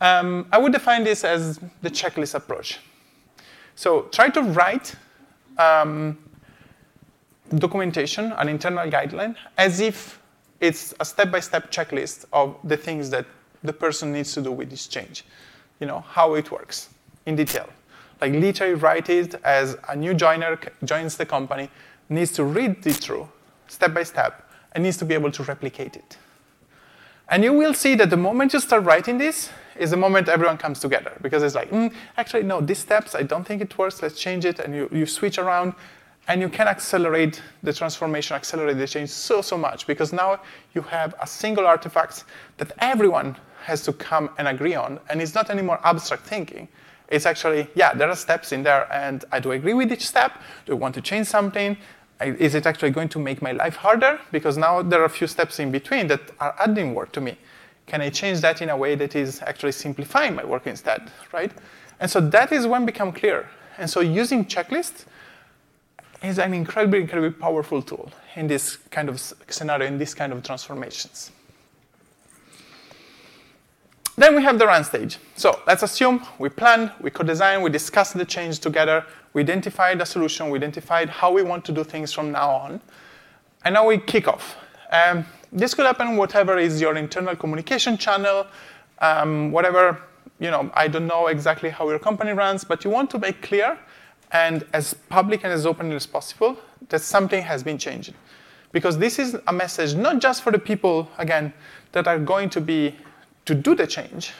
Um, 0.00 0.46
I 0.52 0.58
would 0.58 0.72
define 0.72 1.04
this 1.04 1.24
as 1.24 1.58
the 1.80 1.90
checklist 1.90 2.34
approach. 2.34 2.80
So 3.74 4.02
try 4.12 4.28
to 4.30 4.42
write 4.42 4.94
um, 5.58 6.18
documentation, 7.54 8.32
an 8.32 8.48
internal 8.48 8.90
guideline, 8.90 9.36
as 9.56 9.80
if 9.80 10.20
it's 10.60 10.94
a 11.00 11.04
step-by-step 11.04 11.70
checklist 11.70 12.26
of 12.32 12.56
the 12.64 12.76
things 12.76 13.10
that 13.10 13.26
the 13.62 13.72
person 13.72 14.12
needs 14.12 14.34
to 14.34 14.42
do 14.42 14.52
with 14.52 14.70
this 14.70 14.86
change. 14.86 15.24
You 15.80 15.86
know, 15.86 16.00
how 16.00 16.34
it 16.34 16.50
works 16.50 16.90
in 17.26 17.36
detail. 17.36 17.68
Like 18.20 18.32
literally 18.32 18.74
write 18.74 19.08
it 19.08 19.34
as 19.44 19.76
a 19.88 19.96
new 19.96 20.14
joiner 20.14 20.58
joins 20.84 21.16
the 21.16 21.26
company, 21.26 21.70
needs 22.08 22.32
to 22.32 22.44
read 22.44 22.86
it 22.86 22.96
through 22.96 23.28
step 23.66 23.94
by 23.94 24.02
step, 24.02 24.48
and 24.72 24.84
needs 24.84 24.96
to 24.98 25.04
be 25.04 25.14
able 25.14 25.30
to 25.32 25.42
replicate 25.44 25.96
it. 25.96 26.16
And 27.28 27.42
you 27.44 27.52
will 27.52 27.72
see 27.72 27.94
that 27.94 28.10
the 28.10 28.16
moment 28.16 28.52
you 28.52 28.60
start 28.60 28.84
writing 28.84 29.18
this 29.18 29.50
is 29.76 29.90
the 29.90 29.96
moment 29.96 30.28
everyone 30.28 30.58
comes 30.58 30.80
together 30.80 31.12
because 31.22 31.42
it's 31.42 31.54
like, 31.54 31.70
mm, 31.70 31.92
actually, 32.16 32.42
no, 32.42 32.60
these 32.60 32.78
steps, 32.78 33.14
I 33.14 33.22
don't 33.22 33.44
think 33.44 33.62
it 33.62 33.76
works, 33.78 34.02
let's 34.02 34.20
change 34.20 34.44
it. 34.44 34.58
And 34.58 34.74
you, 34.74 34.88
you 34.92 35.06
switch 35.06 35.38
around 35.38 35.74
and 36.28 36.40
you 36.40 36.48
can 36.48 36.68
accelerate 36.68 37.42
the 37.62 37.72
transformation, 37.72 38.36
accelerate 38.36 38.76
the 38.76 38.86
change 38.86 39.08
so, 39.08 39.40
so 39.40 39.56
much 39.56 39.86
because 39.86 40.12
now 40.12 40.40
you 40.74 40.82
have 40.82 41.14
a 41.20 41.26
single 41.26 41.66
artifact 41.66 42.24
that 42.58 42.72
everyone 42.78 43.36
has 43.64 43.82
to 43.82 43.92
come 43.92 44.30
and 44.38 44.46
agree 44.46 44.74
on. 44.74 45.00
And 45.08 45.22
it's 45.22 45.34
not 45.34 45.50
anymore 45.50 45.80
abstract 45.84 46.26
thinking. 46.26 46.68
It's 47.08 47.26
actually, 47.26 47.68
yeah, 47.74 47.92
there 47.92 48.08
are 48.08 48.16
steps 48.16 48.52
in 48.52 48.62
there, 48.62 48.90
and 48.92 49.24
I 49.30 49.38
do 49.38 49.52
agree 49.52 49.74
with 49.74 49.92
each 49.92 50.06
step. 50.06 50.40
Do 50.64 50.72
I 50.72 50.76
want 50.76 50.94
to 50.94 51.02
change 51.02 51.26
something? 51.26 51.76
Is 52.24 52.54
it 52.54 52.66
actually 52.66 52.90
going 52.90 53.08
to 53.10 53.18
make 53.18 53.42
my 53.42 53.52
life 53.52 53.76
harder? 53.76 54.20
Because 54.30 54.56
now 54.56 54.82
there 54.82 55.00
are 55.00 55.06
a 55.06 55.10
few 55.10 55.26
steps 55.26 55.58
in 55.58 55.70
between 55.70 56.06
that 56.08 56.20
are 56.40 56.54
adding 56.58 56.94
work 56.94 57.12
to 57.12 57.20
me. 57.20 57.36
Can 57.86 58.00
I 58.00 58.10
change 58.10 58.40
that 58.40 58.62
in 58.62 58.70
a 58.70 58.76
way 58.76 58.94
that 58.94 59.14
is 59.16 59.42
actually 59.42 59.72
simplifying 59.72 60.34
my 60.34 60.44
work 60.44 60.66
instead, 60.66 61.10
right? 61.32 61.52
And 62.00 62.10
so 62.10 62.20
that 62.20 62.52
is 62.52 62.66
when 62.66 62.86
become 62.86 63.12
clear. 63.12 63.48
And 63.78 63.88
so 63.88 64.00
using 64.00 64.44
checklists 64.44 65.04
is 66.22 66.38
an 66.38 66.54
incredibly, 66.54 67.00
incredibly 67.00 67.32
powerful 67.32 67.82
tool 67.82 68.10
in 68.36 68.46
this 68.46 68.76
kind 68.90 69.08
of 69.08 69.20
scenario, 69.48 69.86
in 69.86 69.98
this 69.98 70.14
kind 70.14 70.32
of 70.32 70.42
transformations. 70.42 71.30
Then 74.16 74.36
we 74.36 74.42
have 74.42 74.58
the 74.58 74.66
run 74.66 74.84
stage. 74.84 75.18
So 75.36 75.60
let's 75.66 75.82
assume 75.82 76.24
we 76.38 76.48
plan, 76.48 76.92
we 77.00 77.10
co-design, 77.10 77.62
we 77.62 77.70
discuss 77.70 78.12
the 78.12 78.24
change 78.24 78.60
together, 78.60 79.04
we 79.32 79.40
identified 79.42 80.00
a 80.00 80.06
solution, 80.06 80.50
we 80.50 80.58
identified 80.58 81.08
how 81.08 81.32
we 81.32 81.42
want 81.42 81.64
to 81.66 81.72
do 81.72 81.84
things 81.84 82.12
from 82.12 82.32
now 82.32 82.50
on, 82.50 82.80
and 83.64 83.74
now 83.74 83.86
we 83.86 83.98
kick 83.98 84.28
off. 84.28 84.56
Um, 84.90 85.24
this 85.50 85.74
could 85.74 85.86
happen 85.86 86.16
whatever 86.16 86.58
is 86.58 86.80
your 86.80 86.96
internal 86.96 87.36
communication 87.36 87.96
channel, 87.98 88.46
um, 89.00 89.52
whatever, 89.52 90.02
you 90.38 90.50
know, 90.50 90.70
I 90.74 90.88
don't 90.88 91.06
know 91.06 91.26
exactly 91.28 91.70
how 91.70 91.88
your 91.88 91.98
company 91.98 92.32
runs, 92.32 92.64
but 92.64 92.84
you 92.84 92.90
want 92.90 93.10
to 93.10 93.18
make 93.18 93.42
clear 93.42 93.78
and 94.32 94.64
as 94.72 94.94
public 94.94 95.44
and 95.44 95.52
as 95.52 95.66
open 95.66 95.92
as 95.92 96.06
possible 96.06 96.56
that 96.88 97.00
something 97.00 97.42
has 97.42 97.62
been 97.62 97.78
changing. 97.78 98.14
Because 98.72 98.96
this 98.96 99.18
is 99.18 99.36
a 99.46 99.52
message 99.52 99.94
not 99.94 100.20
just 100.20 100.42
for 100.42 100.50
the 100.50 100.58
people, 100.58 101.08
again, 101.18 101.52
that 101.92 102.08
are 102.08 102.18
going 102.18 102.48
to 102.50 102.60
be 102.60 102.96
to 103.44 103.54
do 103.54 103.74
the 103.74 103.86
change, 103.86 104.32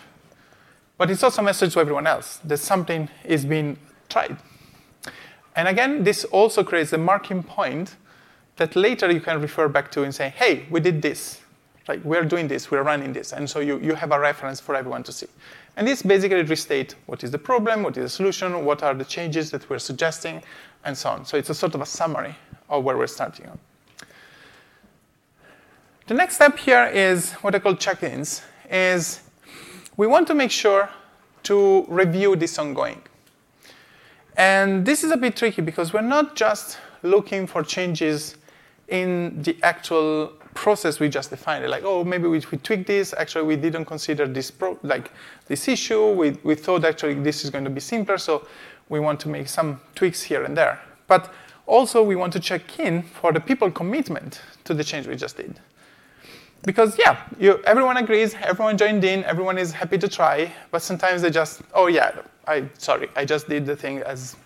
but 0.96 1.10
it's 1.10 1.22
also 1.22 1.42
a 1.42 1.44
message 1.44 1.74
to 1.74 1.80
everyone 1.80 2.06
else 2.06 2.38
that 2.44 2.58
something 2.58 3.08
is 3.24 3.44
being 3.44 3.76
tried. 4.08 4.36
And 5.54 5.68
again, 5.68 6.02
this 6.04 6.24
also 6.24 6.64
creates 6.64 6.92
a 6.92 6.98
marking 6.98 7.42
point 7.42 7.96
that 8.56 8.76
later 8.76 9.10
you 9.10 9.20
can 9.20 9.40
refer 9.40 9.68
back 9.68 9.90
to 9.92 10.02
and 10.02 10.14
say, 10.14 10.30
hey, 10.30 10.66
we 10.70 10.80
did 10.80 11.02
this. 11.02 11.40
Like, 11.88 12.04
we're 12.04 12.24
doing 12.24 12.46
this, 12.46 12.70
we're 12.70 12.84
running 12.84 13.12
this. 13.12 13.32
And 13.32 13.50
so 13.50 13.58
you, 13.58 13.78
you 13.80 13.94
have 13.94 14.12
a 14.12 14.18
reference 14.18 14.60
for 14.60 14.76
everyone 14.76 15.02
to 15.02 15.12
see. 15.12 15.26
And 15.76 15.86
this 15.86 16.02
basically 16.02 16.42
restate 16.42 16.94
what 17.06 17.24
is 17.24 17.30
the 17.30 17.38
problem, 17.38 17.82
what 17.82 17.96
is 17.96 18.04
the 18.04 18.08
solution, 18.08 18.64
what 18.64 18.82
are 18.82 18.94
the 18.94 19.04
changes 19.04 19.50
that 19.50 19.68
we're 19.68 19.80
suggesting, 19.80 20.42
and 20.84 20.96
so 20.96 21.10
on. 21.10 21.24
So 21.24 21.36
it's 21.36 21.50
a 21.50 21.54
sort 21.54 21.74
of 21.74 21.80
a 21.80 21.86
summary 21.86 22.36
of 22.68 22.84
where 22.84 22.96
we're 22.96 23.06
starting. 23.08 23.46
The 26.06 26.14
next 26.14 26.36
step 26.36 26.58
here 26.58 26.86
is 26.86 27.32
what 27.34 27.54
I 27.54 27.58
call 27.58 27.74
check-ins, 27.74 28.42
is 28.70 29.22
we 29.96 30.06
want 30.06 30.26
to 30.28 30.34
make 30.34 30.50
sure 30.50 30.88
to 31.44 31.84
review 31.88 32.36
this 32.36 32.58
ongoing. 32.58 33.01
And 34.36 34.84
this 34.86 35.04
is 35.04 35.10
a 35.10 35.16
bit 35.16 35.36
tricky 35.36 35.62
because 35.62 35.92
we're 35.92 36.00
not 36.00 36.36
just 36.36 36.78
looking 37.02 37.46
for 37.46 37.62
changes 37.62 38.36
in 38.88 39.42
the 39.42 39.56
actual 39.62 40.32
process 40.54 41.00
we 41.00 41.08
just 41.08 41.30
defined. 41.30 41.68
Like, 41.68 41.82
oh, 41.84 42.04
maybe 42.04 42.28
we, 42.28 42.42
we 42.50 42.58
tweak 42.58 42.86
this. 42.86 43.14
Actually, 43.16 43.44
we 43.44 43.56
didn't 43.56 43.84
consider 43.84 44.26
this 44.26 44.50
pro- 44.50 44.78
like 44.82 45.10
this 45.46 45.68
issue. 45.68 46.12
We, 46.12 46.30
we 46.42 46.54
thought 46.54 46.84
actually 46.84 47.14
this 47.14 47.44
is 47.44 47.50
going 47.50 47.64
to 47.64 47.70
be 47.70 47.80
simpler, 47.80 48.18
so 48.18 48.46
we 48.88 49.00
want 49.00 49.20
to 49.20 49.28
make 49.28 49.48
some 49.48 49.80
tweaks 49.94 50.22
here 50.22 50.44
and 50.44 50.56
there. 50.56 50.80
But 51.06 51.32
also, 51.66 52.02
we 52.02 52.16
want 52.16 52.32
to 52.34 52.40
check 52.40 52.78
in 52.78 53.02
for 53.02 53.32
the 53.32 53.40
people 53.40 53.70
commitment 53.70 54.42
to 54.64 54.74
the 54.74 54.84
change 54.84 55.06
we 55.06 55.16
just 55.16 55.36
did. 55.36 55.58
Because 56.64 56.98
yeah, 56.98 57.22
you, 57.38 57.60
everyone 57.64 57.96
agrees, 57.96 58.34
everyone 58.42 58.76
joined 58.78 59.04
in, 59.04 59.24
everyone 59.24 59.58
is 59.58 59.72
happy 59.72 59.98
to 59.98 60.08
try, 60.08 60.52
but 60.70 60.80
sometimes 60.80 61.22
they 61.22 61.30
just, 61.30 61.62
oh 61.74 61.88
yeah, 61.88 62.12
I 62.46 62.68
sorry, 62.78 63.08
I 63.16 63.24
just 63.24 63.48
did 63.48 63.66
the 63.66 63.76
thing 63.76 63.98
as 64.00 64.36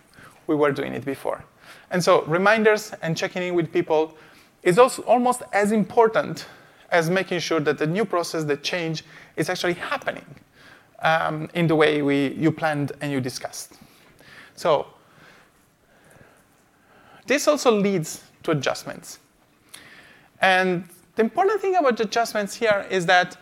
we 0.46 0.54
were 0.54 0.72
doing 0.72 0.92
it 0.92 1.04
before. 1.04 1.44
And 1.90 2.02
so 2.02 2.22
reminders 2.22 2.92
and 3.02 3.16
checking 3.16 3.42
in 3.42 3.54
with 3.54 3.72
people 3.72 4.16
is 4.62 4.78
also 4.78 5.02
almost 5.02 5.42
as 5.52 5.72
important 5.72 6.46
as 6.90 7.10
making 7.10 7.40
sure 7.40 7.60
that 7.60 7.78
the 7.78 7.86
new 7.86 8.04
process, 8.04 8.44
the 8.44 8.56
change, 8.56 9.04
is 9.36 9.48
actually 9.48 9.74
happening 9.74 10.24
um, 11.00 11.48
in 11.54 11.66
the 11.66 11.74
way 11.74 12.02
we, 12.02 12.32
you 12.34 12.50
planned 12.50 12.92
and 13.00 13.12
you 13.12 13.20
discussed. 13.20 13.74
So 14.54 14.86
this 17.26 17.48
also 17.48 17.70
leads 17.70 18.22
to 18.44 18.52
adjustments. 18.52 19.18
And 20.40 20.84
the 21.16 21.22
important 21.22 21.60
thing 21.60 21.76
about 21.76 21.98
adjustments 22.00 22.54
here 22.54 22.86
is 22.90 23.06
that 23.06 23.36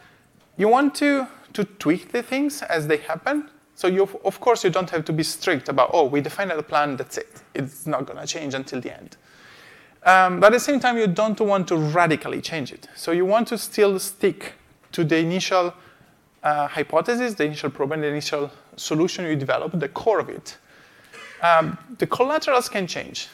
you 0.56 0.68
want 0.68 0.94
to, 0.96 1.26
to 1.52 1.64
tweak 1.64 2.12
the 2.12 2.22
things 2.22 2.62
as 2.62 2.86
they 2.86 2.98
happen. 2.98 3.50
So 3.74 3.88
you, 3.88 4.08
of 4.24 4.40
course, 4.40 4.64
you 4.64 4.70
don't 4.70 4.88
have 4.90 5.04
to 5.06 5.12
be 5.12 5.22
strict 5.22 5.68
about, 5.68 5.90
oh, 5.92 6.04
we 6.04 6.20
defined 6.20 6.52
a 6.52 6.62
plan, 6.62 6.96
that's 6.96 7.18
it. 7.18 7.42
It's 7.54 7.86
not 7.86 8.06
going 8.06 8.18
to 8.18 8.26
change 8.26 8.54
until 8.54 8.80
the 8.80 8.94
end. 8.94 9.16
Um, 10.04 10.38
but 10.38 10.46
at 10.46 10.52
the 10.52 10.60
same 10.60 10.80
time, 10.80 10.96
you 10.98 11.06
don't 11.06 11.40
want 11.40 11.66
to 11.68 11.76
radically 11.76 12.40
change 12.40 12.72
it. 12.72 12.88
So 12.94 13.10
you 13.10 13.24
want 13.24 13.48
to 13.48 13.58
still 13.58 13.98
stick 13.98 14.52
to 14.92 15.02
the 15.02 15.16
initial 15.16 15.74
uh, 16.42 16.68
hypothesis, 16.68 17.34
the 17.34 17.44
initial 17.44 17.70
problem, 17.70 18.02
the 18.02 18.08
initial 18.08 18.50
solution 18.76 19.24
you 19.24 19.34
developed, 19.34 19.80
the 19.80 19.88
core 19.88 20.20
of 20.20 20.28
it. 20.28 20.58
Um, 21.42 21.78
the 21.98 22.06
collaterals 22.06 22.68
can 22.68 22.86
change, 22.86 23.28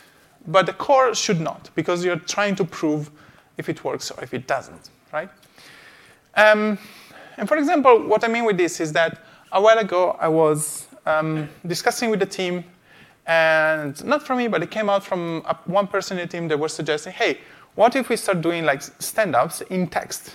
but 0.47 0.67
the 0.67 0.73
core 0.73 1.15
should 1.15 1.41
not, 1.41 1.71
because 1.75 2.05
you're 2.05 2.17
trying 2.17 2.57
to 2.57 2.65
prove 2.65 3.11
if 3.59 3.69
it 3.69 3.85
works 3.85 4.11
or 4.11 4.23
if 4.23 4.33
it 4.33 4.47
doesn't, 4.47 4.91
right? 5.13 5.29
Um, 6.35 6.79
and 7.37 7.49
for 7.49 7.57
example, 7.57 8.07
what 8.07 8.25
I 8.25 8.29
mean 8.29 8.45
with 8.45 8.57
this 8.57 8.81
is 8.81 8.93
that 8.93 9.21
a 9.53 9.61
while 9.61 9.79
ago 9.79 10.17
I 10.21 10.29
was 10.29 10.89
um, 11.07 11.49
discussing 11.67 12.11
with 12.11 12.21
the 12.21 12.27
team, 12.27 12.65
and 13.27 14.03
not 14.05 14.23
from 14.23 14.39
me, 14.39 14.49
but 14.49 14.63
it 14.63 14.71
came 14.71 14.89
out 14.89 15.05
from 15.05 15.43
one 15.67 15.87
person 15.87 16.19
in 16.19 16.27
the 16.27 16.31
team 16.31 16.49
that 16.49 16.59
was 16.59 16.73
suggesting, 16.73 17.13
hey, 17.13 17.39
what 17.75 17.95
if 17.95 18.09
we 18.09 18.17
start 18.17 18.41
doing 18.41 18.65
like 18.65 18.83
stand-ups 18.83 19.61
in 19.63 19.87
text 19.87 20.35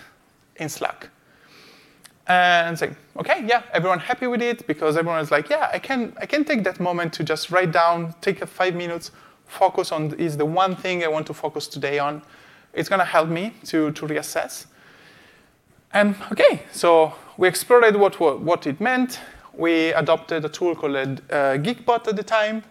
in 0.57 0.69
Slack? 0.69 1.09
And 2.27 2.77
saying, 2.77 2.95
okay, 3.17 3.45
yeah, 3.45 3.63
everyone 3.71 3.99
happy 3.99 4.25
with 4.27 4.41
it 4.41 4.65
because 4.65 4.97
everyone 4.97 5.19
is 5.19 5.29
like, 5.29 5.49
yeah, 5.49 5.69
I 5.71 5.77
can, 5.77 6.15
I 6.19 6.25
can 6.25 6.43
take 6.43 6.63
that 6.63 6.79
moment 6.79 7.13
to 7.13 7.23
just 7.23 7.51
write 7.51 7.71
down, 7.71 8.15
take 8.21 8.41
a 8.41 8.47
five 8.47 8.73
minutes, 8.73 9.11
focus 9.45 9.91
on 9.91 10.13
is 10.13 10.35
the 10.35 10.45
one 10.45 10.75
thing 10.75 11.03
I 11.03 11.07
want 11.07 11.27
to 11.27 11.33
focus 11.33 11.67
today 11.67 11.99
on, 11.99 12.23
it's 12.73 12.89
to 12.89 13.05
help 13.05 13.29
me 13.29 13.53
to, 13.65 13.91
to 13.91 14.07
reassess. 14.07 14.65
And 15.93 16.15
okay, 16.31 16.63
so 16.71 17.13
we 17.37 17.47
explored 17.47 17.95
what, 17.95 18.19
what 18.19 18.67
it 18.67 18.79
meant. 18.79 19.19
We 19.53 19.93
adopted 19.93 20.45
a 20.45 20.49
tool 20.49 20.75
called 20.75 20.95
uh, 20.95 21.57
Geekbot 21.57 22.07
at 22.07 22.15
the 22.15 22.23
time, 22.23 22.63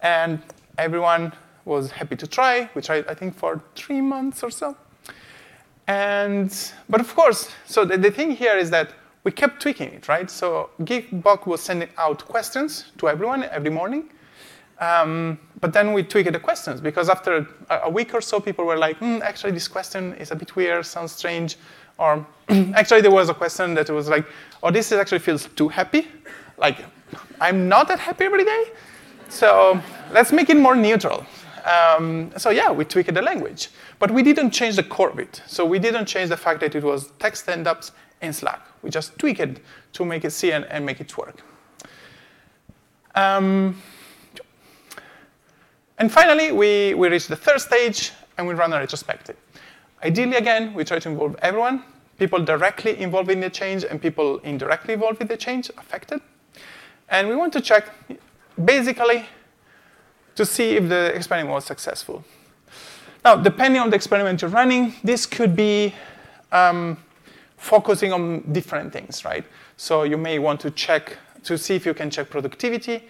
and 0.00 0.42
everyone 0.78 1.32
was 1.64 1.90
happy 1.90 2.16
to 2.16 2.26
try. 2.26 2.68
We 2.74 2.82
tried, 2.82 3.06
I 3.08 3.14
think, 3.14 3.34
for 3.36 3.62
three 3.74 4.00
months 4.00 4.42
or 4.42 4.50
so. 4.50 4.76
And, 5.86 6.72
but 6.88 7.00
of 7.00 7.14
course, 7.14 7.50
so 7.66 7.84
the, 7.84 7.98
the 7.98 8.10
thing 8.10 8.30
here 8.32 8.56
is 8.56 8.70
that 8.70 8.90
we 9.22 9.32
kept 9.32 9.60
tweaking 9.62 9.88
it, 9.88 10.08
right? 10.08 10.30
So 10.30 10.70
Geekbot 10.82 11.46
was 11.46 11.62
sending 11.62 11.88
out 11.96 12.24
questions 12.26 12.92
to 12.98 13.08
everyone 13.08 13.44
every 13.44 13.70
morning. 13.70 14.10
Um, 14.80 15.38
but 15.60 15.72
then 15.72 15.92
we 15.92 16.02
tweaked 16.02 16.32
the 16.32 16.40
questions 16.40 16.80
because 16.80 17.08
after 17.08 17.46
a, 17.70 17.88
week 17.88 18.12
or 18.12 18.20
so, 18.20 18.40
people 18.40 18.66
were 18.66 18.76
like, 18.76 18.98
mm, 19.00 19.20
actually, 19.22 19.52
this 19.52 19.68
question 19.68 20.14
is 20.14 20.30
a 20.30 20.36
bit 20.36 20.56
weird, 20.56 20.84
sounds 20.84 21.12
strange. 21.12 21.56
Or 21.98 22.26
actually, 22.48 23.00
there 23.00 23.10
was 23.10 23.28
a 23.28 23.34
question 23.34 23.74
that 23.74 23.88
was 23.90 24.08
like, 24.08 24.26
oh, 24.62 24.70
this 24.70 24.92
actually 24.92 25.20
feels 25.20 25.48
too 25.56 25.68
happy. 25.68 26.08
Like, 26.56 26.84
I'm 27.40 27.68
not 27.68 27.88
that 27.88 27.98
happy 27.98 28.24
every 28.24 28.44
day. 28.44 28.64
So 29.28 29.80
let's 30.12 30.32
make 30.32 30.50
it 30.50 30.56
more 30.56 30.74
neutral. 30.74 31.24
Um, 31.64 32.30
so 32.36 32.50
yeah, 32.50 32.70
we 32.70 32.84
tweaked 32.84 33.14
the 33.14 33.22
language. 33.22 33.68
But 33.98 34.10
we 34.10 34.22
didn't 34.22 34.50
change 34.50 34.76
the 34.76 34.82
core 34.82 35.10
of 35.10 35.18
it. 35.18 35.42
So 35.46 35.64
we 35.64 35.78
didn't 35.78 36.06
change 36.06 36.28
the 36.28 36.36
fact 36.36 36.60
that 36.60 36.74
it 36.74 36.84
was 36.84 37.10
text 37.18 37.44
stand-ups 37.44 37.92
in 38.20 38.32
Slack. 38.32 38.60
We 38.82 38.90
just 38.90 39.18
tweaked 39.18 39.40
it 39.40 39.60
to 39.94 40.04
make 40.04 40.24
it 40.24 40.30
see 40.30 40.52
and, 40.52 40.64
and 40.66 40.84
make 40.84 41.00
it 41.00 41.16
work. 41.16 41.42
Um, 43.14 43.80
and 45.98 46.10
finally, 46.12 46.52
we, 46.52 46.94
we 46.94 47.08
reach 47.08 47.28
the 47.28 47.36
third 47.36 47.60
stage 47.60 48.12
and 48.36 48.46
we 48.46 48.54
run 48.54 48.72
a 48.72 48.78
retrospective. 48.78 49.36
Ideally, 50.04 50.36
again, 50.36 50.74
we 50.74 50.84
try 50.84 50.98
to 50.98 51.08
involve 51.08 51.34
everyone, 51.40 51.82
people 52.18 52.44
directly 52.44 53.00
involved 53.00 53.30
in 53.30 53.40
the 53.40 53.48
change 53.48 53.84
and 53.84 54.00
people 54.00 54.38
indirectly 54.40 54.94
involved 54.94 55.18
with 55.18 55.28
the 55.28 55.36
change 55.36 55.70
affected. 55.78 56.20
And 57.08 57.28
we 57.28 57.36
want 57.36 57.52
to 57.54 57.60
check, 57.60 57.88
basically, 58.62 59.24
to 60.36 60.44
see 60.44 60.76
if 60.76 60.88
the 60.88 61.14
experiment 61.14 61.50
was 61.50 61.64
successful. 61.64 62.22
Now, 63.24 63.36
depending 63.36 63.80
on 63.80 63.88
the 63.88 63.96
experiment 63.96 64.42
you're 64.42 64.50
running, 64.50 64.94
this 65.02 65.24
could 65.24 65.56
be 65.56 65.94
um, 66.52 66.98
focusing 67.56 68.12
on 68.12 68.40
different 68.52 68.92
things, 68.92 69.24
right? 69.24 69.44
So 69.78 70.02
you 70.02 70.18
may 70.18 70.38
want 70.38 70.60
to 70.60 70.70
check 70.70 71.16
to 71.44 71.56
see 71.56 71.76
if 71.76 71.86
you 71.86 71.94
can 71.94 72.10
check 72.10 72.28
productivity. 72.28 73.04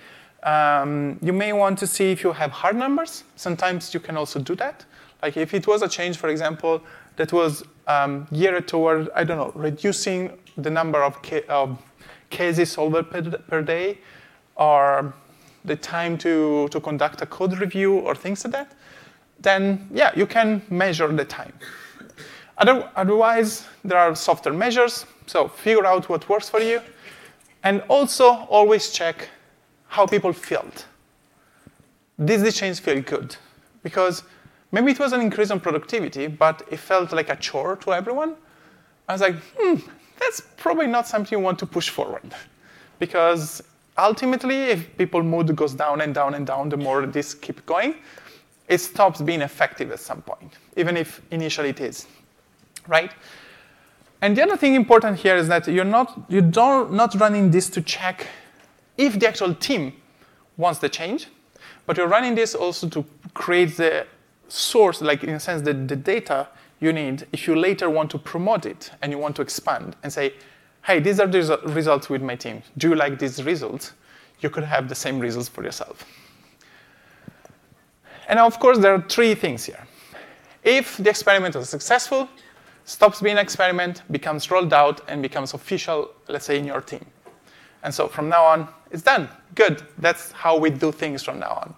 Um, 0.45 1.19
you 1.21 1.33
may 1.33 1.53
want 1.53 1.79
to 1.81 1.87
see 1.87 2.13
if 2.13 2.23
you 2.23 2.33
have 2.33 2.53
hard 2.53 2.77
numbers. 2.77 3.25
Sometimes 3.35 3.93
you 3.93 3.99
can 3.99 4.17
also 4.17 4.39
do 4.39 4.55
that. 4.57 4.85
Like 5.25 5.39
if 5.39 5.55
it 5.55 5.67
was 5.67 5.81
a 5.81 5.89
change, 5.89 6.19
for 6.19 6.29
example, 6.29 6.83
that 7.17 7.33
was 7.33 7.65
um, 7.87 8.29
geared 8.31 8.69
toward, 8.69 9.09
I 9.15 9.25
don't 9.25 9.39
know, 9.39 9.53
reducing 9.55 10.39
the 10.59 10.69
number 10.69 11.03
of, 11.03 11.23
ca- 11.23 11.47
of 11.49 11.83
cases 12.29 12.73
solved 12.73 13.11
per, 13.11 13.23
per, 13.23 13.63
day, 13.63 13.97
or 14.57 15.15
the 15.65 15.77
time 15.77 16.19
to, 16.19 16.69
to 16.69 16.79
conduct 16.79 17.23
a 17.23 17.27
code 17.27 17.59
review, 17.59 18.01
or 18.01 18.15
things 18.15 18.45
like 18.45 18.53
that, 18.53 18.73
then 19.41 19.89
yeah, 19.95 20.13
you 20.15 20.27
can 20.27 20.61
measure 20.69 21.09
the 21.09 21.25
time. 21.25 21.55
Other, 22.59 22.91
otherwise, 22.95 23.65
there 23.83 23.97
are 23.97 24.15
softer 24.15 24.53
measures, 24.53 25.07
so 25.27 25.49
figure 25.49 25.87
out 25.87 26.11
what 26.11 26.29
works 26.29 26.51
for 26.51 26.61
you, 26.61 26.83
and 27.63 27.83
also 27.89 28.27
always 28.51 28.91
check 28.91 29.31
how 29.87 30.05
people 30.07 30.35
felt. 30.35 30.85
Did 32.23 32.43
the 32.43 32.53
change 32.53 32.81
feel 32.81 33.01
good? 33.01 33.37
Because 33.83 34.23
maybe 34.75 34.91
it 34.91 34.99
was 34.99 35.13
an 35.13 35.21
increase 35.21 35.51
in 35.51 35.61
productivity, 35.61 36.27
but 36.27 36.63
it 36.69 36.79
felt 36.79 37.13
like 37.13 37.29
a 37.31 37.37
chore 37.37 37.77
to 37.77 37.95
everyone. 37.95 38.35
I 39.09 39.13
was 39.13 39.21
like, 39.21 39.37
hmm, 39.57 39.77
that's 40.19 40.41
probably 40.57 40.89
not 40.89 41.07
something 41.07 41.39
you 41.39 41.43
want 41.43 41.61
to 41.61 41.67
push 41.67 41.91
forward. 41.91 42.35
Because 42.99 43.63
ultimately, 43.97 44.57
if 44.65 44.97
people 44.97 45.23
mood 45.23 45.55
goes 45.55 45.75
down 45.75 46.01
and 46.01 46.13
down 46.13 46.35
and 46.35 46.45
down, 46.45 46.69
the 46.69 46.77
more 46.77 47.07
this 47.07 47.35
keep 47.35 47.65
going, 47.67 47.95
it 48.67 48.79
stops 48.79 49.21
being 49.23 49.43
effective 49.43 49.93
at 49.93 50.01
some 50.01 50.23
point, 50.23 50.59
even 50.77 50.97
if 50.97 51.23
initially 51.31 51.69
it 51.69 51.81
is, 51.81 52.07
right? 52.89 53.13
And 54.23 54.37
the 54.37 54.43
other 54.43 54.57
thing 54.57 54.75
important 54.75 55.19
here 55.19 55.37
is 55.37 55.47
that 55.49 55.69
you're 55.69 55.85
not, 55.85 56.21
you 56.29 56.41
don't, 56.41 56.93
not 56.93 57.15
running 57.21 57.51
this 57.51 57.71
to 57.71 57.81
check 57.81 58.27
if 58.97 59.21
the 59.21 59.29
actual 59.29 59.55
team 59.55 59.93
wants 60.57 60.81
the 60.81 60.89
change, 60.89 61.29
but 61.87 61.97
you're 61.97 62.09
running 62.09 62.35
this 62.35 62.55
also 62.55 62.89
to 62.89 63.05
create 63.35 63.77
the 63.77 64.07
source, 64.49 65.01
like 65.01 65.25
in 65.25 65.31
a 65.31 65.41
sense, 65.41 65.63
the, 65.63 65.73
the 65.73 65.97
data 65.97 66.49
you 66.81 66.93
need 66.93 67.27
if 67.33 67.47
you 67.47 67.57
later 67.57 67.89
want 67.89 68.11
to 68.11 68.19
promote 68.19 68.67
it 68.67 68.91
and 69.01 69.11
you 69.13 69.19
want 69.19 69.37
to 69.37 69.43
expand 69.43 69.97
and 70.03 70.13
say, 70.13 70.35
hey, 70.83 71.01
these 71.01 71.19
are 71.19 71.27
the 71.27 71.61
results 71.67 72.11
with 72.11 72.23
my 72.23 72.37
team. 72.37 72.63
Do 72.77 72.91
you 72.91 72.95
like 72.95 73.19
these 73.19 73.43
results? 73.43 73.93
You 74.41 74.51
could 74.51 74.65
have 74.65 74.89
the 74.89 74.95
same 74.95 75.19
results 75.19 75.49
for 75.49 75.65
yourself. 75.65 76.05
And 78.29 78.39
of 78.39 78.59
course, 78.59 78.79
there 78.79 78.95
are 78.95 79.03
three 79.03 79.35
things 79.35 79.65
here. 79.65 79.87
If 80.63 80.97
the 80.97 81.11
experiment 81.11 81.57
is 81.57 81.69
successful, 81.69 82.29
stops 82.85 83.21
being 83.21 83.37
an 83.37 83.43
experiment, 83.43 84.03
becomes 84.11 84.51
rolled 84.51 84.73
out, 84.73 85.01
and 85.09 85.23
becomes 85.23 85.55
official, 85.55 86.11
let's 86.29 86.47
say, 86.47 86.59
in 86.59 86.65
your 86.65 86.81
team. 86.81 87.05
And 87.83 87.95
so 87.95 88.09
from 88.09 88.29
now 88.29 88.45
on, 88.45 88.69
it's 88.91 89.03
done. 89.03 89.29
Good. 89.55 89.83
That's 89.99 90.33
how 90.33 90.59
we 90.59 90.71
do 90.71 90.91
things 90.91 91.23
from 91.23 91.39
now 91.39 91.53
on. 91.63 91.75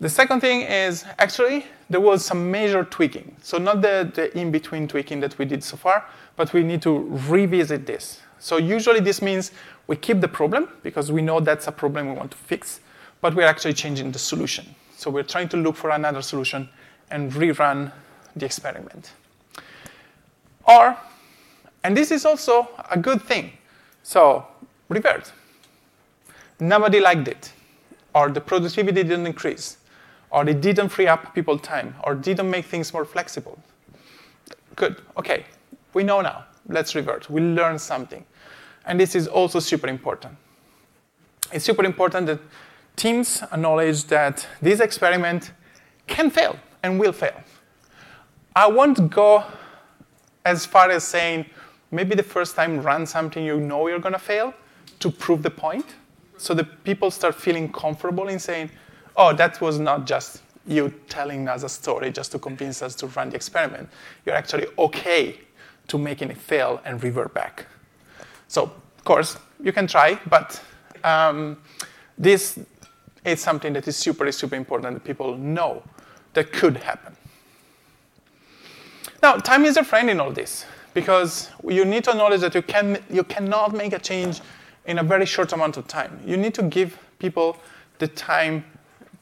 The 0.00 0.08
second 0.08 0.40
thing 0.40 0.60
is 0.62 1.04
actually 1.18 1.66
there 1.90 2.00
was 2.00 2.24
some 2.24 2.50
major 2.50 2.84
tweaking. 2.84 3.34
So 3.42 3.58
not 3.58 3.82
the, 3.82 4.10
the 4.14 4.36
in-between 4.38 4.86
tweaking 4.86 5.18
that 5.20 5.36
we 5.38 5.44
did 5.44 5.64
so 5.64 5.76
far, 5.76 6.06
but 6.36 6.52
we 6.52 6.62
need 6.62 6.82
to 6.82 6.98
revisit 7.28 7.84
this. 7.84 8.20
So 8.38 8.58
usually 8.58 9.00
this 9.00 9.20
means 9.20 9.50
we 9.88 9.96
keep 9.96 10.20
the 10.20 10.28
problem 10.28 10.68
because 10.84 11.10
we 11.10 11.20
know 11.20 11.40
that's 11.40 11.66
a 11.66 11.72
problem 11.72 12.08
we 12.10 12.14
want 12.14 12.30
to 12.30 12.36
fix, 12.36 12.80
but 13.20 13.34
we're 13.34 13.46
actually 13.48 13.74
changing 13.74 14.12
the 14.12 14.18
solution. 14.20 14.72
So 14.96 15.10
we're 15.10 15.24
trying 15.24 15.48
to 15.48 15.56
look 15.56 15.74
for 15.74 15.90
another 15.90 16.22
solution 16.22 16.68
and 17.10 17.32
rerun 17.32 17.90
the 18.36 18.46
experiment. 18.46 19.12
Or, 20.64 20.96
and 21.82 21.96
this 21.96 22.12
is 22.12 22.24
also 22.24 22.68
a 22.90 22.98
good 22.98 23.22
thing, 23.22 23.52
so 24.02 24.46
revert. 24.88 25.32
Nobody 26.60 27.00
liked 27.00 27.26
it, 27.26 27.52
or 28.14 28.28
the 28.28 28.40
productivity 28.40 29.02
didn't 29.02 29.26
increase, 29.26 29.78
or 30.30 30.44
they 30.44 30.54
didn't 30.54 30.90
free 30.90 31.06
up 31.06 31.34
people 31.34 31.58
time, 31.58 31.94
or 32.04 32.14
didn't 32.14 32.50
make 32.50 32.66
things 32.66 32.92
more 32.92 33.04
flexible. 33.04 33.58
Good, 34.76 35.02
okay, 35.16 35.44
we 35.94 36.04
know 36.04 36.20
now. 36.20 36.44
Let's 36.68 36.94
revert. 36.94 37.30
We 37.30 37.40
learn 37.40 37.78
something. 37.78 38.24
And 38.84 39.00
this 39.00 39.14
is 39.14 39.26
also 39.26 39.58
super 39.58 39.88
important. 39.88 40.36
It's 41.52 41.64
super 41.64 41.84
important 41.84 42.26
that 42.26 42.40
teams 42.96 43.42
acknowledge 43.52 44.04
that 44.04 44.46
this 44.60 44.80
experiment 44.80 45.52
can 46.06 46.30
fail 46.30 46.58
and 46.82 47.00
will 47.00 47.12
fail. 47.12 47.42
I 48.54 48.66
won't 48.66 49.10
go 49.10 49.44
as 50.44 50.66
far 50.66 50.90
as 50.90 51.04
saying 51.04 51.46
maybe 51.90 52.14
the 52.14 52.22
first 52.22 52.54
time 52.56 52.82
run 52.82 53.06
something 53.06 53.44
you 53.44 53.60
know 53.60 53.88
you're 53.88 53.98
going 53.98 54.14
to 54.14 54.18
fail 54.18 54.52
to 55.00 55.10
prove 55.10 55.42
the 55.42 55.50
point 55.50 55.86
so 56.36 56.54
that 56.54 56.84
people 56.84 57.10
start 57.10 57.34
feeling 57.34 57.70
comfortable 57.72 58.28
in 58.28 58.38
saying, 58.38 58.70
oh, 59.18 59.34
that 59.34 59.60
was 59.60 59.78
not 59.78 60.06
just 60.06 60.42
you 60.66 60.94
telling 61.08 61.48
us 61.48 61.64
a 61.64 61.68
story 61.68 62.10
just 62.10 62.30
to 62.32 62.38
convince 62.38 62.82
us 62.82 62.94
to 62.94 63.06
run 63.08 63.30
the 63.30 63.36
experiment. 63.36 63.88
You're 64.24 64.36
actually 64.36 64.66
okay 64.78 65.40
to 65.88 65.98
making 65.98 66.30
it 66.30 66.36
fail 66.36 66.80
and 66.84 67.02
revert 67.02 67.34
back. 67.34 67.66
So, 68.46 68.64
of 68.64 69.04
course, 69.04 69.36
you 69.62 69.72
can 69.72 69.86
try, 69.86 70.20
but 70.30 70.62
um, 71.02 71.58
this 72.16 72.58
is 73.24 73.40
something 73.40 73.72
that 73.72 73.88
is 73.88 73.96
super, 73.96 74.30
super 74.30 74.54
important 74.54 74.94
that 74.94 75.04
people 75.04 75.36
know 75.36 75.82
that 76.34 76.52
could 76.52 76.76
happen. 76.76 77.16
Now, 79.22 79.36
time 79.36 79.64
is 79.64 79.76
a 79.76 79.84
friend 79.84 80.08
in 80.08 80.20
all 80.20 80.30
this 80.30 80.64
because 80.94 81.50
you 81.66 81.84
need 81.84 82.04
to 82.04 82.10
acknowledge 82.10 82.40
that 82.42 82.54
you, 82.54 82.62
can, 82.62 83.02
you 83.10 83.24
cannot 83.24 83.74
make 83.74 83.92
a 83.92 83.98
change 83.98 84.40
in 84.86 84.98
a 84.98 85.02
very 85.02 85.26
short 85.26 85.52
amount 85.52 85.76
of 85.76 85.88
time. 85.88 86.20
You 86.24 86.36
need 86.36 86.54
to 86.54 86.62
give 86.62 86.98
people 87.18 87.56
the 87.98 88.06
time 88.06 88.64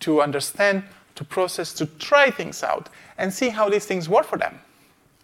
to 0.01 0.22
understand, 0.22 0.82
to 1.14 1.24
process, 1.24 1.72
to 1.74 1.86
try 1.86 2.30
things 2.30 2.62
out, 2.62 2.88
and 3.18 3.32
see 3.32 3.49
how 3.49 3.68
these 3.68 3.86
things 3.86 4.09
work 4.09 4.26
for 4.26 4.38
them. 4.38 4.59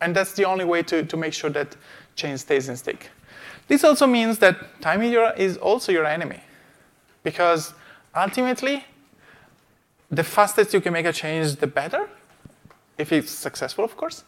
And 0.00 0.16
that's 0.16 0.32
the 0.32 0.44
only 0.44 0.64
way 0.64 0.82
to, 0.84 1.04
to 1.04 1.16
make 1.16 1.32
sure 1.32 1.50
that 1.50 1.76
change 2.16 2.40
stays 2.40 2.68
in 2.68 2.76
stick. 2.76 3.10
This 3.68 3.84
also 3.84 4.06
means 4.06 4.38
that 4.38 4.80
time 4.80 5.02
is 5.02 5.56
also 5.58 5.92
your 5.92 6.04
enemy. 6.04 6.40
Because 7.22 7.72
ultimately, 8.14 8.84
the 10.10 10.24
fastest 10.24 10.74
you 10.74 10.80
can 10.80 10.92
make 10.92 11.06
a 11.06 11.12
change, 11.12 11.56
the 11.56 11.66
better, 11.66 12.08
if 12.98 13.12
it's 13.12 13.30
successful, 13.30 13.84
of 13.84 13.96
course. 13.96 14.24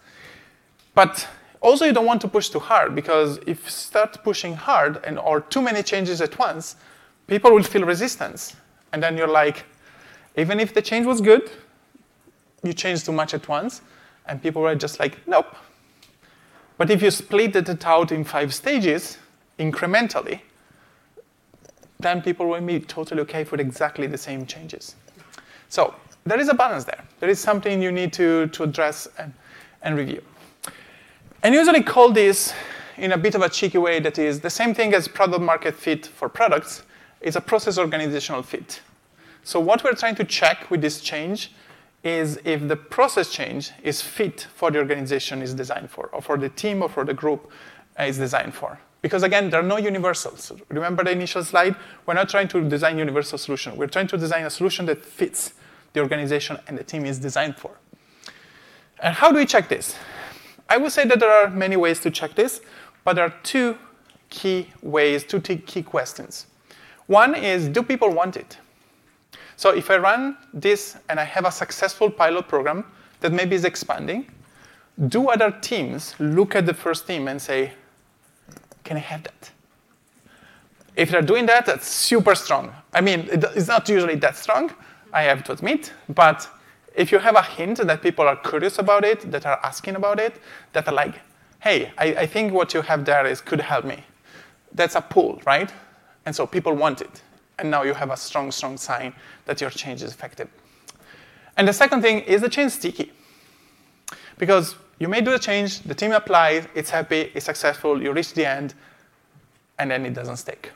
But 0.94 1.26
also, 1.60 1.84
you 1.84 1.92
don't 1.92 2.06
want 2.06 2.20
to 2.20 2.28
push 2.28 2.50
too 2.50 2.58
hard 2.58 2.94
because 2.94 3.38
if 3.46 3.64
you 3.64 3.70
start 3.70 4.22
pushing 4.22 4.54
hard 4.54 5.02
and 5.04 5.18
or 5.18 5.40
too 5.40 5.62
many 5.62 5.82
changes 5.82 6.20
at 6.20 6.38
once, 6.38 6.76
people 7.26 7.50
will 7.52 7.62
feel 7.62 7.84
resistance. 7.84 8.54
And 8.92 9.02
then 9.02 9.16
you're 9.16 9.26
like, 9.26 9.64
even 10.36 10.60
if 10.60 10.74
the 10.74 10.82
change 10.82 11.06
was 11.06 11.20
good, 11.20 11.50
you 12.62 12.72
changed 12.72 13.04
too 13.04 13.12
much 13.12 13.34
at 13.34 13.46
once, 13.48 13.82
and 14.26 14.42
people 14.42 14.62
were 14.62 14.74
just 14.74 14.98
like, 14.98 15.26
nope. 15.26 15.54
But 16.76 16.90
if 16.90 17.02
you 17.02 17.10
split 17.10 17.54
it 17.54 17.86
out 17.86 18.10
in 18.10 18.24
five 18.24 18.52
stages, 18.52 19.18
incrementally, 19.58 20.40
then 22.00 22.20
people 22.20 22.48
will 22.48 22.60
be 22.60 22.80
totally 22.80 23.20
okay 23.22 23.44
with 23.44 23.60
exactly 23.60 24.06
the 24.06 24.18
same 24.18 24.44
changes. 24.46 24.96
So 25.68 25.94
there 26.24 26.40
is 26.40 26.48
a 26.48 26.54
balance 26.54 26.84
there. 26.84 27.04
There 27.20 27.28
is 27.28 27.38
something 27.38 27.80
you 27.80 27.92
need 27.92 28.12
to, 28.14 28.48
to 28.48 28.62
address 28.64 29.08
and, 29.18 29.32
and 29.82 29.96
review. 29.96 30.22
And 31.42 31.54
usually 31.54 31.82
call 31.82 32.10
this 32.10 32.52
in 32.96 33.12
a 33.12 33.18
bit 33.18 33.34
of 33.34 33.42
a 33.42 33.48
cheeky 33.48 33.78
way 33.78 34.00
that 34.00 34.18
is 34.18 34.40
the 34.40 34.50
same 34.50 34.74
thing 34.74 34.94
as 34.94 35.06
product 35.06 35.42
market 35.42 35.74
fit 35.74 36.06
for 36.06 36.28
products, 36.28 36.82
is 37.20 37.36
a 37.36 37.40
process 37.40 37.78
organizational 37.78 38.42
fit. 38.42 38.80
So 39.44 39.60
what 39.60 39.84
we're 39.84 39.92
trying 39.94 40.14
to 40.16 40.24
check 40.24 40.70
with 40.70 40.80
this 40.80 41.00
change 41.00 41.52
is 42.02 42.38
if 42.44 42.66
the 42.66 42.76
process 42.76 43.30
change 43.30 43.72
is 43.82 44.00
fit 44.00 44.46
for 44.54 44.70
the 44.70 44.78
organization 44.78 45.42
is 45.42 45.54
designed 45.54 45.90
for, 45.90 46.08
or 46.12 46.22
for 46.22 46.38
the 46.38 46.48
team 46.48 46.82
or 46.82 46.88
for 46.88 47.04
the 47.04 47.14
group 47.14 47.50
uh, 47.98 48.04
is 48.04 48.18
designed 48.18 48.54
for. 48.54 48.78
Because 49.02 49.22
again, 49.22 49.50
there 49.50 49.60
are 49.60 49.64
no 49.64 49.76
universals. 49.76 50.50
Remember 50.70 51.04
the 51.04 51.10
initial 51.10 51.44
slide? 51.44 51.76
We're 52.06 52.14
not 52.14 52.30
trying 52.30 52.48
to 52.48 52.66
design 52.66 52.98
universal 52.98 53.36
solution. 53.36 53.76
We're 53.76 53.86
trying 53.86 54.06
to 54.08 54.16
design 54.16 54.44
a 54.44 54.50
solution 54.50 54.86
that 54.86 55.04
fits 55.04 55.52
the 55.92 56.00
organization 56.00 56.58
and 56.66 56.78
the 56.78 56.84
team 56.84 57.04
is 57.04 57.18
designed 57.18 57.56
for. 57.56 57.78
And 59.00 59.14
how 59.14 59.30
do 59.30 59.36
we 59.36 59.44
check 59.44 59.68
this? 59.68 59.94
I 60.70 60.78
would 60.78 60.92
say 60.92 61.04
that 61.06 61.20
there 61.20 61.30
are 61.30 61.50
many 61.50 61.76
ways 61.76 62.00
to 62.00 62.10
check 62.10 62.34
this, 62.34 62.62
but 63.04 63.14
there 63.16 63.26
are 63.26 63.34
two 63.42 63.76
key 64.30 64.72
ways, 64.80 65.22
two 65.22 65.40
key 65.40 65.82
questions. 65.82 66.46
One 67.06 67.34
is, 67.34 67.68
do 67.68 67.82
people 67.82 68.08
want 68.08 68.36
it? 68.36 68.56
So 69.56 69.70
if 69.70 69.90
I 69.90 69.96
run 69.98 70.36
this 70.52 70.96
and 71.08 71.20
I 71.20 71.24
have 71.24 71.44
a 71.44 71.52
successful 71.52 72.10
pilot 72.10 72.48
program 72.48 72.84
that 73.20 73.32
maybe 73.32 73.54
is 73.54 73.64
expanding, 73.64 74.30
do 75.08 75.28
other 75.28 75.50
teams 75.50 76.14
look 76.18 76.54
at 76.54 76.66
the 76.66 76.74
first 76.74 77.06
team 77.06 77.28
and 77.28 77.40
say, 77.40 77.72
can 78.84 78.96
I 78.96 79.00
have 79.00 79.22
that? 79.24 79.50
If 80.96 81.10
they're 81.10 81.22
doing 81.22 81.46
that, 81.46 81.66
that's 81.66 81.88
super 81.88 82.34
strong. 82.34 82.72
I 82.92 83.00
mean, 83.00 83.28
it's 83.30 83.66
not 83.68 83.88
usually 83.88 84.14
that 84.16 84.36
strong, 84.36 84.72
I 85.12 85.22
have 85.22 85.42
to 85.44 85.52
admit, 85.52 85.92
but 86.08 86.48
if 86.94 87.10
you 87.10 87.18
have 87.18 87.34
a 87.34 87.42
hint 87.42 87.78
that 87.78 88.02
people 88.02 88.26
are 88.26 88.36
curious 88.36 88.78
about 88.78 89.04
it, 89.04 89.30
that 89.32 89.46
are 89.46 89.58
asking 89.64 89.96
about 89.96 90.20
it, 90.20 90.40
that 90.72 90.86
are 90.86 90.94
like, 90.94 91.20
hey, 91.60 91.92
I, 91.98 92.06
I 92.14 92.26
think 92.26 92.52
what 92.52 92.74
you 92.74 92.82
have 92.82 93.04
there 93.04 93.26
is 93.26 93.40
could 93.40 93.60
help 93.60 93.84
me. 93.84 94.04
That's 94.72 94.94
a 94.94 95.00
pull, 95.00 95.40
right? 95.44 95.72
And 96.26 96.34
so 96.34 96.46
people 96.46 96.74
want 96.74 97.00
it 97.00 97.22
and 97.58 97.70
now 97.70 97.82
you 97.82 97.94
have 97.94 98.10
a 98.10 98.16
strong, 98.16 98.50
strong 98.50 98.76
sign 98.76 99.12
that 99.46 99.60
your 99.60 99.70
change 99.70 100.02
is 100.02 100.12
effective. 100.12 100.48
And 101.56 101.68
the 101.68 101.72
second 101.72 102.02
thing 102.02 102.20
is 102.20 102.40
the 102.40 102.48
change 102.48 102.72
sticky. 102.72 103.12
Because 104.38 104.76
you 104.98 105.08
may 105.08 105.20
do 105.20 105.30
the 105.30 105.38
change, 105.38 105.80
the 105.80 105.94
team 105.94 106.12
applies, 106.12 106.66
it's 106.74 106.90
happy, 106.90 107.30
it's 107.34 107.46
successful, 107.46 108.02
you 108.02 108.12
reach 108.12 108.34
the 108.34 108.46
end, 108.46 108.74
and 109.78 109.90
then 109.90 110.06
it 110.06 110.14
doesn't 110.14 110.36
stick. 110.36 110.70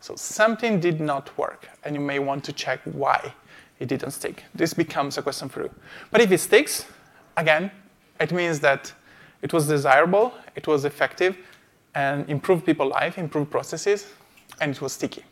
So 0.00 0.14
something 0.16 0.80
did 0.80 1.00
not 1.00 1.36
work, 1.38 1.68
and 1.84 1.94
you 1.94 2.00
may 2.00 2.18
want 2.18 2.44
to 2.44 2.52
check 2.52 2.80
why 2.84 3.32
it 3.80 3.88
didn't 3.88 4.10
stick. 4.10 4.44
This 4.54 4.74
becomes 4.74 5.18
a 5.18 5.22
question 5.22 5.48
for 5.48 5.62
you. 5.62 5.70
But 6.10 6.20
if 6.20 6.30
it 6.30 6.38
sticks, 6.38 6.86
again, 7.36 7.70
it 8.20 8.30
means 8.30 8.60
that 8.60 8.92
it 9.42 9.52
was 9.52 9.66
desirable, 9.66 10.34
it 10.54 10.66
was 10.66 10.84
effective, 10.84 11.36
and 11.94 12.28
improved 12.28 12.66
people's 12.66 12.92
life, 12.92 13.18
improved 13.18 13.50
processes, 13.50 14.06
and 14.60 14.72
it 14.72 14.80
was 14.80 14.92
sticky. 14.92 15.24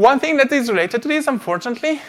One 0.00 0.18
thing 0.18 0.38
that 0.38 0.50
is 0.50 0.70
related 0.70 1.02
to 1.02 1.08
this, 1.08 1.26
unfortunately, 1.26 2.00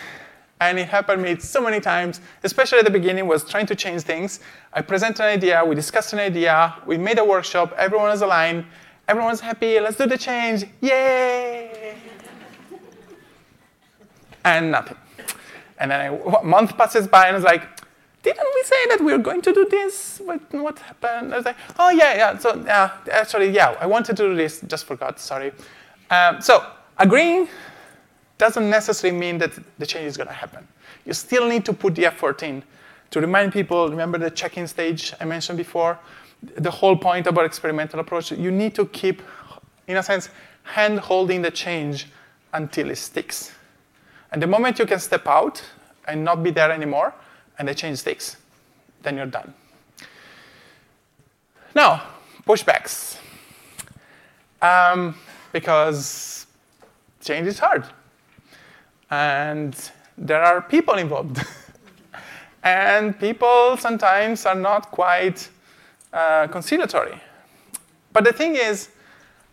and 0.62 0.80
it 0.80 0.88
happened 0.88 1.26
to 1.26 1.34
me 1.34 1.38
so 1.42 1.60
many 1.60 1.82
times, 1.82 2.22
especially 2.42 2.80
at 2.80 2.86
the 2.86 2.92
beginning, 2.92 3.28
was 3.28 3.44
trying 3.44 3.66
to 3.66 3.76
change 3.76 4.04
things. 4.04 4.40
I 4.72 4.82
presented 4.82 5.22
an 5.22 5.28
idea, 5.28 5.62
we 5.66 5.76
discussed 5.76 6.14
an 6.14 6.20
idea, 6.20 6.74
we 6.86 6.98
made 6.98 7.20
a 7.20 7.26
workshop, 7.26 7.74
everyone 7.78 8.08
was 8.08 8.22
aligned, 8.22 8.64
everyone's 9.10 9.42
happy, 9.42 9.78
let's 9.82 9.98
do 9.98 10.06
the 10.06 10.18
change, 10.18 10.64
yay! 10.80 11.96
and 14.46 14.72
nothing. 14.72 14.96
And 15.78 15.92
then 15.92 16.00
I, 16.00 16.40
a 16.40 16.44
month 16.46 16.78
passes 16.78 17.10
by, 17.10 17.28
and 17.28 17.36
I 17.36 17.36
was 17.36 17.44
like, 17.44 17.64
didn't 18.24 18.48
we 18.56 18.64
say 18.64 18.86
that 18.88 19.02
we 19.02 19.12
were 19.12 19.18
going 19.22 19.42
to 19.42 19.52
do 19.52 19.68
this? 19.70 20.22
What, 20.24 20.40
what 20.54 20.80
happened? 20.80 21.34
I 21.34 21.36
was 21.36 21.46
like, 21.46 21.58
oh, 21.78 21.90
yeah, 21.90 22.16
yeah. 22.16 22.38
So, 22.38 22.56
yeah, 22.56 22.92
actually, 23.12 23.50
yeah, 23.50 23.76
I 23.82 23.86
wanted 23.86 24.16
to 24.16 24.30
do 24.30 24.34
this, 24.34 24.62
just 24.62 24.86
forgot, 24.86 25.20
sorry. 25.20 25.52
Um, 26.10 26.40
so, 26.40 26.66
agreeing 26.98 27.50
doesn't 28.42 28.72
necessarily 28.72 29.16
mean 29.16 29.38
that 29.38 29.52
the 29.78 29.86
change 29.86 30.08
is 30.08 30.18
going 30.18 30.28
to 30.28 30.34
happen. 30.34 30.68
You 31.06 31.14
still 31.14 31.48
need 31.48 31.64
to 31.66 31.74
put 31.74 31.94
the 31.94 32.08
effort 32.08 32.42
in 32.42 32.64
to 33.12 33.22
remind 33.22 33.54
people, 33.54 33.88
remember 33.88 34.18
the 34.18 34.32
check-in 34.32 34.68
stage 34.68 35.14
I 35.22 35.26
mentioned 35.26 35.60
before? 35.60 36.00
The 36.56 36.72
whole 36.72 36.98
point 36.98 37.28
about 37.28 37.46
experimental 37.46 38.00
approach, 38.00 38.32
you 38.32 38.50
need 38.50 38.74
to 38.74 38.88
keep, 38.88 39.22
in 39.86 39.98
a 39.98 40.02
sense, 40.02 40.30
hand-holding 40.64 41.44
the 41.44 41.52
change 41.52 42.08
until 42.52 42.90
it 42.90 42.96
sticks. 42.96 43.52
And 44.32 44.42
the 44.42 44.48
moment 44.48 44.80
you 44.80 44.88
can 44.88 45.00
step 45.00 45.28
out 45.28 45.64
and 46.08 46.26
not 46.26 46.42
be 46.42 46.50
there 46.50 46.72
anymore, 46.72 47.14
and 47.60 47.68
the 47.68 47.76
change 47.76 48.00
sticks, 48.00 48.38
then 49.04 49.18
you're 49.18 49.28
done. 49.28 49.54
Now, 51.76 52.02
pushbacks. 52.48 53.20
Um, 54.64 55.14
because 55.52 56.48
change 57.22 57.46
is 57.46 57.60
hard 57.60 57.86
and 59.12 59.92
there 60.18 60.42
are 60.42 60.62
people 60.62 60.96
involved. 60.96 61.44
and 62.64 63.20
people 63.20 63.78
sometimes 63.78 64.46
are 64.46 64.56
not 64.56 64.90
quite 64.90 65.50
uh, 66.14 66.48
conciliatory. 66.48 67.20
But 68.14 68.24
the 68.24 68.34
thing 68.34 68.56
is, 68.56 68.90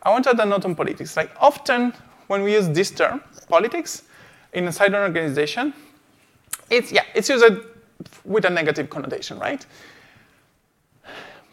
I 0.03 0.11
want 0.11 0.25
to 0.25 0.31
add 0.31 0.41
a 0.41 0.47
note 0.47 0.65
on 0.65 0.75
politics. 0.75 1.17
Like 1.17 1.31
often 1.41 1.93
when 2.29 2.43
we 2.43 2.53
use 2.55 2.69
this 2.69 2.91
term, 2.91 3.21
politics, 3.49 4.05
inside 4.53 4.95
an 4.95 5.03
organization, 5.03 5.75
it's 6.71 6.93
yeah, 6.93 7.05
it's 7.15 7.29
used 7.29 7.45
with 8.25 8.45
a 8.45 8.51
negative 8.51 8.89
connotation, 8.89 9.39
right? 9.39 9.65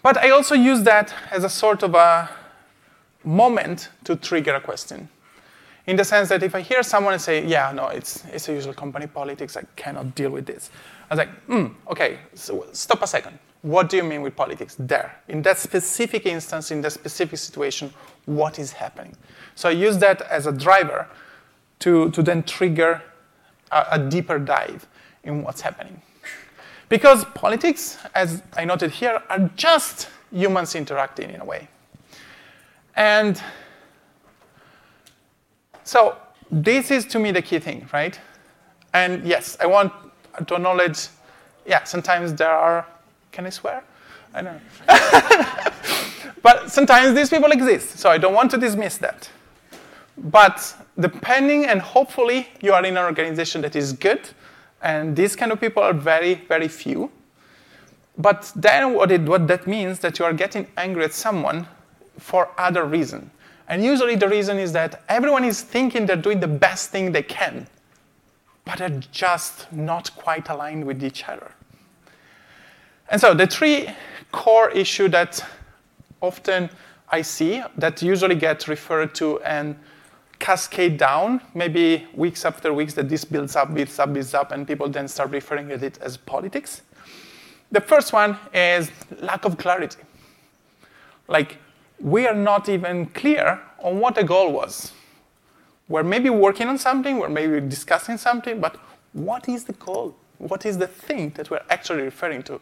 But 0.03 0.17
I 0.17 0.29
also 0.29 0.53
use 0.53 0.83
that 0.83 1.13
as 1.31 1.43
a 1.43 1.49
sort 1.49 1.81
of 1.81 1.95
a 1.95 2.29
moment 3.23 3.89
to 4.03 4.15
trigger 4.15 4.53
a 4.53 4.61
question 4.61 5.09
in 5.87 5.95
the 5.95 6.03
sense 6.03 6.29
that 6.29 6.41
if 6.43 6.55
I 6.55 6.61
hear 6.61 6.81
someone 6.83 7.17
say, 7.19 7.45
yeah, 7.45 7.71
no, 7.71 7.87
it's, 7.87 8.23
it's 8.25 8.49
a 8.49 8.53
usual 8.53 8.73
company 8.73 9.07
politics, 9.07 9.55
I 9.55 9.63
cannot 9.75 10.15
deal 10.15 10.31
with 10.31 10.45
this. 10.45 10.71
I 11.09 11.13
was 11.13 11.17
like, 11.19 11.29
hmm, 11.45 11.67
okay, 11.89 12.19
so 12.33 12.65
stop 12.71 13.03
a 13.03 13.07
second. 13.07 13.37
What 13.61 13.89
do 13.89 13.97
you 13.97 14.03
mean 14.03 14.21
with 14.21 14.35
politics 14.35 14.75
there? 14.77 15.21
In 15.27 15.41
that 15.43 15.57
specific 15.57 16.25
instance, 16.25 16.71
in 16.71 16.81
that 16.81 16.91
specific 16.91 17.39
situation, 17.39 17.93
what 18.25 18.59
is 18.59 18.71
happening? 18.71 19.15
So 19.55 19.69
I 19.69 19.73
use 19.73 19.97
that 19.99 20.21
as 20.23 20.47
a 20.47 20.51
driver 20.51 21.07
to, 21.79 22.09
to 22.11 22.23
then 22.23 22.43
trigger 22.43 23.01
a, 23.71 23.85
a 23.91 23.99
deeper 23.99 24.39
dive 24.39 24.87
in 25.23 25.43
what's 25.43 25.61
happening. 25.61 26.01
Because 26.89 27.25
politics, 27.25 27.97
as 28.13 28.43
I 28.55 28.65
noted 28.65 28.91
here, 28.91 29.21
are 29.29 29.49
just 29.55 30.09
humans 30.31 30.75
interacting 30.75 31.31
in 31.31 31.41
a 31.41 31.45
way. 31.45 31.67
And 32.95 33.41
so 35.85 36.17
this 36.51 36.91
is 36.91 37.05
to 37.05 37.19
me 37.19 37.31
the 37.31 37.41
key 37.41 37.59
thing, 37.59 37.87
right? 37.93 38.19
And 38.93 39.25
yes, 39.25 39.55
I 39.61 39.67
want 39.67 39.93
to 40.47 40.55
acknowledge, 40.55 41.07
yeah, 41.65 41.83
sometimes 41.83 42.33
there 42.33 42.51
are, 42.51 42.85
can 43.31 43.45
I 43.45 43.51
swear? 43.51 43.83
I 44.33 44.41
don't 44.41 44.55
know. 44.55 46.31
but 46.41 46.71
sometimes 46.71 47.15
these 47.15 47.29
people 47.29 47.51
exist, 47.51 47.99
so 47.99 48.09
I 48.09 48.17
don't 48.17 48.33
want 48.33 48.51
to 48.51 48.57
dismiss 48.57 48.97
that. 48.97 49.29
But 50.17 50.75
depending 50.99 51.65
and 51.65 51.81
hopefully 51.81 52.47
you 52.61 52.73
are 52.73 52.83
in 52.83 52.97
an 52.97 53.05
organization 53.05 53.61
that 53.61 53.75
is 53.75 53.93
good, 53.93 54.29
and 54.81 55.15
these 55.15 55.35
kind 55.35 55.51
of 55.51 55.61
people 55.61 55.83
are 55.83 55.93
very, 55.93 56.35
very 56.47 56.67
few. 56.67 57.11
But 58.17 58.51
then 58.55 58.93
what, 58.93 59.11
it, 59.11 59.21
what 59.21 59.47
that 59.47 59.67
means 59.67 59.99
that 59.99 60.19
you 60.19 60.25
are 60.25 60.33
getting 60.33 60.67
angry 60.77 61.03
at 61.03 61.13
someone 61.13 61.67
for 62.17 62.49
other 62.57 62.85
reason. 62.85 63.29
And 63.67 63.83
usually 63.83 64.15
the 64.15 64.29
reason 64.29 64.59
is 64.59 64.71
that 64.73 65.03
everyone 65.09 65.43
is 65.43 65.61
thinking 65.61 66.05
they're 66.05 66.15
doing 66.15 66.39
the 66.39 66.47
best 66.47 66.91
thing 66.91 67.11
they 67.11 67.23
can, 67.23 67.67
but 68.63 68.77
they're 68.77 69.01
just 69.11 69.71
not 69.71 70.15
quite 70.15 70.49
aligned 70.49 70.85
with 70.85 71.03
each 71.03 71.27
other. 71.27 71.51
And 73.09 73.19
so 73.19 73.33
the 73.33 73.47
three 73.47 73.89
core 74.31 74.69
issues 74.71 75.11
that 75.11 75.43
often 76.21 76.69
I 77.09 77.21
see 77.21 77.63
that 77.77 78.01
usually 78.01 78.35
get 78.35 78.67
referred 78.67 79.15
to 79.15 79.41
and 79.41 79.75
cascade 80.39 80.97
down, 80.97 81.41
maybe 81.53 82.07
weeks 82.13 82.45
after 82.45 82.73
weeks 82.73 82.93
that 82.95 83.09
this 83.09 83.23
builds 83.23 83.55
up, 83.55 83.73
builds 83.73 83.97
up, 83.99 84.13
builds 84.13 84.33
up, 84.33 84.51
and 84.51 84.67
people 84.67 84.89
then 84.89 85.07
start 85.07 85.31
referring 85.31 85.69
to 85.69 85.85
it 85.85 85.97
as 86.01 86.17
politics. 86.17 86.81
The 87.71 87.81
first 87.81 88.13
one 88.13 88.37
is 88.53 88.91
lack 89.21 89.45
of 89.45 89.57
clarity. 89.57 90.01
Like 91.27 91.57
we 91.99 92.27
are 92.27 92.35
not 92.35 92.69
even 92.69 93.07
clear 93.07 93.59
on 93.79 93.99
what 93.99 94.15
the 94.15 94.23
goal 94.23 94.51
was. 94.51 94.91
We're 95.87 96.03
maybe 96.03 96.29
working 96.29 96.67
on 96.67 96.77
something, 96.77 97.17
we're 97.17 97.29
maybe 97.29 97.61
discussing 97.61 98.17
something, 98.17 98.59
but 98.59 98.77
what 99.13 99.47
is 99.47 99.65
the 99.65 99.73
goal? 99.73 100.15
What 100.37 100.65
is 100.65 100.77
the 100.77 100.87
thing 100.87 101.29
that 101.31 101.49
we're 101.49 101.63
actually 101.69 102.01
referring 102.01 102.43
to? 102.43 102.59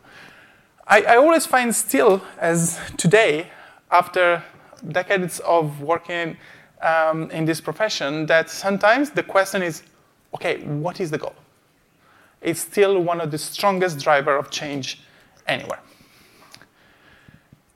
I, 0.86 1.02
I 1.04 1.16
always 1.18 1.46
find 1.46 1.74
still, 1.74 2.22
as 2.38 2.80
today, 2.98 3.48
after 3.90 4.44
decades 4.90 5.40
of 5.40 5.82
working 5.82 6.38
um, 6.82 7.32
in 7.32 7.46
this 7.46 7.62
profession, 7.62 8.26
that 8.26 8.50
sometimes 8.50 9.12
the 9.12 9.24
question 9.24 9.64
is, 9.64 9.84
okay, 10.36 10.62
what 10.64 11.00
is 11.00 11.10
the 11.10 11.18
goal? 11.18 11.36
It's 12.42 12.60
still 12.60 13.00
one 13.00 13.22
of 13.22 13.32
the 13.32 13.38
strongest 13.38 14.00
driver 14.00 14.36
of 14.36 14.52
change 14.52 15.02
anywhere. 15.48 15.80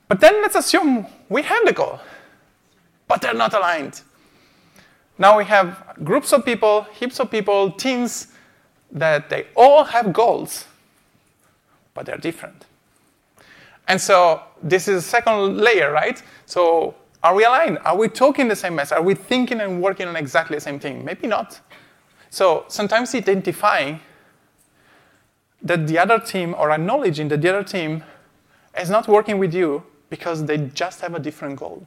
But 0.07 0.19
then 0.21 0.41
let's 0.41 0.55
assume 0.55 1.05
we 1.29 1.41
have 1.43 1.65
the 1.65 1.73
goal, 1.73 1.99
but 3.07 3.21
they're 3.21 3.33
not 3.33 3.53
aligned. 3.53 4.01
Now 5.17 5.37
we 5.37 5.45
have 5.45 5.95
groups 6.03 6.31
of 6.31 6.45
people, 6.45 6.83
heaps 6.93 7.19
of 7.19 7.29
people, 7.31 7.71
teams 7.71 8.27
that 8.91 9.29
they 9.29 9.47
all 9.55 9.83
have 9.83 10.13
goals, 10.13 10.65
but 11.93 12.05
they're 12.05 12.17
different. 12.17 12.65
And 13.87 13.99
so 13.99 14.41
this 14.61 14.87
is 14.87 14.97
a 14.97 15.07
second 15.07 15.57
layer, 15.57 15.91
right? 15.91 16.21
So 16.45 16.95
are 17.23 17.33
we 17.33 17.43
aligned? 17.45 17.79
Are 17.83 17.97
we 17.97 18.07
talking 18.09 18.47
the 18.47 18.55
same 18.55 18.75
message? 18.75 18.97
Are 18.97 19.01
we 19.01 19.15
thinking 19.15 19.59
and 19.59 19.81
working 19.81 20.07
on 20.07 20.15
exactly 20.15 20.55
the 20.57 20.61
same 20.61 20.79
thing? 20.79 21.03
Maybe 21.03 21.27
not. 21.27 21.59
So 22.29 22.65
sometimes 22.67 23.15
identifying 23.15 23.99
that 25.61 25.87
the 25.87 25.97
other 25.97 26.19
team 26.19 26.55
or 26.57 26.71
acknowledging 26.71 27.29
that 27.29 27.41
the 27.41 27.49
other 27.49 27.63
team 27.63 28.03
is 28.79 28.89
not 28.89 29.07
working 29.07 29.39
with 29.39 29.53
you 29.53 29.83
because 30.09 30.45
they 30.45 30.57
just 30.57 31.01
have 31.01 31.15
a 31.15 31.19
different 31.19 31.57
goal 31.57 31.85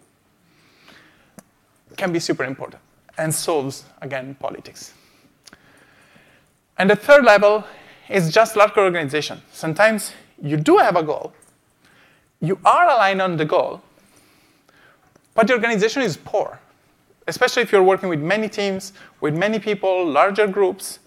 can 1.96 2.12
be 2.12 2.18
super 2.18 2.44
important 2.44 2.80
and 3.18 3.34
solves, 3.34 3.84
again, 4.00 4.34
politics. 4.40 4.94
And 6.78 6.88
the 6.88 6.96
third 6.96 7.24
level 7.24 7.64
is 8.08 8.32
just 8.32 8.56
large 8.56 8.76
organization. 8.76 9.42
Sometimes 9.52 10.12
you 10.42 10.56
do 10.56 10.78
have 10.78 10.96
a 10.96 11.02
goal, 11.02 11.32
you 12.40 12.58
are 12.64 12.88
aligned 12.88 13.20
on 13.20 13.36
the 13.36 13.44
goal, 13.44 13.82
but 15.34 15.46
the 15.46 15.52
organization 15.52 16.02
is 16.02 16.16
poor, 16.16 16.58
especially 17.26 17.62
if 17.62 17.70
you're 17.70 17.82
working 17.82 18.08
with 18.08 18.20
many 18.20 18.48
teams, 18.48 18.94
with 19.20 19.36
many 19.36 19.58
people, 19.58 20.06
larger 20.06 20.46
groups, 20.46 21.00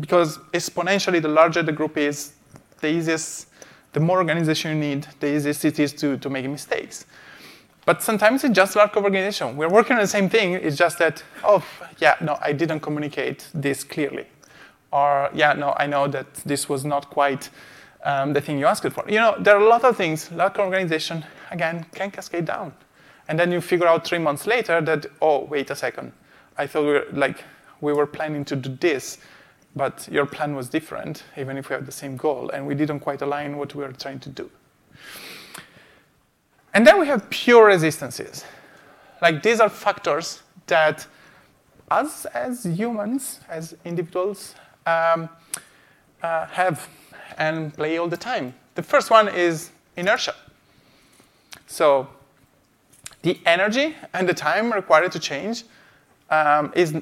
because 0.00 0.38
exponentially 0.52 1.22
the 1.22 1.28
larger 1.28 1.62
the 1.62 1.72
group 1.72 1.96
is, 1.96 2.34
the 2.80 2.88
easiest 2.88 3.48
the 3.94 4.00
more 4.00 4.18
organization 4.18 4.72
you 4.72 4.78
need, 4.78 5.06
the 5.20 5.34
easier 5.34 5.54
it 5.70 5.80
is 5.80 5.92
to, 5.94 6.18
to 6.18 6.28
make 6.28 6.48
mistakes. 6.48 7.06
But 7.86 8.02
sometimes 8.02 8.44
it's 8.44 8.54
just 8.54 8.76
lack 8.76 8.96
of 8.96 9.04
organization. 9.04 9.56
We're 9.56 9.70
working 9.70 9.96
on 9.96 10.02
the 10.02 10.08
same 10.08 10.28
thing, 10.28 10.54
it's 10.54 10.76
just 10.76 10.98
that, 10.98 11.22
oh, 11.44 11.64
yeah, 11.98 12.16
no, 12.20 12.38
I 12.40 12.52
didn't 12.52 12.80
communicate 12.80 13.48
this 13.54 13.84
clearly. 13.84 14.26
Or, 14.90 15.30
yeah, 15.32 15.52
no, 15.52 15.74
I 15.78 15.86
know 15.86 16.08
that 16.08 16.34
this 16.46 16.68
was 16.68 16.84
not 16.84 17.10
quite 17.10 17.50
um, 18.04 18.32
the 18.32 18.40
thing 18.40 18.58
you 18.58 18.66
asked 18.66 18.90
for. 18.92 19.04
You 19.08 19.20
know, 19.20 19.36
there 19.38 19.56
are 19.56 19.60
a 19.60 19.68
lot 19.68 19.84
of 19.84 19.96
things, 19.96 20.30
lack 20.32 20.58
of 20.58 20.64
organization, 20.64 21.24
again, 21.50 21.86
can 21.94 22.10
cascade 22.10 22.46
down. 22.46 22.72
And 23.28 23.38
then 23.38 23.52
you 23.52 23.60
figure 23.60 23.86
out 23.86 24.06
three 24.06 24.18
months 24.18 24.46
later 24.46 24.80
that, 24.80 25.06
oh, 25.22 25.44
wait 25.44 25.70
a 25.70 25.76
second, 25.76 26.12
I 26.56 26.66
thought 26.66 26.82
we 26.82 26.92
were, 26.92 27.06
like, 27.12 27.44
we 27.80 27.92
were 27.92 28.06
planning 28.06 28.44
to 28.46 28.56
do 28.56 28.76
this, 28.80 29.18
but 29.76 30.08
your 30.10 30.26
plan 30.26 30.54
was 30.54 30.68
different, 30.68 31.24
even 31.36 31.56
if 31.56 31.68
we 31.68 31.74
have 31.74 31.86
the 31.86 31.92
same 31.92 32.16
goal, 32.16 32.50
and 32.50 32.66
we 32.66 32.74
didn't 32.74 33.00
quite 33.00 33.22
align 33.22 33.56
what 33.56 33.74
we 33.74 33.82
were 33.82 33.92
trying 33.92 34.20
to 34.20 34.28
do. 34.28 34.50
And 36.72 36.86
then 36.86 37.00
we 37.00 37.06
have 37.06 37.28
pure 37.30 37.66
resistances. 37.66 38.44
Like 39.22 39.42
these 39.42 39.60
are 39.60 39.68
factors 39.68 40.42
that 40.66 41.06
us 41.90 42.24
as 42.26 42.64
humans, 42.64 43.40
as 43.48 43.76
individuals, 43.84 44.54
um, 44.86 45.28
uh, 46.22 46.46
have 46.46 46.88
and 47.38 47.74
play 47.74 47.98
all 47.98 48.08
the 48.08 48.16
time. 48.16 48.54
The 48.74 48.82
first 48.82 49.10
one 49.10 49.28
is 49.28 49.70
inertia. 49.96 50.34
So 51.66 52.08
the 53.22 53.38
energy 53.46 53.96
and 54.12 54.28
the 54.28 54.34
time 54.34 54.72
required 54.72 55.12
to 55.12 55.18
change 55.18 55.64
um, 56.30 56.72
is 56.74 56.94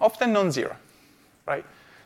often 0.00 0.32
non-zero, 0.32 0.76
right? 1.46 1.64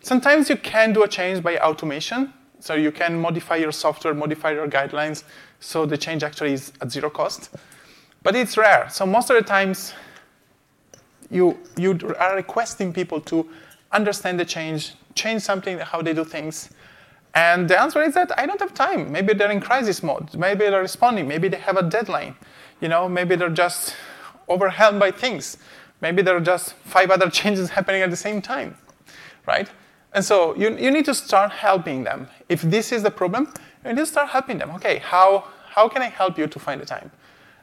Sometimes 0.08 0.48
you 0.48 0.56
can 0.56 0.94
do 0.94 1.02
a 1.02 1.06
change 1.06 1.42
by 1.42 1.58
automation, 1.58 2.32
so 2.60 2.72
you 2.72 2.90
can 2.90 3.20
modify 3.20 3.56
your 3.56 3.72
software, 3.72 4.14
modify 4.14 4.52
your 4.52 4.66
guidelines, 4.66 5.24
so 5.60 5.84
the 5.84 5.98
change 5.98 6.22
actually 6.22 6.54
is 6.54 6.72
at 6.80 6.90
zero 6.90 7.10
cost. 7.10 7.50
But 8.22 8.34
it's 8.34 8.56
rare. 8.56 8.88
So 8.88 9.04
most 9.04 9.28
of 9.28 9.36
the 9.36 9.42
times, 9.42 9.92
you, 11.30 11.58
you 11.76 11.98
are 12.18 12.36
requesting 12.36 12.90
people 12.90 13.20
to 13.20 13.50
understand 13.92 14.40
the 14.40 14.46
change, 14.46 14.94
change 15.14 15.42
something, 15.42 15.78
how 15.78 16.00
they 16.00 16.14
do 16.14 16.24
things. 16.24 16.70
And 17.34 17.68
the 17.68 17.78
answer 17.78 18.02
is 18.02 18.14
that 18.14 18.32
I 18.38 18.46
don't 18.46 18.60
have 18.60 18.72
time. 18.72 19.12
Maybe 19.12 19.34
they're 19.34 19.50
in 19.50 19.60
crisis 19.60 20.02
mode. 20.02 20.34
Maybe 20.34 20.70
they're 20.70 20.80
responding. 20.80 21.28
Maybe 21.28 21.48
they 21.48 21.58
have 21.58 21.76
a 21.76 21.82
deadline. 21.82 22.34
You 22.80 22.88
know, 22.88 23.10
maybe 23.10 23.36
they're 23.36 23.50
just 23.50 23.94
overwhelmed 24.48 25.00
by 25.00 25.10
things. 25.10 25.58
Maybe 26.00 26.22
there 26.22 26.34
are 26.34 26.40
just 26.40 26.72
five 26.76 27.10
other 27.10 27.28
changes 27.38 27.68
happening 27.68 28.00
at 28.00 28.08
the 28.08 28.16
same 28.16 28.40
time, 28.40 28.74
right? 29.46 29.68
And 30.12 30.24
so 30.24 30.54
you, 30.56 30.76
you 30.76 30.90
need 30.90 31.04
to 31.04 31.14
start 31.14 31.52
helping 31.52 32.04
them. 32.04 32.28
If 32.48 32.62
this 32.62 32.92
is 32.92 33.02
the 33.02 33.10
problem, 33.10 33.52
you 33.84 33.92
need 33.92 33.98
to 33.98 34.06
start 34.06 34.30
helping 34.30 34.58
them. 34.58 34.70
Okay, 34.72 34.98
how, 34.98 35.44
how 35.68 35.88
can 35.88 36.02
I 36.02 36.08
help 36.08 36.38
you 36.38 36.46
to 36.46 36.58
find 36.58 36.80
the 36.80 36.86
time? 36.86 37.10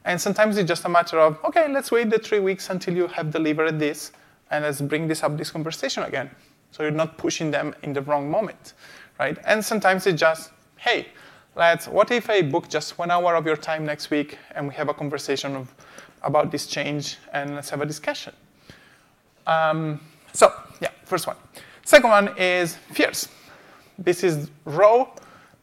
And 0.06 0.22
sometimes 0.22 0.58
it's 0.58 0.68
just 0.68 0.86
a 0.86 0.90
matter 0.90 1.20
of, 1.20 1.38
okay, 1.44 1.68
let's 1.68 1.92
wait 1.92 2.12
the 2.12 2.20
three 2.20 2.40
weeks 2.40 2.70
until 2.70 2.96
you 2.96 3.08
have 3.08 3.32
delivered 3.32 3.80
this, 3.80 4.12
and 4.52 4.64
let's 4.64 4.80
bring 4.80 5.08
this 5.08 5.24
up 5.24 5.36
this 5.36 5.50
conversation 5.50 6.04
again. 6.04 6.30
So 6.70 6.84
you're 6.84 6.92
not 6.92 7.18
pushing 7.18 7.50
them 7.50 7.74
in 7.82 7.94
the 7.94 8.02
wrong 8.02 8.30
moment, 8.30 8.74
right? 9.20 9.38
And 9.46 9.66
sometimes 9.66 10.06
it's 10.06 10.20
just, 10.20 10.52
hey, 10.78 11.08
let's, 11.56 11.88
what 11.88 12.12
if 12.12 12.30
I 12.30 12.44
book 12.44 12.70
just 12.70 13.00
one 13.00 13.10
hour 13.10 13.34
of 13.36 13.46
your 13.46 13.58
time 13.58 13.86
next 13.86 14.12
week 14.12 14.38
and 14.54 14.68
we 14.68 14.76
have 14.76 14.90
a 14.90 14.94
conversation 14.94 15.56
of, 15.56 15.74
about 16.22 16.52
this 16.52 16.68
change 16.68 17.18
and 17.34 17.56
let's 17.56 17.70
have 17.70 17.82
a 17.82 17.86
discussion. 17.86 18.34
Um, 19.48 20.00
so 20.34 20.52
yeah, 20.82 20.90
first 21.06 21.26
one. 21.26 21.38
Second 21.86 22.10
one 22.10 22.36
is 22.36 22.76
fears. 22.94 23.30
This 24.00 24.24
is 24.24 24.50
raw. 24.66 25.08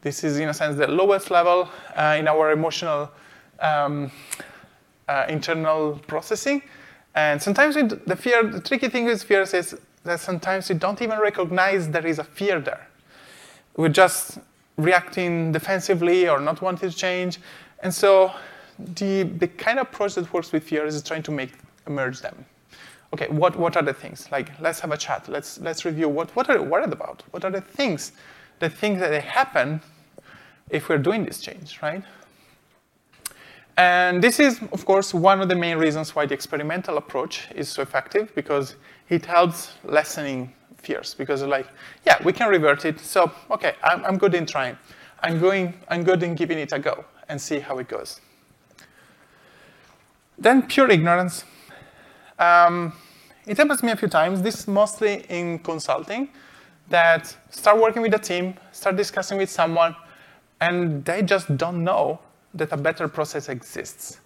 This 0.01 0.23
is, 0.23 0.39
in 0.39 0.47
a 0.47 0.53
sense, 0.53 0.77
the 0.77 0.87
lowest 0.87 1.29
level 1.29 1.67
uh, 1.97 2.15
in 2.17 2.29
our 2.29 2.51
emotional 2.51 3.11
um, 3.59 4.09
uh, 5.09 5.25
internal 5.27 5.99
processing. 6.07 6.63
And 7.13 7.41
sometimes 7.41 7.75
the 7.75 8.15
fear, 8.15 8.41
the 8.41 8.61
tricky 8.61 8.87
thing 8.87 9.03
with 9.03 9.21
fears 9.21 9.53
is 9.53 9.75
that 10.05 10.21
sometimes 10.21 10.69
we 10.69 10.75
don't 10.75 11.01
even 11.01 11.19
recognize 11.19 11.89
there 11.89 12.07
is 12.07 12.19
a 12.19 12.23
fear 12.23 12.61
there. 12.61 12.87
We're 13.75 13.89
just 13.89 14.39
reacting 14.77 15.51
defensively 15.51 16.29
or 16.29 16.39
not 16.39 16.61
wanting 16.61 16.89
to 16.89 16.95
change. 16.95 17.39
And 17.81 17.93
so 17.93 18.31
the, 18.79 19.23
the 19.23 19.49
kind 19.49 19.77
of 19.77 19.87
approach 19.87 20.15
that 20.15 20.31
works 20.31 20.53
with 20.53 20.63
fear 20.63 20.85
is 20.85 21.03
trying 21.03 21.23
to 21.23 21.31
make 21.31 21.51
emerge 21.85 22.21
them. 22.21 22.45
Okay, 23.13 23.27
what, 23.27 23.55
what 23.55 23.77
are 23.77 23.83
the 23.83 23.93
things? 23.93 24.27
Like, 24.31 24.59
let's 24.59 24.79
have 24.79 24.91
a 24.91 24.97
chat. 24.97 25.29
Let's, 25.29 25.59
let's 25.59 25.85
review 25.85 26.09
what, 26.09 26.35
what 26.35 26.49
are 26.49 26.57
you 26.57 26.63
worried 26.63 26.91
about? 26.91 27.21
What 27.29 27.45
are 27.45 27.51
the 27.51 27.61
things, 27.61 28.13
the 28.59 28.69
things 28.69 28.99
that 28.99 29.23
happen 29.23 29.81
if 30.71 30.89
we're 30.89 30.97
doing 30.97 31.23
this 31.23 31.39
change, 31.39 31.79
right? 31.83 32.03
And 33.77 34.23
this 34.23 34.39
is, 34.39 34.59
of 34.71 34.85
course, 34.85 35.13
one 35.13 35.41
of 35.41 35.47
the 35.49 35.55
main 35.55 35.77
reasons 35.77 36.15
why 36.15 36.25
the 36.25 36.33
experimental 36.33 36.97
approach 36.97 37.47
is 37.53 37.69
so 37.69 37.83
effective 37.83 38.33
because 38.33 38.75
it 39.09 39.25
helps 39.25 39.73
lessening 39.83 40.51
fears. 40.77 41.13
Because 41.13 41.43
like, 41.43 41.67
yeah, 42.07 42.17
we 42.23 42.33
can 42.33 42.49
revert 42.49 42.83
it. 42.85 42.99
So, 42.99 43.31
okay, 43.51 43.75
I'm, 43.83 44.03
I'm 44.05 44.17
good 44.17 44.33
in 44.33 44.47
trying. 44.47 44.75
I'm 45.21 45.39
going, 45.39 45.75
I'm 45.87 46.03
good 46.03 46.23
in 46.23 46.33
giving 46.33 46.57
it 46.57 46.71
a 46.71 46.79
go 46.79 47.05
and 47.29 47.39
see 47.39 47.59
how 47.59 47.77
it 47.77 47.87
goes. 47.87 48.21
Then 50.37 50.63
pure 50.63 50.89
ignorance. 50.89 51.45
Um, 52.39 52.93
it 53.45 53.57
happens 53.57 53.79
to 53.79 53.85
me 53.85 53.91
a 53.91 53.95
few 53.95 54.07
times. 54.07 54.41
This 54.41 54.59
is 54.59 54.67
mostly 54.67 55.25
in 55.29 55.59
consulting 55.59 56.29
that 56.89 57.35
start 57.49 57.79
working 57.79 58.01
with 58.01 58.13
a 58.13 58.19
team, 58.19 58.55
start 58.71 58.95
discussing 58.95 59.37
with 59.37 59.49
someone, 59.49 59.95
and 60.61 61.03
they 61.05 61.21
just 61.21 61.55
don't 61.57 61.83
know 61.83 62.19
that 62.53 62.71
a 62.71 62.77
better 62.77 63.07
process 63.07 63.49
exists. 63.49 64.19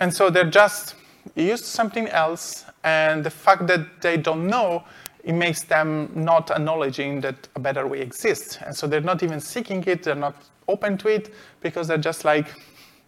And 0.00 0.12
so 0.12 0.28
they're 0.28 0.50
just 0.50 0.94
used 1.34 1.64
to 1.64 1.70
something 1.70 2.08
else, 2.08 2.64
and 2.84 3.24
the 3.24 3.30
fact 3.30 3.66
that 3.66 4.00
they 4.02 4.16
don't 4.16 4.46
know, 4.46 4.84
it 5.24 5.32
makes 5.32 5.62
them 5.62 6.10
not 6.14 6.50
acknowledging 6.50 7.20
that 7.22 7.48
a 7.56 7.60
better 7.60 7.86
way 7.86 8.00
exists. 8.00 8.58
And 8.64 8.76
so 8.76 8.86
they're 8.86 9.00
not 9.00 9.22
even 9.22 9.40
seeking 9.40 9.82
it, 9.84 10.02
they're 10.02 10.14
not 10.14 10.36
open 10.68 10.98
to 10.98 11.08
it, 11.08 11.34
because 11.60 11.88
they're 11.88 11.98
just 11.98 12.24
like, 12.24 12.46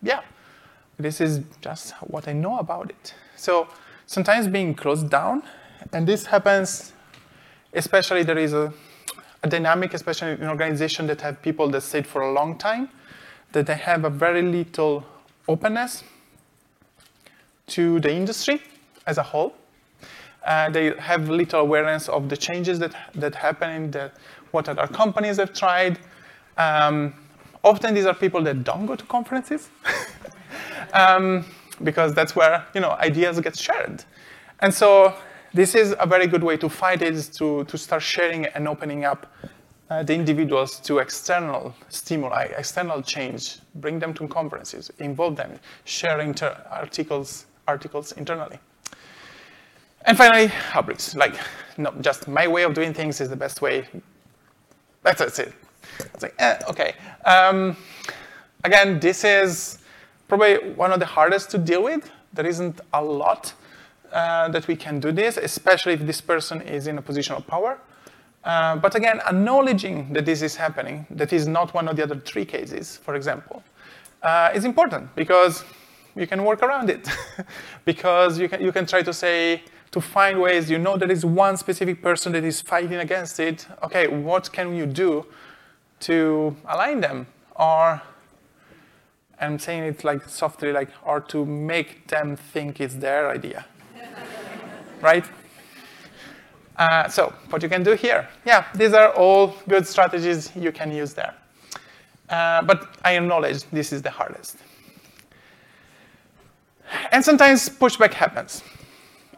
yeah, 0.03 0.21
this 0.99 1.21
is 1.21 1.41
just 1.61 1.93
what 2.03 2.27
I 2.27 2.33
know 2.33 2.59
about 2.59 2.91
it. 2.91 3.15
So 3.37 3.69
sometimes 4.09 4.49
being 4.49 4.75
closed 4.75 5.11
down, 5.11 5.43
and 5.93 6.09
this 6.09 6.27
happens, 6.27 6.95
especially 7.75 8.23
there 8.25 8.39
is 8.39 8.55
a, 8.55 8.73
a 9.43 9.49
dynamic, 9.49 9.93
especially 9.93 10.33
in 10.33 10.49
organizations 10.49 11.09
that 11.09 11.21
have 11.21 11.41
people 11.43 11.69
that 11.69 11.83
stayed 11.83 12.07
for 12.07 12.23
a 12.23 12.33
long 12.33 12.57
time, 12.57 12.89
that 13.53 13.67
they 13.67 13.75
have 13.75 14.05
a 14.05 14.11
very 14.11 14.43
little 14.43 15.05
openness 15.47 16.03
to 17.67 18.01
the 18.01 18.11
industry 18.11 18.63
as 19.07 19.19
a 19.19 19.23
whole. 19.23 19.55
Uh, 20.47 20.71
they 20.71 20.97
have 20.99 21.29
little 21.29 21.61
awareness 21.61 22.09
of 22.09 22.31
the 22.31 22.37
changes 22.37 22.79
that, 22.79 22.95
that 23.15 23.35
happen 23.35 23.91
the, 23.91 24.11
what 24.53 24.71
other 24.71 24.87
companies 24.87 25.37
have 25.37 25.53
tried. 25.53 25.99
Um, 26.57 27.13
often 27.63 27.93
these 27.93 28.07
are 28.07 28.15
people 28.15 28.43
that 28.45 28.65
don't 28.65 28.87
go 28.87 28.97
to 28.97 29.05
conferences 29.05 29.69
um, 30.95 31.45
because 31.83 32.15
that's 32.15 32.35
where 32.35 32.65
you 32.75 32.81
know, 32.81 32.91
ideas 32.93 33.41
get 33.41 33.57
shared. 33.57 34.05
And 34.61 34.73
so 34.73 35.15
this 35.55 35.75
is 35.75 35.95
a 35.99 36.07
very 36.07 36.27
good 36.27 36.43
way 36.43 36.57
to 36.57 36.69
fight 36.69 37.03
it, 37.03 37.15
is 37.15 37.29
to, 37.31 37.65
to 37.65 37.79
start 37.79 38.03
sharing 38.03 38.47
and 38.47 38.69
opening 38.69 39.05
up 39.05 39.27
uh, 39.91 40.03
the 40.03 40.15
individuals 40.15 40.79
to 40.81 40.99
external 40.99 41.75
stimuli, 41.89 42.49
external 42.57 43.01
change, 43.01 43.59
bring 43.77 43.99
them 43.99 44.13
to 44.15 44.29
conferences, 44.29 44.91
involve 44.99 45.37
them, 45.37 45.59
share 45.85 46.21
inter- 46.21 46.63
articles, 46.71 47.47
articles 47.67 48.13
internally. 48.13 48.59
And 50.05 50.17
finally, 50.17 50.53
outbreaks. 50.75 51.15
Like, 51.15 51.35
no, 51.77 51.93
just 52.01 52.29
my 52.29 52.47
way 52.47 52.65
of 52.65 52.75
doing 52.75 52.93
things 52.93 53.21
is 53.21 53.29
the 53.29 53.37
best 53.37 53.63
way. 53.63 53.87
That's, 55.03 55.21
that's 55.21 55.39
it. 55.39 55.55
It's 56.01 56.23
like, 56.23 56.35
eh, 56.39 56.59
okay. 56.69 56.95
Um, 57.25 57.77
again, 58.65 59.01
this 59.01 59.25
is 59.25 59.79
probably 60.29 60.73
one 60.75 60.93
of 60.93 61.01
the 61.01 61.07
hardest 61.07 61.51
to 61.51 61.59
deal 61.59 61.83
with. 61.83 62.11
There 62.33 62.47
isn't 62.47 62.81
a 62.93 63.03
lot 63.03 63.55
uh, 64.13 64.49
that 64.49 64.69
we 64.69 64.77
can 64.77 65.01
do 65.01 65.11
this, 65.11 65.37
especially 65.37 65.95
if 65.95 66.01
this 66.01 66.21
person 66.21 66.61
is 66.63 66.87
in 66.87 66.99
a 66.99 67.03
position 67.03 67.35
of 67.37 67.47
power. 67.47 67.79
Uh, 68.45 68.77
but 68.77 68.95
again, 68.95 69.21
acknowledging 69.27 70.13
that 70.13 70.25
this 70.25 70.43
is 70.43 70.57
happening, 70.57 71.07
that 71.11 71.33
is 71.33 71.47
not 71.47 71.75
one 71.75 71.89
of 71.89 71.97
the 71.97 72.03
other 72.03 72.17
three 72.17 72.45
cases, 72.45 72.97
for 72.99 73.15
example, 73.15 73.63
uh, 74.23 74.51
is 74.55 74.65
important 74.65 75.15
because 75.17 75.65
you 76.15 76.27
can 76.27 76.45
work 76.45 76.63
around 76.63 76.91
it. 76.91 77.09
because 77.85 78.39
you 78.39 78.49
can, 78.49 78.63
you 78.63 78.73
can 78.73 78.87
try 78.87 79.03
to 79.03 79.13
say, 79.13 79.63
to 79.91 80.01
find 80.01 80.41
ways, 80.41 80.71
you 80.71 80.79
know 80.79 80.97
there 80.97 81.11
is 81.11 81.25
one 81.25 81.57
specific 81.57 82.03
person 82.03 82.33
that 82.33 82.45
is 82.45 82.61
fighting 82.61 82.99
against 82.99 83.41
it. 83.41 83.67
Okay, 83.83 84.07
what 84.07 84.53
can 84.53 84.75
you 84.75 84.87
do 84.87 85.27
to 86.01 86.57
align 86.67 87.01
them? 87.01 87.27
Or, 87.57 88.01
I'm 89.41 89.59
saying 89.59 89.85
it 89.85 90.05
like 90.05 90.29
softly, 90.29 90.73
like, 90.73 90.89
or 91.05 91.21
to 91.21 91.45
make 91.45 92.09
them 92.09 92.37
think 92.37 92.81
it's 92.81 92.95
their 92.95 93.31
idea. 93.31 93.65
right? 95.01 95.25
Uh, 96.77 97.09
so 97.09 97.33
what 97.51 97.63
you 97.63 97.69
can 97.69 97.83
do 97.83 97.95
here, 97.95 98.29
yeah, 98.45 98.65
these 98.75 98.93
are 98.93 99.11
all 99.15 99.55
good 99.69 99.87
strategies 99.87 100.53
you 100.55 100.71
can 100.71 100.93
use 100.93 101.13
there. 101.13 101.35
Uh, 102.29 102.63
but 102.63 102.97
I 103.05 103.17
acknowledge 103.17 103.65
this 103.71 103.93
is 103.93 104.03
the 104.03 104.11
hardest. 104.11 104.59
And 107.11 107.25
sometimes 107.25 107.69
pushback 107.69 108.13
happens. 108.13 108.63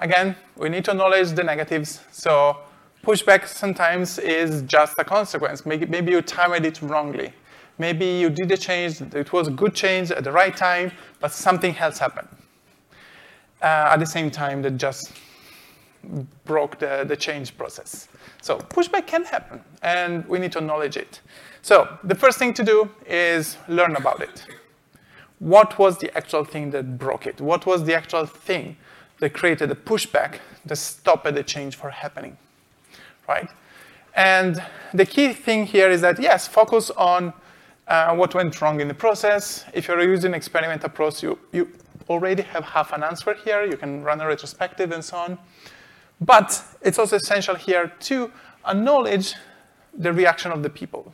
Again, 0.00 0.36
we 0.56 0.68
need 0.68 0.84
to 0.86 0.92
acknowledge 0.92 1.30
the 1.30 1.44
negatives. 1.44 2.00
So 2.10 2.58
pushback 3.04 3.46
sometimes 3.46 4.18
is 4.18 4.62
just 4.62 4.98
a 4.98 5.04
consequence. 5.04 5.64
Maybe, 5.64 5.86
maybe 5.86 6.12
you 6.12 6.22
timed 6.22 6.66
it 6.66 6.80
wrongly. 6.82 7.32
Maybe 7.80 8.04
you 8.04 8.28
did 8.28 8.52
a 8.52 8.58
change, 8.58 9.00
it 9.00 9.32
was 9.32 9.48
a 9.48 9.50
good 9.50 9.74
change 9.74 10.10
at 10.10 10.22
the 10.22 10.30
right 10.30 10.54
time, 10.54 10.92
but 11.18 11.32
something 11.32 11.74
else 11.78 11.96
happened. 11.98 12.28
Uh, 13.62 13.94
at 13.94 13.96
the 13.96 14.04
same 14.06 14.30
time 14.30 14.60
that 14.60 14.76
just 14.76 15.12
broke 16.44 16.78
the, 16.78 17.04
the 17.08 17.16
change 17.16 17.56
process. 17.56 18.08
So 18.42 18.58
pushback 18.58 19.06
can 19.06 19.24
happen, 19.24 19.64
and 19.80 20.28
we 20.28 20.38
need 20.38 20.52
to 20.52 20.58
acknowledge 20.58 20.98
it. 20.98 21.22
So 21.62 21.88
the 22.04 22.14
first 22.14 22.38
thing 22.38 22.52
to 22.52 22.62
do 22.62 22.90
is 23.06 23.56
learn 23.66 23.96
about 23.96 24.20
it. 24.20 24.44
What 25.38 25.78
was 25.78 25.96
the 25.96 26.14
actual 26.14 26.44
thing 26.44 26.72
that 26.72 26.98
broke 26.98 27.26
it? 27.26 27.40
What 27.40 27.64
was 27.64 27.84
the 27.84 27.94
actual 27.94 28.26
thing 28.26 28.76
that 29.20 29.32
created 29.32 29.70
the 29.70 29.74
pushback 29.74 30.40
that 30.66 30.76
stopped 30.76 31.32
the 31.32 31.42
change 31.42 31.76
from 31.76 31.92
happening, 31.92 32.36
right? 33.26 33.48
And 34.14 34.62
the 34.92 35.06
key 35.06 35.32
thing 35.32 35.64
here 35.64 35.90
is 35.90 36.02
that, 36.02 36.20
yes, 36.20 36.46
focus 36.46 36.90
on 36.90 37.32
uh, 37.90 38.14
what 38.14 38.34
went 38.34 38.60
wrong 38.62 38.80
in 38.80 38.88
the 38.88 38.94
process. 38.94 39.64
If 39.74 39.88
you're 39.88 40.00
using 40.00 40.32
experiment 40.32 40.84
approach, 40.84 41.22
you, 41.22 41.38
you 41.52 41.68
already 42.08 42.42
have 42.42 42.64
half 42.64 42.92
an 42.92 43.02
answer 43.02 43.34
here. 43.34 43.64
You 43.64 43.76
can 43.76 44.02
run 44.02 44.20
a 44.20 44.26
retrospective 44.26 44.92
and 44.92 45.04
so 45.04 45.16
on. 45.16 45.38
But 46.20 46.62
it's 46.82 46.98
also 46.98 47.16
essential 47.16 47.56
here 47.56 47.92
to 48.00 48.30
acknowledge 48.66 49.34
the 49.92 50.12
reaction 50.12 50.52
of 50.52 50.62
the 50.62 50.70
people. 50.70 51.12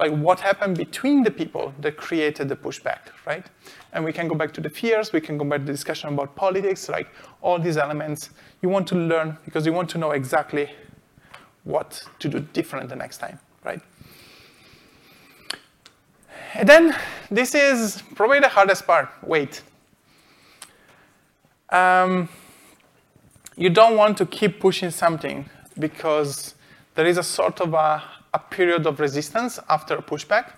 Like 0.00 0.12
what 0.12 0.40
happened 0.40 0.76
between 0.76 1.22
the 1.22 1.30
people 1.30 1.72
that 1.80 1.96
created 1.96 2.48
the 2.48 2.56
pushback, 2.56 2.98
right? 3.24 3.46
And 3.92 4.04
we 4.04 4.12
can 4.12 4.26
go 4.26 4.34
back 4.34 4.52
to 4.54 4.60
the 4.60 4.70
fears, 4.70 5.12
we 5.12 5.20
can 5.20 5.38
go 5.38 5.44
back 5.44 5.60
to 5.60 5.66
the 5.66 5.72
discussion 5.72 6.12
about 6.12 6.34
politics, 6.34 6.88
like 6.88 7.08
all 7.42 7.58
these 7.58 7.76
elements. 7.76 8.30
You 8.62 8.68
want 8.68 8.88
to 8.88 8.96
learn 8.96 9.36
because 9.44 9.66
you 9.66 9.72
want 9.72 9.88
to 9.90 9.98
know 9.98 10.12
exactly 10.12 10.70
what 11.64 12.02
to 12.18 12.28
do 12.28 12.40
different 12.40 12.88
the 12.88 12.96
next 12.96 13.18
time, 13.18 13.38
right? 13.64 13.80
And 16.54 16.68
then 16.68 16.96
this 17.30 17.54
is 17.54 18.02
probably 18.14 18.40
the 18.40 18.48
hardest 18.48 18.86
part, 18.86 19.08
wait. 19.22 19.62
Um, 21.70 22.28
you 23.56 23.70
don't 23.70 23.96
want 23.96 24.16
to 24.18 24.26
keep 24.26 24.60
pushing 24.60 24.90
something 24.90 25.48
because 25.78 26.54
there 26.94 27.06
is 27.06 27.18
a 27.18 27.22
sort 27.22 27.60
of 27.60 27.74
a, 27.74 28.02
a 28.32 28.38
period 28.38 28.86
of 28.86 29.00
resistance 29.00 29.58
after 29.68 29.94
a 29.96 30.02
pushback. 30.02 30.52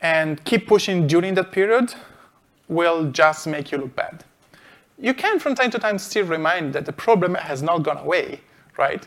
And 0.00 0.42
keep 0.44 0.66
pushing 0.66 1.06
during 1.06 1.34
that 1.34 1.50
period 1.50 1.94
will 2.68 3.10
just 3.10 3.46
make 3.46 3.72
you 3.72 3.78
look 3.78 3.96
bad. 3.96 4.24
You 4.98 5.14
can 5.14 5.38
from 5.38 5.54
time 5.54 5.70
to 5.70 5.78
time 5.78 5.98
still 5.98 6.26
remind 6.26 6.72
that 6.74 6.84
the 6.84 6.92
problem 6.92 7.34
has 7.34 7.62
not 7.62 7.82
gone 7.82 7.98
away, 7.98 8.40
right? 8.76 9.06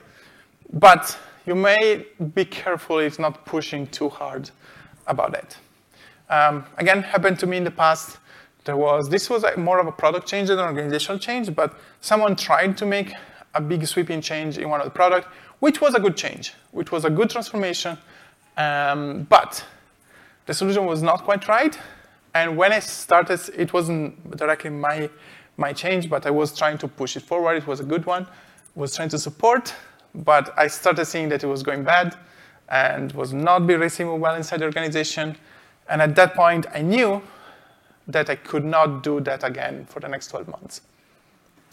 But 0.74 1.18
you 1.46 1.56
may 1.56 2.06
be 2.34 2.46
careful 2.46 3.00
if 3.00 3.20
not 3.20 3.46
pushing 3.46 3.88
too 3.88 4.10
hard 4.10 4.50
about 5.12 5.32
that. 5.34 5.58
Um, 6.30 6.66
again, 6.78 7.04
happened 7.04 7.38
to 7.40 7.46
me 7.46 7.58
in 7.58 7.64
the 7.64 7.72
past. 7.72 8.18
There 8.64 8.78
was, 8.78 9.10
this 9.10 9.30
was 9.30 9.44
more 9.58 9.80
of 9.80 9.88
a 9.88 9.92
product 9.92 10.28
change 10.28 10.48
than 10.48 10.60
an 10.60 10.66
organizational 10.66 11.20
change, 11.20 11.54
but 11.54 11.78
someone 12.00 12.36
tried 12.36 12.78
to 12.78 12.86
make 12.86 13.14
a 13.54 13.62
big 13.62 13.86
sweeping 13.86 14.22
change 14.22 14.58
in 14.58 14.70
one 14.70 14.80
of 14.80 14.86
the 14.86 14.92
product, 14.92 15.28
which 15.60 15.82
was 15.82 15.94
a 15.94 16.00
good 16.00 16.16
change, 16.16 16.54
which 16.72 16.92
was 16.92 17.06
a 17.06 17.10
good 17.10 17.30
transformation, 17.30 17.98
um, 18.58 19.24
but 19.30 19.64
the 20.46 20.54
solution 20.54 20.86
was 20.86 21.02
not 21.02 21.24
quite 21.24 21.48
right. 21.48 21.78
And 22.34 22.56
when 22.56 22.72
I 22.72 22.80
started, 22.80 23.42
it 23.58 23.74
wasn't 23.74 24.38
directly 24.38 24.70
my, 24.70 25.10
my 25.58 25.74
change, 25.74 26.10
but 26.10 26.26
I 26.26 26.32
was 26.32 26.58
trying 26.58 26.78
to 26.78 26.88
push 26.88 27.18
it 27.18 27.24
forward. 27.24 27.58
It 27.58 27.68
was 27.68 27.80
a 27.82 27.84
good 27.84 28.06
one, 28.06 28.26
was 28.76 28.96
trying 28.96 29.10
to 29.10 29.20
support, 29.20 29.74
but 30.16 30.58
I 30.58 30.68
started 30.68 31.06
seeing 31.06 31.30
that 31.30 31.44
it 31.44 31.48
was 31.48 31.62
going 31.62 31.84
bad 31.84 32.16
and 32.72 33.12
was 33.12 33.34
not 33.34 33.68
being 33.68 33.80
received 33.80 34.10
well 34.10 34.36
inside 34.36 34.62
the 34.62 34.66
organization. 34.66 35.36
And 35.90 36.02
at 36.02 36.16
that 36.16 36.34
point, 36.34 36.66
I 36.74 36.82
knew 36.82 37.22
that 38.08 38.30
I 38.30 38.36
could 38.36 38.66
not 38.66 39.04
do 39.04 39.20
that 39.22 39.44
again 39.44 39.86
for 39.86 40.00
the 40.00 40.08
next 40.08 40.30
12 40.30 40.48
months. 40.48 40.82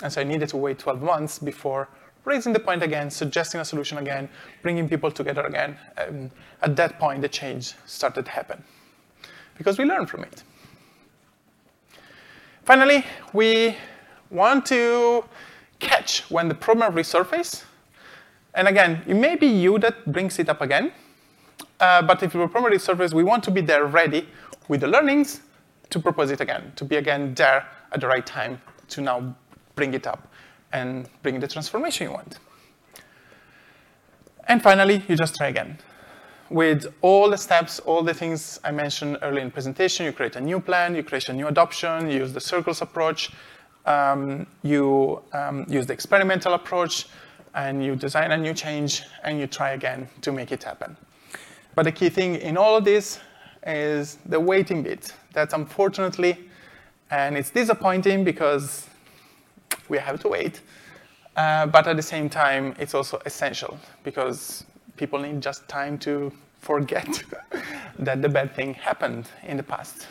And 0.02 0.12
so 0.12 0.20
I 0.20 0.24
needed 0.24 0.48
to 0.50 0.56
wait 0.56 0.78
12 0.78 1.00
months 1.00 1.38
before 1.38 1.88
raising 2.24 2.52
the 2.52 2.60
point 2.60 2.82
again, 2.82 3.10
suggesting 3.10 3.60
a 3.60 3.64
solution 3.64 3.98
again, 3.98 4.28
bringing 4.60 4.88
people 4.88 5.10
together 5.10 5.46
again. 5.46 5.78
And 5.96 6.30
at 6.62 6.76
that 6.76 6.98
point, 6.98 7.22
the 7.22 7.28
change 7.28 7.74
started 7.86 8.26
to 8.26 8.30
happen 8.30 8.62
because 9.56 9.78
we 9.78 9.84
learned 9.84 10.10
from 10.10 10.24
it. 10.24 10.42
Finally, 12.64 13.04
we 13.32 13.76
want 14.30 14.66
to 14.66 15.24
catch 15.78 16.30
when 16.30 16.48
the 16.48 16.54
problem 16.54 16.92
resurfaces. 16.92 17.64
And 18.58 18.66
again, 18.66 19.04
it 19.06 19.14
may 19.14 19.36
be 19.36 19.46
you 19.46 19.78
that 19.78 20.10
brings 20.10 20.36
it 20.40 20.48
up 20.48 20.60
again. 20.60 20.90
Uh, 21.78 22.02
but 22.02 22.24
if 22.24 22.32
the 22.32 22.48
problem 22.48 22.76
service, 22.80 23.14
we 23.14 23.22
want 23.22 23.44
to 23.44 23.52
be 23.52 23.60
there 23.60 23.86
ready 23.86 24.26
with 24.66 24.80
the 24.80 24.88
learnings 24.88 25.42
to 25.90 26.00
propose 26.00 26.32
it 26.32 26.40
again, 26.40 26.72
to 26.74 26.84
be 26.84 26.96
again 26.96 27.34
there 27.34 27.64
at 27.92 28.00
the 28.00 28.08
right 28.08 28.26
time 28.26 28.60
to 28.88 29.00
now 29.00 29.36
bring 29.76 29.94
it 29.94 30.08
up 30.08 30.32
and 30.72 31.08
bring 31.22 31.38
the 31.38 31.46
transformation 31.46 32.08
you 32.08 32.12
want. 32.12 32.40
And 34.48 34.60
finally, 34.60 35.04
you 35.06 35.14
just 35.14 35.36
try 35.36 35.48
again. 35.48 35.78
With 36.50 36.92
all 37.00 37.30
the 37.30 37.38
steps, 37.38 37.78
all 37.78 38.02
the 38.02 38.14
things 38.14 38.58
I 38.64 38.72
mentioned 38.72 39.18
earlier 39.22 39.44
in 39.44 39.52
presentation, 39.52 40.04
you 40.04 40.12
create 40.12 40.34
a 40.34 40.40
new 40.40 40.58
plan, 40.58 40.96
you 40.96 41.04
create 41.04 41.28
a 41.28 41.32
new 41.32 41.46
adoption, 41.46 42.10
you 42.10 42.18
use 42.18 42.32
the 42.32 42.40
circles 42.40 42.82
approach, 42.82 43.30
um, 43.86 44.48
you 44.64 45.22
um, 45.32 45.64
use 45.68 45.86
the 45.86 45.92
experimental 45.92 46.54
approach, 46.54 47.06
and 47.58 47.84
you 47.84 47.96
design 47.96 48.30
a 48.30 48.36
new 48.36 48.54
change, 48.54 49.02
and 49.24 49.40
you 49.40 49.48
try 49.48 49.70
again 49.72 50.08
to 50.22 50.30
make 50.30 50.52
it 50.52 50.62
happen. 50.62 50.96
But 51.74 51.82
the 51.82 51.92
key 51.92 52.08
thing 52.08 52.36
in 52.36 52.56
all 52.56 52.76
of 52.76 52.84
this 52.84 53.18
is 53.66 54.18
the 54.26 54.38
waiting 54.38 54.84
bit. 54.84 55.12
That's 55.32 55.54
unfortunately, 55.54 56.38
and 57.10 57.36
it's 57.36 57.50
disappointing 57.50 58.22
because 58.22 58.86
we 59.88 59.98
have 59.98 60.20
to 60.20 60.28
wait. 60.28 60.60
Uh, 61.36 61.66
but 61.66 61.88
at 61.88 61.96
the 61.96 62.02
same 62.02 62.28
time, 62.28 62.76
it's 62.78 62.94
also 62.94 63.20
essential 63.26 63.76
because 64.04 64.64
people 64.96 65.18
need 65.18 65.40
just 65.40 65.66
time 65.68 65.98
to 65.98 66.32
forget 66.60 67.24
that 67.98 68.22
the 68.22 68.28
bad 68.28 68.54
thing 68.54 68.74
happened 68.74 69.28
in 69.42 69.56
the 69.56 69.62
past. 69.64 70.06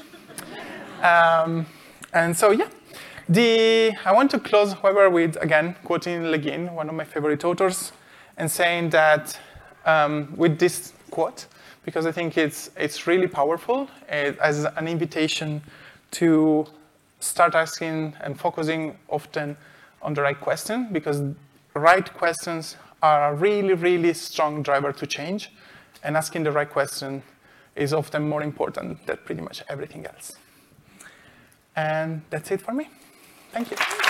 Um, 1.01 1.65
and 2.13 2.35
so, 2.35 2.51
yeah, 2.51 2.67
the, 3.29 3.93
I 4.05 4.13
want 4.13 4.31
to 4.31 4.39
close, 4.39 4.73
however, 4.73 5.09
with, 5.09 5.35
again, 5.41 5.75
quoting 5.83 6.27
Le 6.27 6.37
Guin, 6.37 6.73
one 6.73 6.89
of 6.89 6.95
my 6.95 7.03
favorite 7.03 7.43
authors, 7.43 7.91
and 8.37 8.49
saying 8.49 8.91
that 8.91 9.37
um, 9.85 10.33
with 10.37 10.59
this 10.59 10.93
quote, 11.11 11.47
because 11.83 12.05
I 12.05 12.11
think 12.11 12.37
it's, 12.37 12.69
it's 12.77 13.07
really 13.07 13.27
powerful 13.27 13.89
as 14.09 14.65
an 14.65 14.87
invitation 14.87 15.61
to 16.11 16.67
start 17.19 17.55
asking 17.55 18.15
and 18.21 18.39
focusing 18.39 18.97
often 19.09 19.57
on 20.01 20.13
the 20.13 20.21
right 20.21 20.39
question 20.39 20.89
because 20.91 21.21
right 21.73 22.13
questions 22.13 22.77
are 23.01 23.31
a 23.31 23.35
really, 23.35 23.73
really 23.73 24.13
strong 24.13 24.61
driver 24.63 24.91
to 24.91 25.07
change. 25.07 25.51
And 26.03 26.15
asking 26.15 26.43
the 26.43 26.51
right 26.51 26.69
question 26.69 27.23
is 27.75 27.93
often 27.93 28.27
more 28.27 28.43
important 28.43 29.05
than 29.05 29.17
pretty 29.25 29.41
much 29.41 29.63
everything 29.69 30.05
else. 30.05 30.37
And 31.75 32.21
that's 32.29 32.51
it 32.51 32.61
for 32.61 32.73
me. 32.73 32.89
Thank 33.51 33.71
you. 33.71 34.06